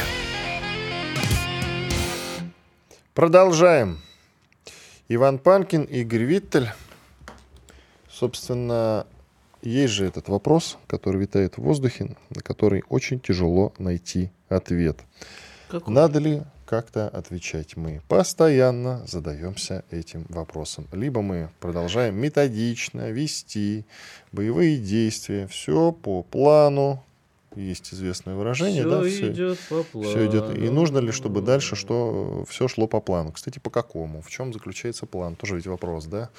Продолжаем. 3.16 4.00
Иван 5.10 5.40
Панкин, 5.40 5.86
Игорь 5.86 6.24
Виттель. 6.24 6.70
Собственно, 8.12 9.08
есть 9.64 9.94
же 9.94 10.06
этот 10.06 10.30
вопрос, 10.30 10.78
который 10.86 11.20
витает 11.20 11.58
в 11.58 11.64
воздухе, 11.64 12.16
на 12.30 12.42
который 12.42 12.84
очень 12.90 13.20
тяжело 13.20 13.74
найти 13.80 14.30
ответ. 14.50 15.00
Какой? 15.68 15.94
Надо 15.94 16.20
ли 16.20 16.44
как-то 16.68 17.08
отвечать 17.08 17.78
мы. 17.78 18.02
Постоянно 18.08 19.06
задаемся 19.08 19.84
этим 19.90 20.26
вопросом. 20.30 20.88
Либо 20.92 21.22
мы 21.22 21.50
продолжаем 21.60 22.16
методично 22.16 23.10
вести 23.10 23.86
боевые 24.32 24.78
действия, 24.78 25.48
все 25.48 25.92
по 25.92 26.24
плану, 26.24 27.04
есть 27.56 27.94
известное 27.94 28.36
выражение, 28.36 28.82
все 28.84 28.90
да, 28.90 29.02
все 29.02 29.32
идет 29.32 29.60
по 29.70 29.84
плану. 29.84 30.10
Все 30.10 30.28
идет. 30.28 30.56
И 30.56 30.70
нужно 30.70 31.00
ли, 31.00 31.12
чтобы 31.12 31.42
дальше 31.42 31.76
что 31.76 32.46
все 32.48 32.68
шло 32.68 32.88
по 32.88 33.00
плану? 33.00 33.32
Кстати, 33.32 33.60
по 33.60 33.70
какому? 33.70 34.22
В 34.22 34.30
чем 34.30 34.54
заключается 34.54 35.06
план? 35.06 35.36
Тоже 35.36 35.56
ведь 35.56 35.68
вопрос, 35.68 36.06
да? 36.06 36.30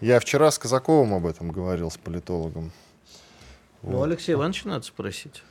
Я 0.00 0.20
вчера 0.20 0.50
с 0.50 0.58
Казаковым 0.58 1.14
об 1.14 1.26
этом 1.26 1.50
говорил, 1.50 1.90
с 1.90 1.96
политологом. 1.96 2.72
Ну, 3.82 3.98
вот. 3.98 4.04
Алексея 4.04 4.36
Ивановича 4.36 4.68
надо 4.68 4.84
спросить. 4.84 5.42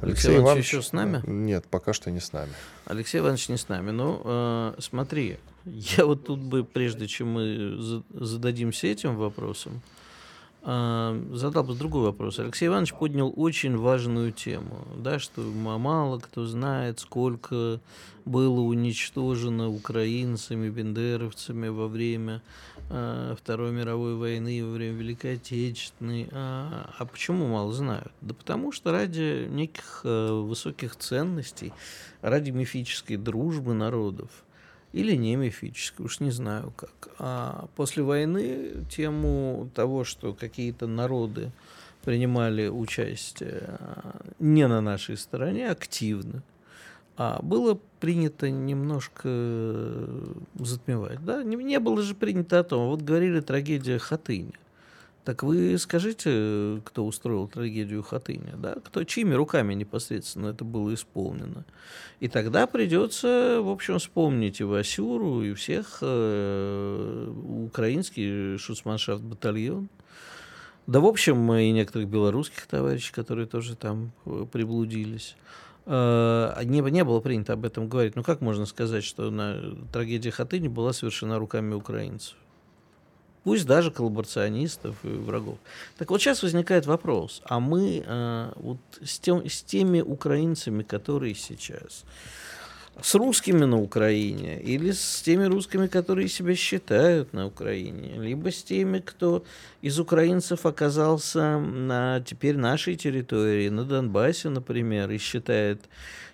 Алексей, 0.00 0.28
Алексей 0.28 0.38
Иванович 0.38 0.66
еще 0.66 0.82
с 0.82 0.92
нами? 0.92 1.22
Нет, 1.26 1.66
пока 1.70 1.92
что 1.92 2.10
не 2.10 2.20
с 2.20 2.32
нами. 2.32 2.52
Алексей 2.84 3.18
Иванович 3.18 3.48
не 3.48 3.56
с 3.56 3.68
нами. 3.68 3.90
Ну, 3.90 4.20
э, 4.24 4.74
смотри, 4.78 5.38
я 5.64 6.04
вот 6.04 6.26
тут 6.26 6.40
бы, 6.40 6.64
прежде 6.64 7.06
чем 7.06 7.32
мы 7.32 8.02
зададимся 8.12 8.88
этим 8.88 9.16
вопросом, 9.16 9.80
э, 10.62 11.22
задал 11.32 11.64
бы 11.64 11.74
другой 11.74 12.02
вопрос. 12.02 12.38
Алексей 12.38 12.68
Иванович 12.68 12.92
поднял 12.92 13.32
очень 13.34 13.76
важную 13.76 14.32
тему, 14.32 14.86
да, 14.96 15.18
что 15.18 15.40
мало 15.40 16.18
кто 16.18 16.44
знает, 16.44 17.00
сколько 17.00 17.80
было 18.26 18.60
уничтожено 18.60 19.70
украинцами, 19.70 20.68
бендеровцами 20.68 21.68
во 21.68 21.88
время 21.88 22.42
Второй 22.88 23.72
мировой 23.72 24.14
войны, 24.14 24.64
во 24.64 24.72
время 24.72 24.96
Великой 24.96 25.34
Отечественной. 25.34 26.28
А, 26.30 26.94
а 26.96 27.04
почему 27.04 27.48
мало 27.48 27.72
знают? 27.72 28.12
Да 28.20 28.32
потому 28.32 28.70
что 28.70 28.92
ради 28.92 29.48
неких 29.48 30.02
э, 30.04 30.30
высоких 30.30 30.94
ценностей, 30.94 31.72
ради 32.22 32.50
мифической 32.50 33.16
дружбы 33.16 33.74
народов, 33.74 34.30
или 34.92 35.16
не 35.16 35.36
мифической, 35.36 36.06
уж 36.06 36.20
не 36.20 36.30
знаю 36.30 36.72
как. 36.76 37.08
А 37.18 37.68
после 37.74 38.02
войны 38.02 38.86
тему 38.90 39.68
того, 39.74 40.04
что 40.04 40.32
какие-то 40.32 40.86
народы 40.86 41.50
принимали 42.04 42.68
участие 42.68 43.64
э, 43.80 44.10
не 44.38 44.66
на 44.68 44.80
нашей 44.80 45.16
стороне 45.16 45.70
активно, 45.70 46.42
а 47.16 47.40
было 47.42 47.78
принято 48.00 48.50
немножко 48.50 49.22
э, 49.24 50.34
затмевать. 50.58 51.24
Да? 51.24 51.42
Не, 51.42 51.56
не 51.56 51.80
было 51.80 52.02
же 52.02 52.14
принято 52.14 52.58
о 52.58 52.64
том. 52.64 52.88
Вот 52.88 53.02
говорили 53.02 53.40
трагедия 53.40 53.98
Хатыни. 53.98 54.52
Так 55.24 55.42
вы 55.42 55.76
скажите, 55.76 56.80
кто 56.84 57.04
устроил 57.04 57.48
трагедию 57.48 58.04
Хатыни, 58.04 58.52
да? 58.56 58.76
Кто, 58.84 59.02
чьими 59.02 59.34
руками 59.34 59.74
непосредственно 59.74 60.48
это 60.48 60.64
было 60.64 60.94
исполнено. 60.94 61.64
И 62.20 62.28
тогда 62.28 62.68
придется, 62.68 63.60
в 63.60 63.68
общем, 63.68 63.98
вспомнить 63.98 64.60
и 64.60 64.64
Васюру, 64.64 65.42
и 65.42 65.52
всех 65.54 65.98
э, 66.00 67.32
украинский 67.66 68.56
шуцманшафт 68.58 69.22
батальон. 69.22 69.88
Да, 70.86 71.00
в 71.00 71.06
общем, 71.06 71.52
и 71.54 71.72
некоторых 71.72 72.08
белорусских 72.08 72.66
товарищей, 72.68 73.12
которые 73.12 73.46
тоже 73.48 73.74
там 73.74 74.12
э, 74.26 74.46
приблудились. 74.52 75.34
Э, 75.86 76.60
не, 76.64 76.80
не 76.80 77.04
было 77.04 77.20
принято 77.20 77.52
об 77.52 77.64
этом 77.64 77.88
говорить. 77.88 78.16
Ну 78.16 78.24
как 78.24 78.40
можно 78.40 78.66
сказать, 78.66 79.04
что 79.04 79.30
на 79.30 79.76
трагедия 79.92 80.30
Хатыни 80.30 80.68
была 80.68 80.92
совершена 80.92 81.38
руками 81.38 81.74
украинцев? 81.74 82.36
Пусть 83.44 83.64
даже 83.64 83.92
коллаборационистов 83.92 84.96
и 85.04 85.08
врагов. 85.08 85.58
Так 85.98 86.10
вот 86.10 86.20
сейчас 86.20 86.42
возникает 86.42 86.86
вопрос, 86.86 87.42
а 87.44 87.60
мы 87.60 88.02
э, 88.04 88.52
вот 88.56 88.78
с, 89.04 89.20
тем, 89.20 89.48
с 89.48 89.62
теми 89.62 90.00
украинцами, 90.00 90.82
которые 90.82 91.36
сейчас 91.36 92.04
с 93.02 93.14
русскими 93.14 93.64
на 93.64 93.80
Украине, 93.80 94.60
или 94.60 94.90
с 94.90 95.22
теми 95.22 95.44
русскими, 95.44 95.86
которые 95.86 96.28
себя 96.28 96.54
считают 96.54 97.32
на 97.32 97.46
Украине, 97.46 98.14
либо 98.18 98.50
с 98.50 98.62
теми, 98.62 99.00
кто 99.00 99.44
из 99.82 99.98
украинцев 99.98 100.64
оказался 100.64 101.58
на 101.58 102.20
теперь 102.20 102.56
нашей 102.56 102.96
территории, 102.96 103.68
на 103.68 103.84
Донбассе, 103.84 104.48
например, 104.48 105.10
и 105.10 105.18
считает 105.18 105.80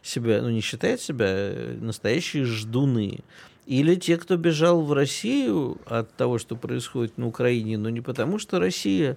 себя, 0.02 0.40
ну 0.42 0.50
не 0.50 0.60
считает 0.60 1.00
себя, 1.00 1.26
а 1.28 1.78
настоящие 1.80 2.44
ждуны. 2.44 3.20
Или 3.66 3.94
те, 3.94 4.16
кто 4.16 4.36
бежал 4.36 4.82
в 4.82 4.92
Россию 4.92 5.78
от 5.86 6.12
того, 6.14 6.38
что 6.38 6.56
происходит 6.56 7.16
на 7.18 7.26
Украине, 7.28 7.78
но 7.78 7.90
не 7.90 8.00
потому, 8.00 8.38
что 8.38 8.58
Россия 8.58 9.16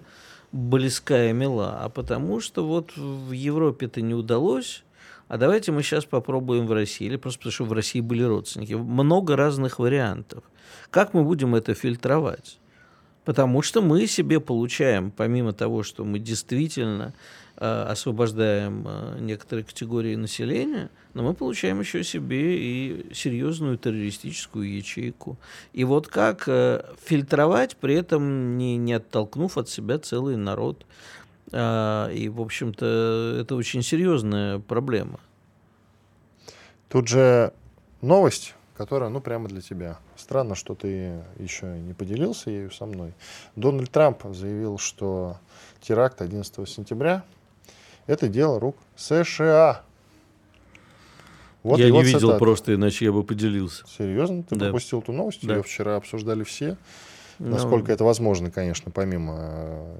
близкая 0.51 1.33
мила, 1.33 1.79
а 1.81 1.89
потому 1.89 2.39
что 2.39 2.65
вот 2.65 2.95
в 2.95 3.31
Европе 3.31 3.87
это 3.87 4.01
не 4.01 4.13
удалось, 4.13 4.84
а 5.27 5.37
давайте 5.37 5.71
мы 5.71 5.81
сейчас 5.81 6.05
попробуем 6.05 6.67
в 6.67 6.73
России, 6.73 7.05
или 7.05 7.15
просто 7.15 7.39
потому 7.39 7.51
что 7.53 7.65
в 7.65 7.73
России 7.73 8.01
были 8.01 8.23
родственники. 8.23 8.73
Много 8.73 9.35
разных 9.35 9.79
вариантов. 9.79 10.43
Как 10.91 11.13
мы 11.13 11.23
будем 11.23 11.55
это 11.55 11.73
фильтровать? 11.73 12.59
Потому 13.23 13.63
что 13.63 13.81
мы 13.81 14.05
себе 14.05 14.39
получаем, 14.39 15.09
помимо 15.09 15.51
того, 15.51 15.81
что 15.81 16.05
мы 16.05 16.19
действительно 16.19 17.15
э, 17.57 17.65
освобождаем 17.65 18.85
э, 18.87 19.17
некоторые 19.19 19.65
категории 19.65 20.15
населения, 20.15 20.91
но 21.15 21.23
мы 21.23 21.33
получаем 21.33 21.79
еще 21.79 22.03
себе 22.03 22.57
и 22.59 23.13
серьезную 23.13 23.79
террористическую 23.79 24.71
ячейку. 24.71 25.37
И 25.73 25.83
вот 25.85 26.07
как 26.07 26.43
э, 26.47 26.83
фильтровать, 27.03 27.77
при 27.77 27.95
этом 27.95 28.59
не, 28.59 28.77
не 28.77 28.93
оттолкнув 28.93 29.57
от 29.57 29.69
себя 29.69 29.97
целый 29.97 30.37
народ. 30.37 30.85
А, 31.51 32.09
и, 32.09 32.29
в 32.29 32.41
общем-то, 32.41 33.37
это 33.41 33.55
очень 33.55 33.81
серьезная 33.81 34.59
проблема. 34.59 35.19
Тут 36.89 37.07
же 37.07 37.53
новость, 38.01 38.55
которая, 38.77 39.09
ну, 39.09 39.21
прямо 39.21 39.47
для 39.47 39.61
тебя. 39.61 39.99
Странно, 40.15 40.55
что 40.55 40.75
ты 40.75 41.23
еще 41.37 41.65
не 41.79 41.93
поделился 41.93 42.49
ею 42.49 42.71
со 42.71 42.85
мной. 42.85 43.13
Дональд 43.55 43.91
Трамп 43.91 44.23
заявил, 44.33 44.77
что 44.77 45.37
теракт 45.81 46.21
11 46.21 46.67
сентября– 46.67 47.23
это 48.07 48.27
дело 48.27 48.59
рук 48.59 48.77
США. 48.95 49.81
Вот 51.63 51.79
я 51.79 51.89
не 51.89 52.03
видел 52.03 52.19
цитата. 52.19 52.37
просто, 52.37 52.75
иначе 52.75 53.05
я 53.05 53.11
бы 53.11 53.23
поделился. 53.23 53.83
Серьезно? 53.87 54.43
Ты 54.43 54.55
да. 54.55 54.65
пропустил 54.65 54.99
эту 54.99 55.11
новость? 55.11 55.45
Да. 55.45 55.55
Ее 55.55 55.63
вчера 55.63 55.95
обсуждали 55.95 56.43
все. 56.43 56.77
Ну, 57.39 57.49
Насколько 57.49 57.91
это 57.91 58.03
возможно, 58.03 58.49
конечно, 58.49 58.91
помимо 58.91 59.35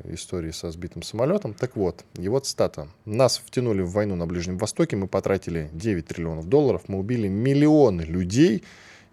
э, 0.03 0.13
истории 0.13 0.51
со 0.51 0.71
сбитым 0.71 1.03
самолетом. 1.03 1.53
Так 1.53 1.75
вот, 1.75 2.05
его 2.15 2.39
цитата. 2.39 2.87
«Нас 3.05 3.41
втянули 3.43 3.81
в 3.81 3.91
войну 3.91 4.15
на 4.15 4.25
Ближнем 4.25 4.57
Востоке, 4.57 4.95
мы 4.95 5.07
потратили 5.07 5.69
9 5.73 6.07
триллионов 6.07 6.47
долларов, 6.47 6.83
мы 6.87 6.99
убили 6.99 7.27
миллионы 7.27 8.01
людей, 8.01 8.63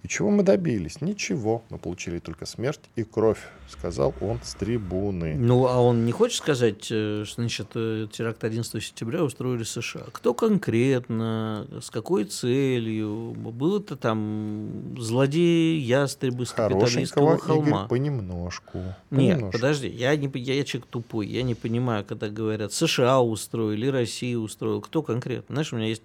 И 0.02 0.08
чего 0.08 0.30
мы 0.30 0.42
добились? 0.42 1.00
Ничего. 1.00 1.62
Мы 1.70 1.78
получили 1.78 2.18
только 2.18 2.44
смерть 2.44 2.80
и 2.96 3.04
кровь, 3.04 3.38
сказал 3.68 4.12
он 4.20 4.40
с 4.42 4.54
трибуны. 4.54 5.36
Ну, 5.36 5.68
а 5.68 5.80
он 5.80 6.04
не 6.04 6.10
хочет 6.10 6.38
сказать, 6.38 6.88
э, 6.90 7.22
что, 7.24 7.40
значит, 7.40 7.68
э, 7.76 8.08
теракт 8.12 8.42
11 8.42 8.82
сентября 8.82 9.22
устроили 9.22 9.62
США? 9.62 10.06
Кто 10.10 10.34
конкретно, 10.34 11.68
с 11.80 11.90
какой 11.90 12.24
целью? 12.24 13.32
Был 13.36 13.78
это 13.78 13.94
там 13.94 14.96
злодеи, 14.98 15.78
ястребы 15.78 16.46
с 16.46 16.52
капиталистского 16.52 17.38
холма? 17.38 17.68
Игорь, 17.68 17.88
понемножку. 17.88 18.80
понемножку. 19.08 19.44
Нет, 19.44 19.52
подожди, 19.52 19.88
я, 19.88 20.16
не, 20.16 20.28
я, 20.34 20.54
я 20.54 20.64
человек 20.64 20.88
тупой, 20.90 21.28
я 21.28 21.44
не 21.44 21.54
понимаю, 21.54 22.04
когда 22.04 22.28
говорят, 22.28 22.72
США 22.72 23.20
устроили, 23.20 23.86
Россия 23.86 24.36
устроила. 24.36 24.80
Кто 24.80 25.02
конкретно? 25.02 25.54
Знаешь, 25.54 25.72
у 25.72 25.76
меня 25.76 25.86
есть 25.86 26.02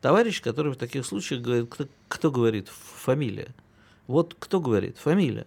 товарищ, 0.00 0.42
который 0.42 0.72
в 0.72 0.76
таких 0.76 1.04
случаях 1.06 1.42
говорит, 1.42 1.68
кто, 1.70 1.86
кто 2.08 2.30
говорит 2.30 2.68
фамилия. 2.68 3.48
Вот 4.06 4.34
кто 4.38 4.60
говорит 4.60 4.96
фамилия. 4.98 5.46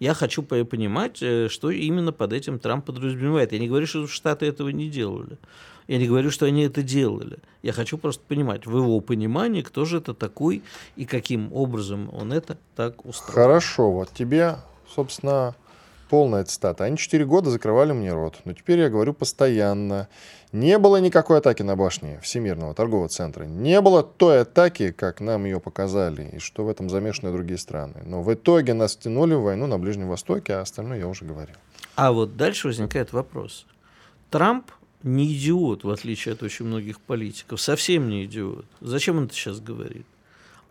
Я 0.00 0.14
хочу 0.14 0.42
понимать, 0.42 1.22
э, 1.22 1.48
что 1.48 1.70
именно 1.70 2.12
под 2.12 2.32
этим 2.32 2.58
Трамп 2.58 2.84
подразумевает. 2.84 3.52
Я 3.52 3.58
не 3.58 3.68
говорю, 3.68 3.86
что 3.86 4.06
Штаты 4.06 4.46
этого 4.46 4.68
не 4.68 4.90
делали. 4.90 5.38
Я 5.86 5.98
не 5.98 6.06
говорю, 6.06 6.30
что 6.30 6.46
они 6.46 6.62
это 6.62 6.82
делали. 6.82 7.38
Я 7.62 7.72
хочу 7.72 7.98
просто 7.98 8.22
понимать, 8.26 8.66
в 8.66 8.76
его 8.76 9.00
понимании, 9.00 9.62
кто 9.62 9.84
же 9.84 9.98
это 9.98 10.14
такой 10.14 10.62
и 10.96 11.04
каким 11.04 11.52
образом 11.52 12.08
он 12.12 12.32
это 12.32 12.56
так 12.74 13.04
устроил. 13.04 13.34
Хорошо, 13.34 13.90
вот 13.92 14.10
тебе, 14.10 14.56
собственно, 14.94 15.54
полная 16.08 16.44
цитата. 16.44 16.84
Они 16.84 16.96
четыре 16.96 17.24
года 17.24 17.50
закрывали 17.50 17.92
мне 17.92 18.12
рот, 18.12 18.36
но 18.44 18.52
теперь 18.52 18.78
я 18.78 18.88
говорю 18.88 19.14
постоянно. 19.14 20.08
Не 20.52 20.78
было 20.78 20.98
никакой 20.98 21.38
атаки 21.38 21.62
на 21.62 21.74
башни 21.74 22.18
Всемирного 22.22 22.74
торгового 22.74 23.08
центра. 23.08 23.44
Не 23.44 23.80
было 23.80 24.02
той 24.02 24.42
атаки, 24.42 24.92
как 24.92 25.20
нам 25.20 25.44
ее 25.44 25.58
показали, 25.58 26.30
и 26.34 26.38
что 26.38 26.64
в 26.64 26.68
этом 26.68 26.88
замешаны 26.88 27.32
другие 27.32 27.58
страны. 27.58 28.02
Но 28.04 28.22
в 28.22 28.32
итоге 28.32 28.74
нас 28.74 28.94
втянули 28.94 29.34
в 29.34 29.42
войну 29.42 29.66
на 29.66 29.78
Ближнем 29.78 30.08
Востоке, 30.08 30.54
а 30.54 30.60
остальное 30.60 30.98
я 30.98 31.08
уже 31.08 31.24
говорил. 31.24 31.56
А 31.96 32.12
вот 32.12 32.36
дальше 32.36 32.68
возникает 32.68 33.12
вопрос. 33.12 33.66
Трамп 34.30 34.70
не 35.02 35.32
идиот, 35.32 35.84
в 35.84 35.90
отличие 35.90 36.32
от 36.32 36.42
очень 36.42 36.66
многих 36.66 37.00
политиков, 37.00 37.60
совсем 37.60 38.08
не 38.08 38.24
идиот. 38.24 38.64
Зачем 38.80 39.18
он 39.18 39.24
это 39.24 39.34
сейчас 39.34 39.60
говорит? 39.60 40.06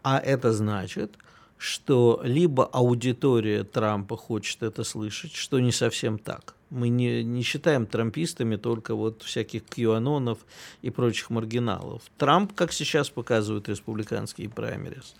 А 0.01 0.19
это 0.19 0.51
значит, 0.51 1.11
что 1.58 2.22
либо 2.24 2.66
аудитория 2.66 3.64
Трампа 3.64 4.18
хочет 4.18 4.64
это 4.64 4.84
слышать, 4.84 5.34
что 5.34 5.60
не 5.60 5.72
совсем 5.72 6.20
так. 6.20 6.56
Мы 6.70 6.89
не, 6.89 7.24
не 7.24 7.43
считаем 7.43 7.86
трампистами 7.86 8.56
только 8.56 8.95
вот 8.95 9.22
всяких 9.22 9.64
кьюанонов 9.64 10.39
и 10.82 10.89
прочих 10.89 11.30
маргиналов. 11.30 12.01
Трамп, 12.18 12.54
как 12.54 12.74
сейчас 12.74 13.10
показывают 13.10 13.70
республиканские 13.70 14.49
праймерис, 14.49 15.16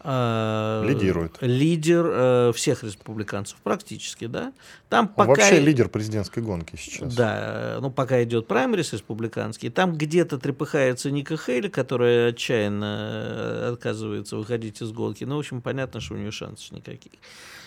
Э, 0.00 0.84
Лидирует. 0.86 1.38
Лидер 1.40 2.06
э, 2.08 2.52
всех 2.54 2.84
республиканцев 2.84 3.58
практически, 3.64 4.26
да. 4.26 4.52
Там 4.88 5.06
Он 5.06 5.14
пока 5.14 5.28
вообще 5.28 5.58
лидер 5.58 5.88
президентской 5.88 6.40
гонки 6.40 6.76
сейчас. 6.76 7.14
Да, 7.14 7.38
э, 7.40 7.78
ну 7.80 7.90
пока 7.90 8.22
идет 8.22 8.46
праймерис 8.46 8.92
республиканский, 8.92 9.70
там 9.70 9.96
где-то 9.96 10.38
трепыхается 10.38 11.10
Ника 11.10 11.36
Хейли, 11.36 11.68
которая 11.68 12.28
отчаянно 12.28 13.70
отказывается 13.72 14.36
выходить 14.36 14.80
из 14.80 14.92
гонки. 14.92 15.24
Ну, 15.24 15.36
в 15.36 15.40
общем, 15.40 15.60
понятно, 15.60 16.00
что 16.00 16.14
у 16.14 16.16
нее 16.16 16.30
шансов 16.30 16.70
никаких. 16.70 17.12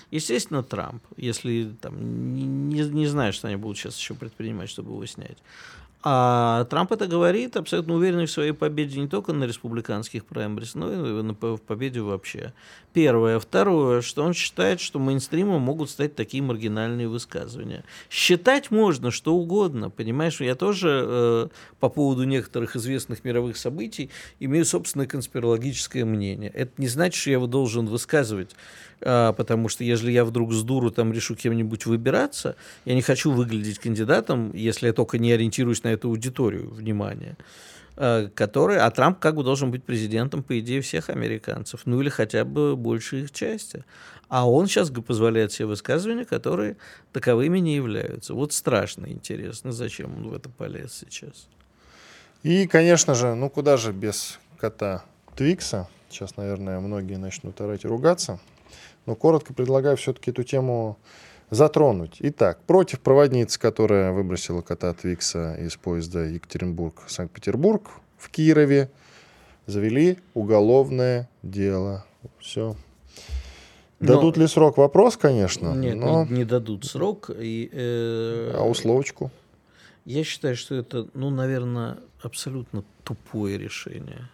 Естественно, 0.10 0.64
Трамп, 0.64 1.04
если 1.18 1.74
там 1.82 2.34
не, 2.34 2.44
не, 2.44 2.82
не 2.90 3.08
знаю, 3.08 3.34
что 3.34 3.48
они 3.48 3.58
будут 3.58 3.78
сейчас 3.78 3.98
еще 3.98 4.14
предпринимать, 4.14 4.70
чтобы 4.70 4.92
его 4.92 5.06
снять. 5.06 5.38
А 6.04 6.64
Трамп 6.66 6.94
это 6.94 7.06
говорит, 7.06 7.56
абсолютно 7.56 7.94
уверенный 7.94 8.26
в 8.26 8.32
своей 8.32 8.54
победе 8.54 9.00
не 9.00 9.08
только 9.08 9.34
на 9.34 9.44
республиканских 9.44 10.26
праймерис, 10.26 10.74
но 10.74 10.92
и 10.92 11.22
в 11.22 11.58
победе 11.58 12.02
вообще. 12.02 12.54
Первое. 12.94 13.40
Второе, 13.40 14.02
что 14.02 14.24
он 14.24 14.34
считает, 14.34 14.82
что 14.82 14.98
мейнстримом 14.98 15.62
могут 15.62 15.92
стать 15.92 16.16
такие 16.16 16.42
маргинальные 16.42 17.08
высказывания. 17.08 17.84
Считать 18.10 18.72
можно 18.72 19.12
что 19.12 19.36
угодно, 19.36 19.92
понимаешь? 19.92 20.42
Я 20.42 20.56
тоже 20.56 21.06
э, 21.06 21.48
по 21.80 21.90
поводу 21.90 22.24
некоторых 22.24 22.76
известных 22.76 23.24
мировых 23.24 23.56
событий 23.56 24.10
имею 24.40 24.66
собственное 24.66 25.06
конспирологическое 25.06 26.04
мнение. 26.04 26.50
Это 26.50 26.72
не 26.78 26.88
значит, 26.88 27.22
что 27.22 27.30
я 27.30 27.36
его 27.36 27.48
должен 27.48 27.86
высказывать 27.86 28.56
а, 29.04 29.34
потому 29.34 29.70
что 29.70 29.84
если 29.84 30.12
я 30.12 30.24
вдруг 30.24 30.54
с 30.54 30.64
дуру 30.64 30.92
там 30.92 31.12
решу 31.12 31.36
кем-нибудь 31.36 31.86
выбираться, 31.86 32.56
я 32.86 32.94
не 32.94 33.02
хочу 33.02 33.32
выглядеть 33.32 33.80
кандидатом, 33.80 34.54
если 34.54 34.88
я 34.88 34.94
только 34.94 35.18
не 35.18 35.32
ориентируюсь 35.32 35.84
на 35.84 35.90
эту 35.94 36.10
аудиторию 36.10 36.70
внимания, 36.70 37.38
а, 37.98 38.28
который, 38.30 38.78
а 38.78 38.90
Трамп 38.92 39.20
как 39.20 39.36
бы 39.36 39.44
должен 39.44 39.72
быть 39.72 39.84
президентом, 39.84 40.44
по 40.44 40.60
идее, 40.60 40.82
всех 40.82 41.10
американцев, 41.10 41.82
ну 41.86 42.02
или 42.02 42.10
хотя 42.10 42.46
бы 42.46 42.76
большей 42.76 43.24
их 43.24 43.32
части. 43.32 43.84
А 44.28 44.50
он 44.50 44.68
сейчас 44.68 44.90
позволяет 44.90 45.52
себе 45.52 45.68
высказывания, 45.68 46.26
которые 46.26 46.78
таковыми 47.12 47.60
не 47.60 47.76
являются. 47.76 48.34
Вот 48.34 48.54
страшно 48.54 49.08
интересно, 49.08 49.72
зачем 49.72 50.16
он 50.16 50.30
в 50.30 50.34
это 50.34 50.50
полез 50.50 50.94
сейчас. 50.94 51.48
И, 52.44 52.66
конечно 52.66 53.14
же, 53.14 53.36
ну 53.36 53.50
куда 53.50 53.78
же 53.78 53.92
без 53.92 54.40
кота 54.58 55.04
Твикса? 55.36 55.90
Сейчас, 56.10 56.38
наверное, 56.38 56.80
многие 56.80 57.18
начнут 57.18 57.60
орать 57.62 57.86
и 57.86 57.88
ругаться 57.88 58.40
но 59.06 59.16
коротко 59.16 59.54
предлагаю 59.54 59.98
все-таки 59.98 60.32
эту 60.32 60.44
тему 60.44 60.98
затронуть. 61.52 62.18
Итак, 62.20 62.60
против 62.66 63.02
проводницы, 63.02 63.60
которая 63.60 64.12
выбросила 64.12 64.62
кота 64.62 64.94
Твикса 64.94 65.56
из 65.56 65.76
поезда 65.76 66.26
Екатеринбург-Санкт-Петербург 66.26 67.92
в 68.18 68.30
Кирове, 68.30 68.90
завели 69.68 70.18
уголовное 70.34 71.30
дело. 71.44 72.06
Все. 72.40 72.76
Дадут 74.00 74.38
но... 74.38 74.42
ли 74.42 74.48
срок? 74.48 74.78
Вопрос, 74.78 75.18
конечно. 75.18 75.74
Нет, 75.76 75.98
но... 75.98 76.26
не, 76.26 76.38
не 76.38 76.46
дадут 76.46 76.86
срок. 76.86 77.30
И, 77.38 77.70
э... 77.72 78.54
А 78.56 78.64
условочку? 78.64 79.30
Я 80.06 80.24
считаю, 80.24 80.56
что 80.56 80.74
это, 80.74 81.08
ну, 81.14 81.30
наверное, 81.30 81.98
абсолютно 82.24 82.84
тупое 83.04 83.60
решение. 83.60 84.30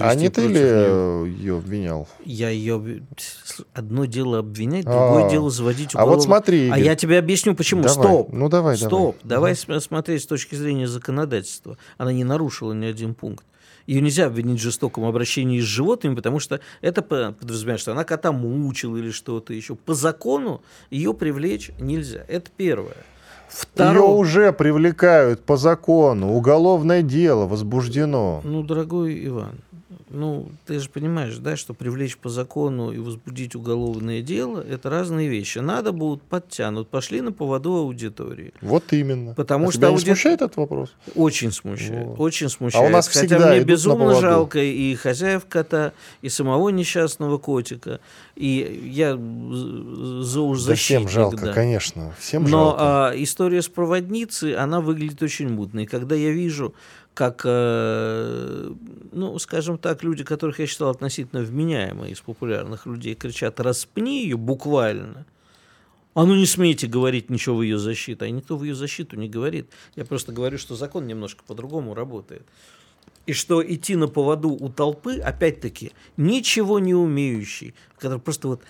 А 0.00 0.14
не 0.14 0.28
ты 0.28 0.46
ли 0.46 0.60
ее 0.60 1.58
обвинял? 1.58 2.08
Я 2.24 2.50
ее... 2.50 3.02
Одно 3.74 4.04
дело 4.04 4.38
обвинять, 4.38 4.84
другое 4.84 5.26
а, 5.26 5.30
дело 5.30 5.50
заводить 5.50 5.94
уголовное. 5.94 6.14
А 6.14 6.16
вот 6.16 6.24
смотри. 6.24 6.70
А 6.70 6.78
я 6.78 6.94
тебе 6.94 7.18
объясню, 7.18 7.54
почему. 7.54 7.82
Давай. 7.82 7.94
Стоп. 7.94 8.32
Ну 8.32 8.48
давай, 8.48 8.76
Стоп. 8.76 9.16
Давай, 9.22 9.54
давай 9.66 9.80
смотреть 9.80 10.22
с 10.22 10.26
точки 10.26 10.54
зрения 10.54 10.86
законодательства. 10.86 11.76
Она 11.98 12.12
не 12.12 12.24
нарушила 12.24 12.72
ни 12.72 12.86
один 12.86 13.14
пункт. 13.14 13.44
Ее 13.86 14.00
нельзя 14.00 14.26
обвинить 14.26 14.60
в 14.60 14.62
жестоком 14.62 15.04
обращении 15.04 15.60
с 15.60 15.64
животными, 15.64 16.14
потому 16.14 16.38
что 16.38 16.60
это 16.80 17.02
подразумевает, 17.02 17.80
что 17.80 17.92
она 17.92 18.04
кота 18.04 18.30
мучила 18.32 18.96
или 18.96 19.10
что-то 19.10 19.52
еще. 19.52 19.74
По 19.74 19.94
закону 19.94 20.62
ее 20.90 21.14
привлечь 21.14 21.72
нельзя. 21.80 22.24
Это 22.28 22.50
первое. 22.56 22.96
Второе... 23.48 24.02
Ее 24.02 24.14
уже 24.16 24.52
привлекают 24.52 25.42
по 25.42 25.56
закону. 25.56 26.32
Уголовное 26.32 27.02
дело 27.02 27.46
возбуждено. 27.46 28.40
Ну, 28.44 28.62
дорогой 28.62 29.26
Иван, 29.26 29.58
ну, 30.12 30.50
ты 30.66 30.78
же 30.78 30.88
понимаешь, 30.88 31.36
да, 31.38 31.56
что 31.56 31.74
привлечь 31.74 32.16
по 32.18 32.28
закону 32.28 32.92
и 32.92 32.98
возбудить 32.98 33.54
уголовное 33.54 34.22
дело– 34.22 34.64
это 34.68 34.90
разные 34.90 35.28
вещи. 35.28 35.58
Надо 35.58 35.92
будут 35.92 36.22
подтянут, 36.22 36.88
пошли 36.88 37.20
на 37.20 37.32
поводу 37.32 37.76
аудитории. 37.76 38.52
Вот 38.60 38.92
именно. 38.92 39.34
Потому 39.34 39.68
а 39.68 39.70
что 39.70 39.78
тебя 39.78 39.88
ауди... 39.88 40.00
не 40.00 40.06
смущает 40.06 40.42
этот 40.42 40.56
вопрос? 40.56 40.92
Очень 41.14 41.50
смущает, 41.50 42.08
вот. 42.08 42.20
очень 42.20 42.48
смущает. 42.48 42.84
А 42.84 42.86
у 42.86 42.90
нас 42.90 43.08
Хотя 43.08 43.20
всегда 43.20 43.50
мне 43.50 43.64
безумно 43.64 44.20
жалко 44.20 44.58
и 44.60 44.94
хозяев 44.94 45.46
кота, 45.48 45.92
и 46.20 46.28
самого 46.28 46.68
несчастного 46.68 47.38
котика, 47.38 48.00
и 48.36 48.90
я 48.92 49.16
за 49.16 50.54
защитник. 50.54 50.66
Да 50.66 50.74
всем 50.74 51.08
жалко, 51.08 51.46
да. 51.46 51.52
конечно, 51.52 52.14
всем 52.18 52.44
Но 52.44 52.48
жалко. 52.48 52.78
А, 52.80 53.12
история 53.16 53.62
с 53.62 53.68
проводницей, 53.68 54.54
она 54.54 54.80
выглядит 54.80 55.22
очень 55.22 55.48
мутной. 55.48 55.86
Когда 55.86 56.14
я 56.14 56.30
вижу 56.30 56.74
как, 57.14 57.42
э, 57.44 58.72
ну, 59.12 59.38
скажем 59.38 59.78
так, 59.78 60.02
люди, 60.02 60.24
которых 60.24 60.58
я 60.58 60.66
считал 60.66 60.90
относительно 60.90 61.42
вменяемые 61.42 62.12
из 62.12 62.20
популярных 62.20 62.86
людей, 62.86 63.14
кричат 63.14 63.60
«распни 63.60 64.22
ее» 64.22 64.36
буквально. 64.36 65.26
А 66.14 66.24
ну 66.24 66.34
не 66.34 66.46
смейте 66.46 66.86
говорить 66.86 67.30
ничего 67.30 67.56
в 67.56 67.62
ее 67.62 67.78
защиту. 67.78 68.24
А 68.24 68.30
никто 68.30 68.56
в 68.56 68.64
ее 68.64 68.74
защиту 68.74 69.16
не 69.16 69.28
говорит. 69.28 69.70
Я 69.96 70.04
просто 70.04 70.32
говорю, 70.32 70.58
что 70.58 70.74
закон 70.74 71.06
немножко 71.06 71.42
по-другому 71.46 71.94
работает. 71.94 72.46
И 73.24 73.32
что 73.32 73.62
идти 73.66 73.96
на 73.96 74.08
поводу 74.08 74.50
у 74.50 74.68
толпы, 74.68 75.18
опять-таки, 75.18 75.92
ничего 76.16 76.80
не 76.80 76.94
умеющий, 76.94 77.74
который 77.96 78.18
просто 78.18 78.48
вот 78.48 78.62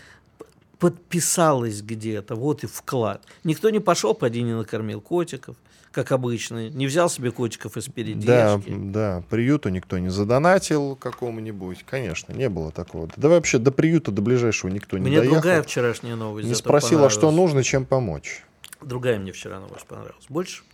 подписалась 0.78 1.80
где-то, 1.80 2.34
вот 2.34 2.64
и 2.64 2.66
вклад. 2.66 3.24
Никто 3.44 3.70
не 3.70 3.80
пошел, 3.80 4.14
поди 4.14 4.42
не 4.42 4.54
накормил 4.54 5.00
котиков– 5.00 5.56
как 5.92 6.10
обычно, 6.10 6.70
не 6.70 6.86
взял 6.86 7.08
себе 7.08 7.30
котиков 7.30 7.76
из 7.76 7.86
передержки. 7.86 8.70
Да, 8.70 9.20
да, 9.20 9.24
приюту 9.28 9.68
никто 9.68 9.98
не 9.98 10.08
задонатил 10.08 10.96
какому-нибудь, 10.96 11.84
конечно, 11.84 12.32
не 12.32 12.48
было 12.48 12.72
такого. 12.72 13.08
Да 13.16 13.28
вообще 13.28 13.58
до 13.58 13.70
приюта, 13.70 14.10
до 14.10 14.22
ближайшего 14.22 14.70
никто 14.70 14.96
не 14.96 15.02
мне 15.02 15.18
доехал. 15.18 15.34
Мне 15.34 15.40
другая 15.40 15.62
вчерашняя 15.62 16.16
новость. 16.16 16.48
Не 16.48 16.54
спросила, 16.54 17.10
что 17.10 17.30
нужно, 17.30 17.62
чем 17.62 17.84
помочь. 17.84 18.44
Другая 18.80 19.18
мне 19.18 19.32
вчера 19.32 19.60
новость 19.60 19.86
понравилась 19.86 20.26
больше. 20.28 20.64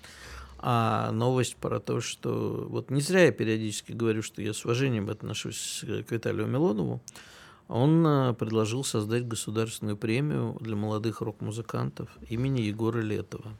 А 0.60 1.12
новость 1.12 1.56
про 1.56 1.78
то, 1.78 2.00
что... 2.00 2.66
Вот 2.68 2.90
не 2.90 3.00
зря 3.00 3.26
я 3.26 3.32
периодически 3.32 3.92
говорю, 3.92 4.22
что 4.22 4.42
я 4.42 4.52
с 4.52 4.64
уважением 4.64 5.08
отношусь 5.10 5.84
к 5.84 6.10
Виталию 6.10 6.46
Милонову. 6.46 7.00
он 7.68 8.04
э, 8.04 8.34
предложил 8.34 8.82
создать 8.82 9.28
государственную 9.28 9.96
премию 9.96 10.56
для 10.60 10.74
молодых 10.74 11.20
рок-музыкантов 11.20 12.08
имени 12.28 12.62
Егора 12.62 13.00
Летова. 13.00 13.52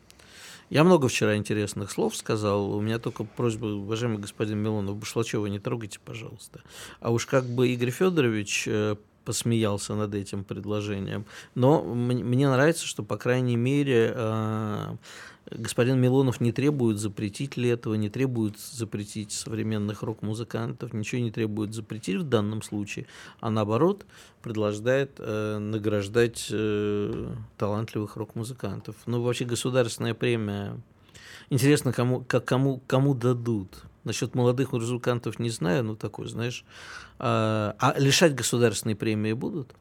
Я 0.70 0.84
много 0.84 1.08
вчера 1.08 1.36
интересных 1.36 1.90
слов 1.90 2.14
сказал. 2.16 2.72
У 2.74 2.80
меня 2.80 2.98
только 2.98 3.24
просьба, 3.24 3.66
уважаемый 3.66 4.18
господин 4.18 4.58
Милонов, 4.58 4.96
Башлачева 4.96 5.46
не 5.46 5.58
трогайте, 5.58 5.98
пожалуйста. 6.04 6.60
А 7.00 7.10
уж 7.10 7.26
как 7.26 7.44
бы 7.44 7.68
Игорь 7.68 7.90
Федорович 7.90 8.64
э, 8.66 8.96
посмеялся 9.24 9.94
над 9.94 10.14
этим 10.14 10.44
предложением. 10.44 11.24
Но 11.54 11.82
мне 11.82 12.48
нравится, 12.48 12.86
что, 12.86 13.02
по 13.02 13.16
крайней 13.16 13.56
мере, 13.56 14.12
э, 14.14 14.96
господин 15.50 16.00
Милонов 16.00 16.40
не 16.40 16.52
требует 16.52 16.98
запретить 16.98 17.56
ли 17.56 17.68
этого, 17.68 17.94
не 17.94 18.08
требует 18.08 18.58
запретить 18.58 19.32
современных 19.32 20.02
рок-музыкантов, 20.02 20.92
ничего 20.92 21.22
не 21.22 21.30
требует 21.30 21.74
запретить 21.74 22.16
в 22.16 22.22
данном 22.24 22.62
случае, 22.62 23.06
а 23.40 23.50
наоборот 23.50 24.06
предложает 24.42 25.12
э, 25.18 25.58
награждать 25.58 26.48
э, 26.50 27.34
талантливых 27.56 28.16
рок-музыкантов. 28.16 28.96
Ну, 29.06 29.22
вообще 29.22 29.44
государственная 29.44 30.14
премия. 30.14 30.80
Интересно, 31.50 31.92
кому, 31.92 32.20
как, 32.20 32.44
кому, 32.44 32.82
кому 32.86 33.14
дадут. 33.14 33.82
Насчет 34.04 34.34
молодых 34.34 34.72
музыкантов 34.72 35.38
не 35.38 35.50
знаю, 35.50 35.84
ну 35.84 35.96
такой, 35.96 36.28
знаешь. 36.28 36.64
А, 37.18 37.74
а 37.78 37.98
лишать 37.98 38.34
государственной 38.34 38.94
премии 38.94 39.32
будут? 39.32 39.74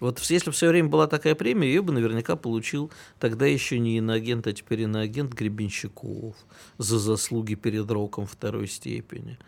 Вот 0.00 0.18
если 0.20 0.46
бы 0.46 0.52
в 0.52 0.56
свое 0.56 0.72
время 0.72 0.88
была 0.88 1.06
такая 1.06 1.34
премия, 1.34 1.68
ее 1.68 1.82
бы 1.82 1.92
наверняка 1.92 2.36
получил 2.36 2.90
тогда 3.18 3.46
еще 3.46 3.78
не 3.78 3.98
иноагент, 3.98 4.46
а 4.46 4.52
теперь 4.52 4.82
иноагент 4.82 5.32
Гребенщиков 5.32 6.36
за 6.78 6.98
заслуги 6.98 7.54
перед 7.54 7.90
роком 7.90 8.26
второй 8.26 8.66
степени. 8.68 9.38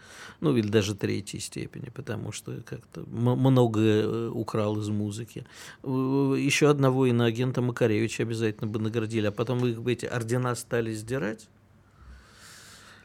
Ну, 0.40 0.56
или 0.56 0.68
даже 0.68 0.94
третьей 0.94 1.40
степени, 1.40 1.90
потому 1.90 2.32
что 2.32 2.62
как-то 2.64 3.04
многое 3.08 4.04
э, 4.04 4.28
украл 4.28 4.78
из 4.78 4.88
музыки. 4.88 5.46
Еще 5.82 6.70
одного 6.70 7.06
иноагента 7.06 7.60
Макаревича 7.60 8.22
обязательно 8.22 8.70
бы 8.70 8.78
наградили, 8.78 9.26
а 9.26 9.32
потом 9.32 9.66
их 9.66 9.82
бы 9.82 9.92
эти 9.92 10.06
ордена 10.06 10.54
стали 10.54 10.94
сдирать. 10.94 11.48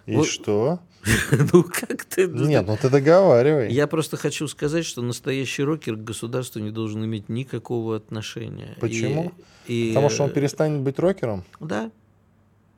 И 0.05 0.15
вот, 0.15 0.27
что? 0.27 0.79
ну, 1.53 1.63
как 1.63 2.05
ты... 2.05 2.27
Нет, 2.27 2.65
ну 2.67 2.77
ты 2.81 2.89
договаривай. 2.89 3.71
Я 3.71 3.87
просто 3.87 4.17
хочу 4.17 4.47
сказать, 4.47 4.85
что 4.85 5.01
настоящий 5.01 5.63
рокер 5.63 5.95
к 5.95 6.03
государству 6.03 6.59
не 6.59 6.71
должен 6.71 7.03
иметь 7.05 7.29
никакого 7.29 7.95
отношения. 7.95 8.75
Почему? 8.79 9.33
И, 9.67 9.89
Потому 9.89 10.09
что 10.09 10.23
он 10.23 10.31
перестанет 10.31 10.81
быть 10.81 10.99
рокером? 10.99 11.43
Да. 11.59 11.91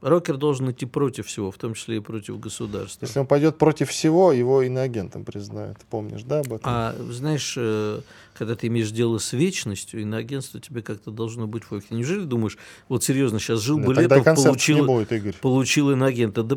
Рокер 0.06 0.38
должен 0.38 0.70
идти 0.70 0.86
против 0.86 1.26
всего, 1.26 1.49
в 1.49 1.58
том 1.58 1.74
числе 1.74 1.97
и 1.97 1.99
против 1.99 2.39
государства. 2.39 3.08
Если 3.08 3.18
он 3.18 3.26
пойдет 3.26 3.58
против 3.58 3.89
всего, 3.89 4.32
его 4.32 4.62
иноагентом 4.62 5.26
признают. 5.26 5.80
Помнишь, 5.89 6.22
да, 6.22 6.41
об 6.41 6.53
этом? 6.53 6.62
А 6.64 6.95
знаешь, 7.10 7.56
э, 7.58 8.01
когда 8.38 8.56
ты 8.56 8.68
имеешь 8.68 8.91
дело 8.91 9.18
с 9.18 9.34
вечностью, 9.34 10.01
иноагентство 10.01 10.60
тебе 10.60 10.84
как-то 10.84 11.10
должно 11.10 11.47
быть 11.47 11.64
в 11.64 11.82
Неужели 11.89 12.24
думаешь, 12.24 12.58
вот 12.88 13.03
серьезно, 13.03 13.39
сейчас 13.39 13.62
жил 13.62 13.80
бы 13.80 13.95
Летов, 13.95 14.24
получил, 14.24 14.86
будет, 14.86 15.12
Игорь. 15.12 15.34
получил 15.41 15.89
иноагента. 15.89 16.43
Да, 16.43 16.56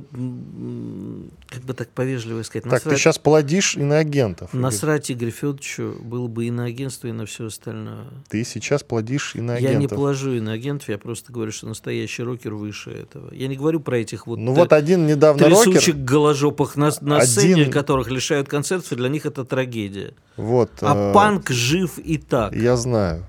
как 1.48 1.62
бы 1.62 1.72
так 1.74 1.88
повежливо 1.88 2.42
сказать. 2.42 2.64
Так, 2.64 2.72
насрать, 2.72 2.94
ты 2.94 3.00
сейчас 3.00 3.18
плодишь 3.18 3.76
иноагентов. 3.76 4.52
Насрать 4.52 5.08
Игорь 5.10 5.30
Федоровичу 5.30 5.96
было 6.02 6.26
бы 6.26 6.46
иноагентство 6.46 7.08
и 7.08 7.12
на 7.12 7.24
все 7.24 7.46
остальное. 7.46 8.08
Ты 8.28 8.44
сейчас 8.44 8.82
плодишь 8.82 9.36
иноагентов. 9.36 9.72
Я 9.72 9.78
не 9.78 9.88
положу 9.88 10.32
иноагентов, 10.32 10.88
я 10.90 10.98
просто 10.98 11.32
говорю, 11.32 11.52
что 11.52 11.66
настоящий 11.66 12.22
рокер 12.22 12.54
выше 12.54 12.90
этого. 12.90 13.32
Я 13.38 13.46
не 13.46 13.56
говорю 13.56 13.78
про 13.78 13.98
этих 13.98 14.26
вот... 14.26 14.38
Ну 14.38 14.52
вот 14.52 14.72
один 14.72 15.06
недавно 15.06 15.44
трясучих 15.44 15.94
рокер... 15.94 16.02
голожопых 16.02 16.74
на, 16.76 16.90
на 17.00 17.18
один... 17.18 17.28
сцене, 17.28 17.66
которых 17.66 18.10
лишают 18.10 18.48
концертов, 18.48 18.90
и 18.92 18.96
для 18.96 19.08
них 19.08 19.26
это 19.26 19.44
трагедия. 19.44 20.14
Вот. 20.36 20.70
А 20.80 21.10
э... 21.10 21.14
панк 21.14 21.48
жив 21.50 21.98
и 21.98 22.18
так. 22.18 22.52
Я 22.52 22.76
знаю. 22.76 23.24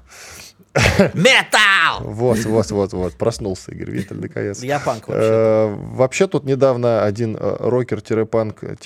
Метал! 1.14 2.02
Вот, 2.02 2.40
вот, 2.46 2.72
вот, 2.72 2.94
вот. 2.94 3.14
Проснулся 3.14 3.72
Игорь 3.72 3.92
Виттель 3.92 4.20
наконец. 4.20 4.64
Я 4.64 4.80
панк 4.80 5.08
вообще. 5.08 5.28
Э, 5.28 5.76
вообще 5.76 6.28
тут 6.28 6.46
недавно 6.46 7.04
один 7.04 7.36
э, 7.36 7.58
рокер-панк- 7.60 8.78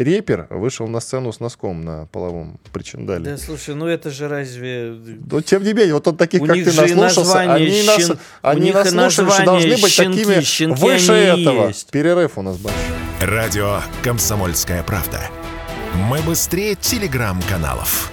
репер 0.00 0.46
вышел 0.50 0.86
на 0.88 1.00
сцену 1.00 1.32
с 1.32 1.40
носком 1.40 1.82
на 1.82 2.06
половом 2.06 2.58
причиндале. 2.72 3.24
Да, 3.24 3.36
слушай, 3.38 3.74
ну 3.74 3.86
это 3.86 4.10
же 4.10 4.28
разве... 4.28 4.96
Ну, 5.30 5.40
тем 5.40 5.62
не 5.62 5.72
менее, 5.72 5.94
вот 5.94 6.08
он 6.08 6.16
таких, 6.16 6.42
у 6.42 6.46
как 6.46 6.56
ты, 6.56 6.72
наслушался, 6.72 7.40
они, 7.40 7.70
щен... 7.70 8.08
нас... 8.08 8.18
они 8.42 8.72
наслушались 8.72 9.44
должны 9.44 9.76
быть 9.76 9.92
щенки, 9.92 10.24
такими 10.24 10.40
щенки 10.42 10.80
выше 10.80 11.12
этого. 11.12 11.68
Есть. 11.68 11.90
Перерыв 11.90 12.38
у 12.38 12.42
нас 12.42 12.56
большой. 12.56 12.80
Радио 13.20 13.80
«Комсомольская 14.02 14.82
правда». 14.82 15.20
Мы 16.08 16.20
быстрее 16.22 16.74
телеграм-каналов. 16.76 18.10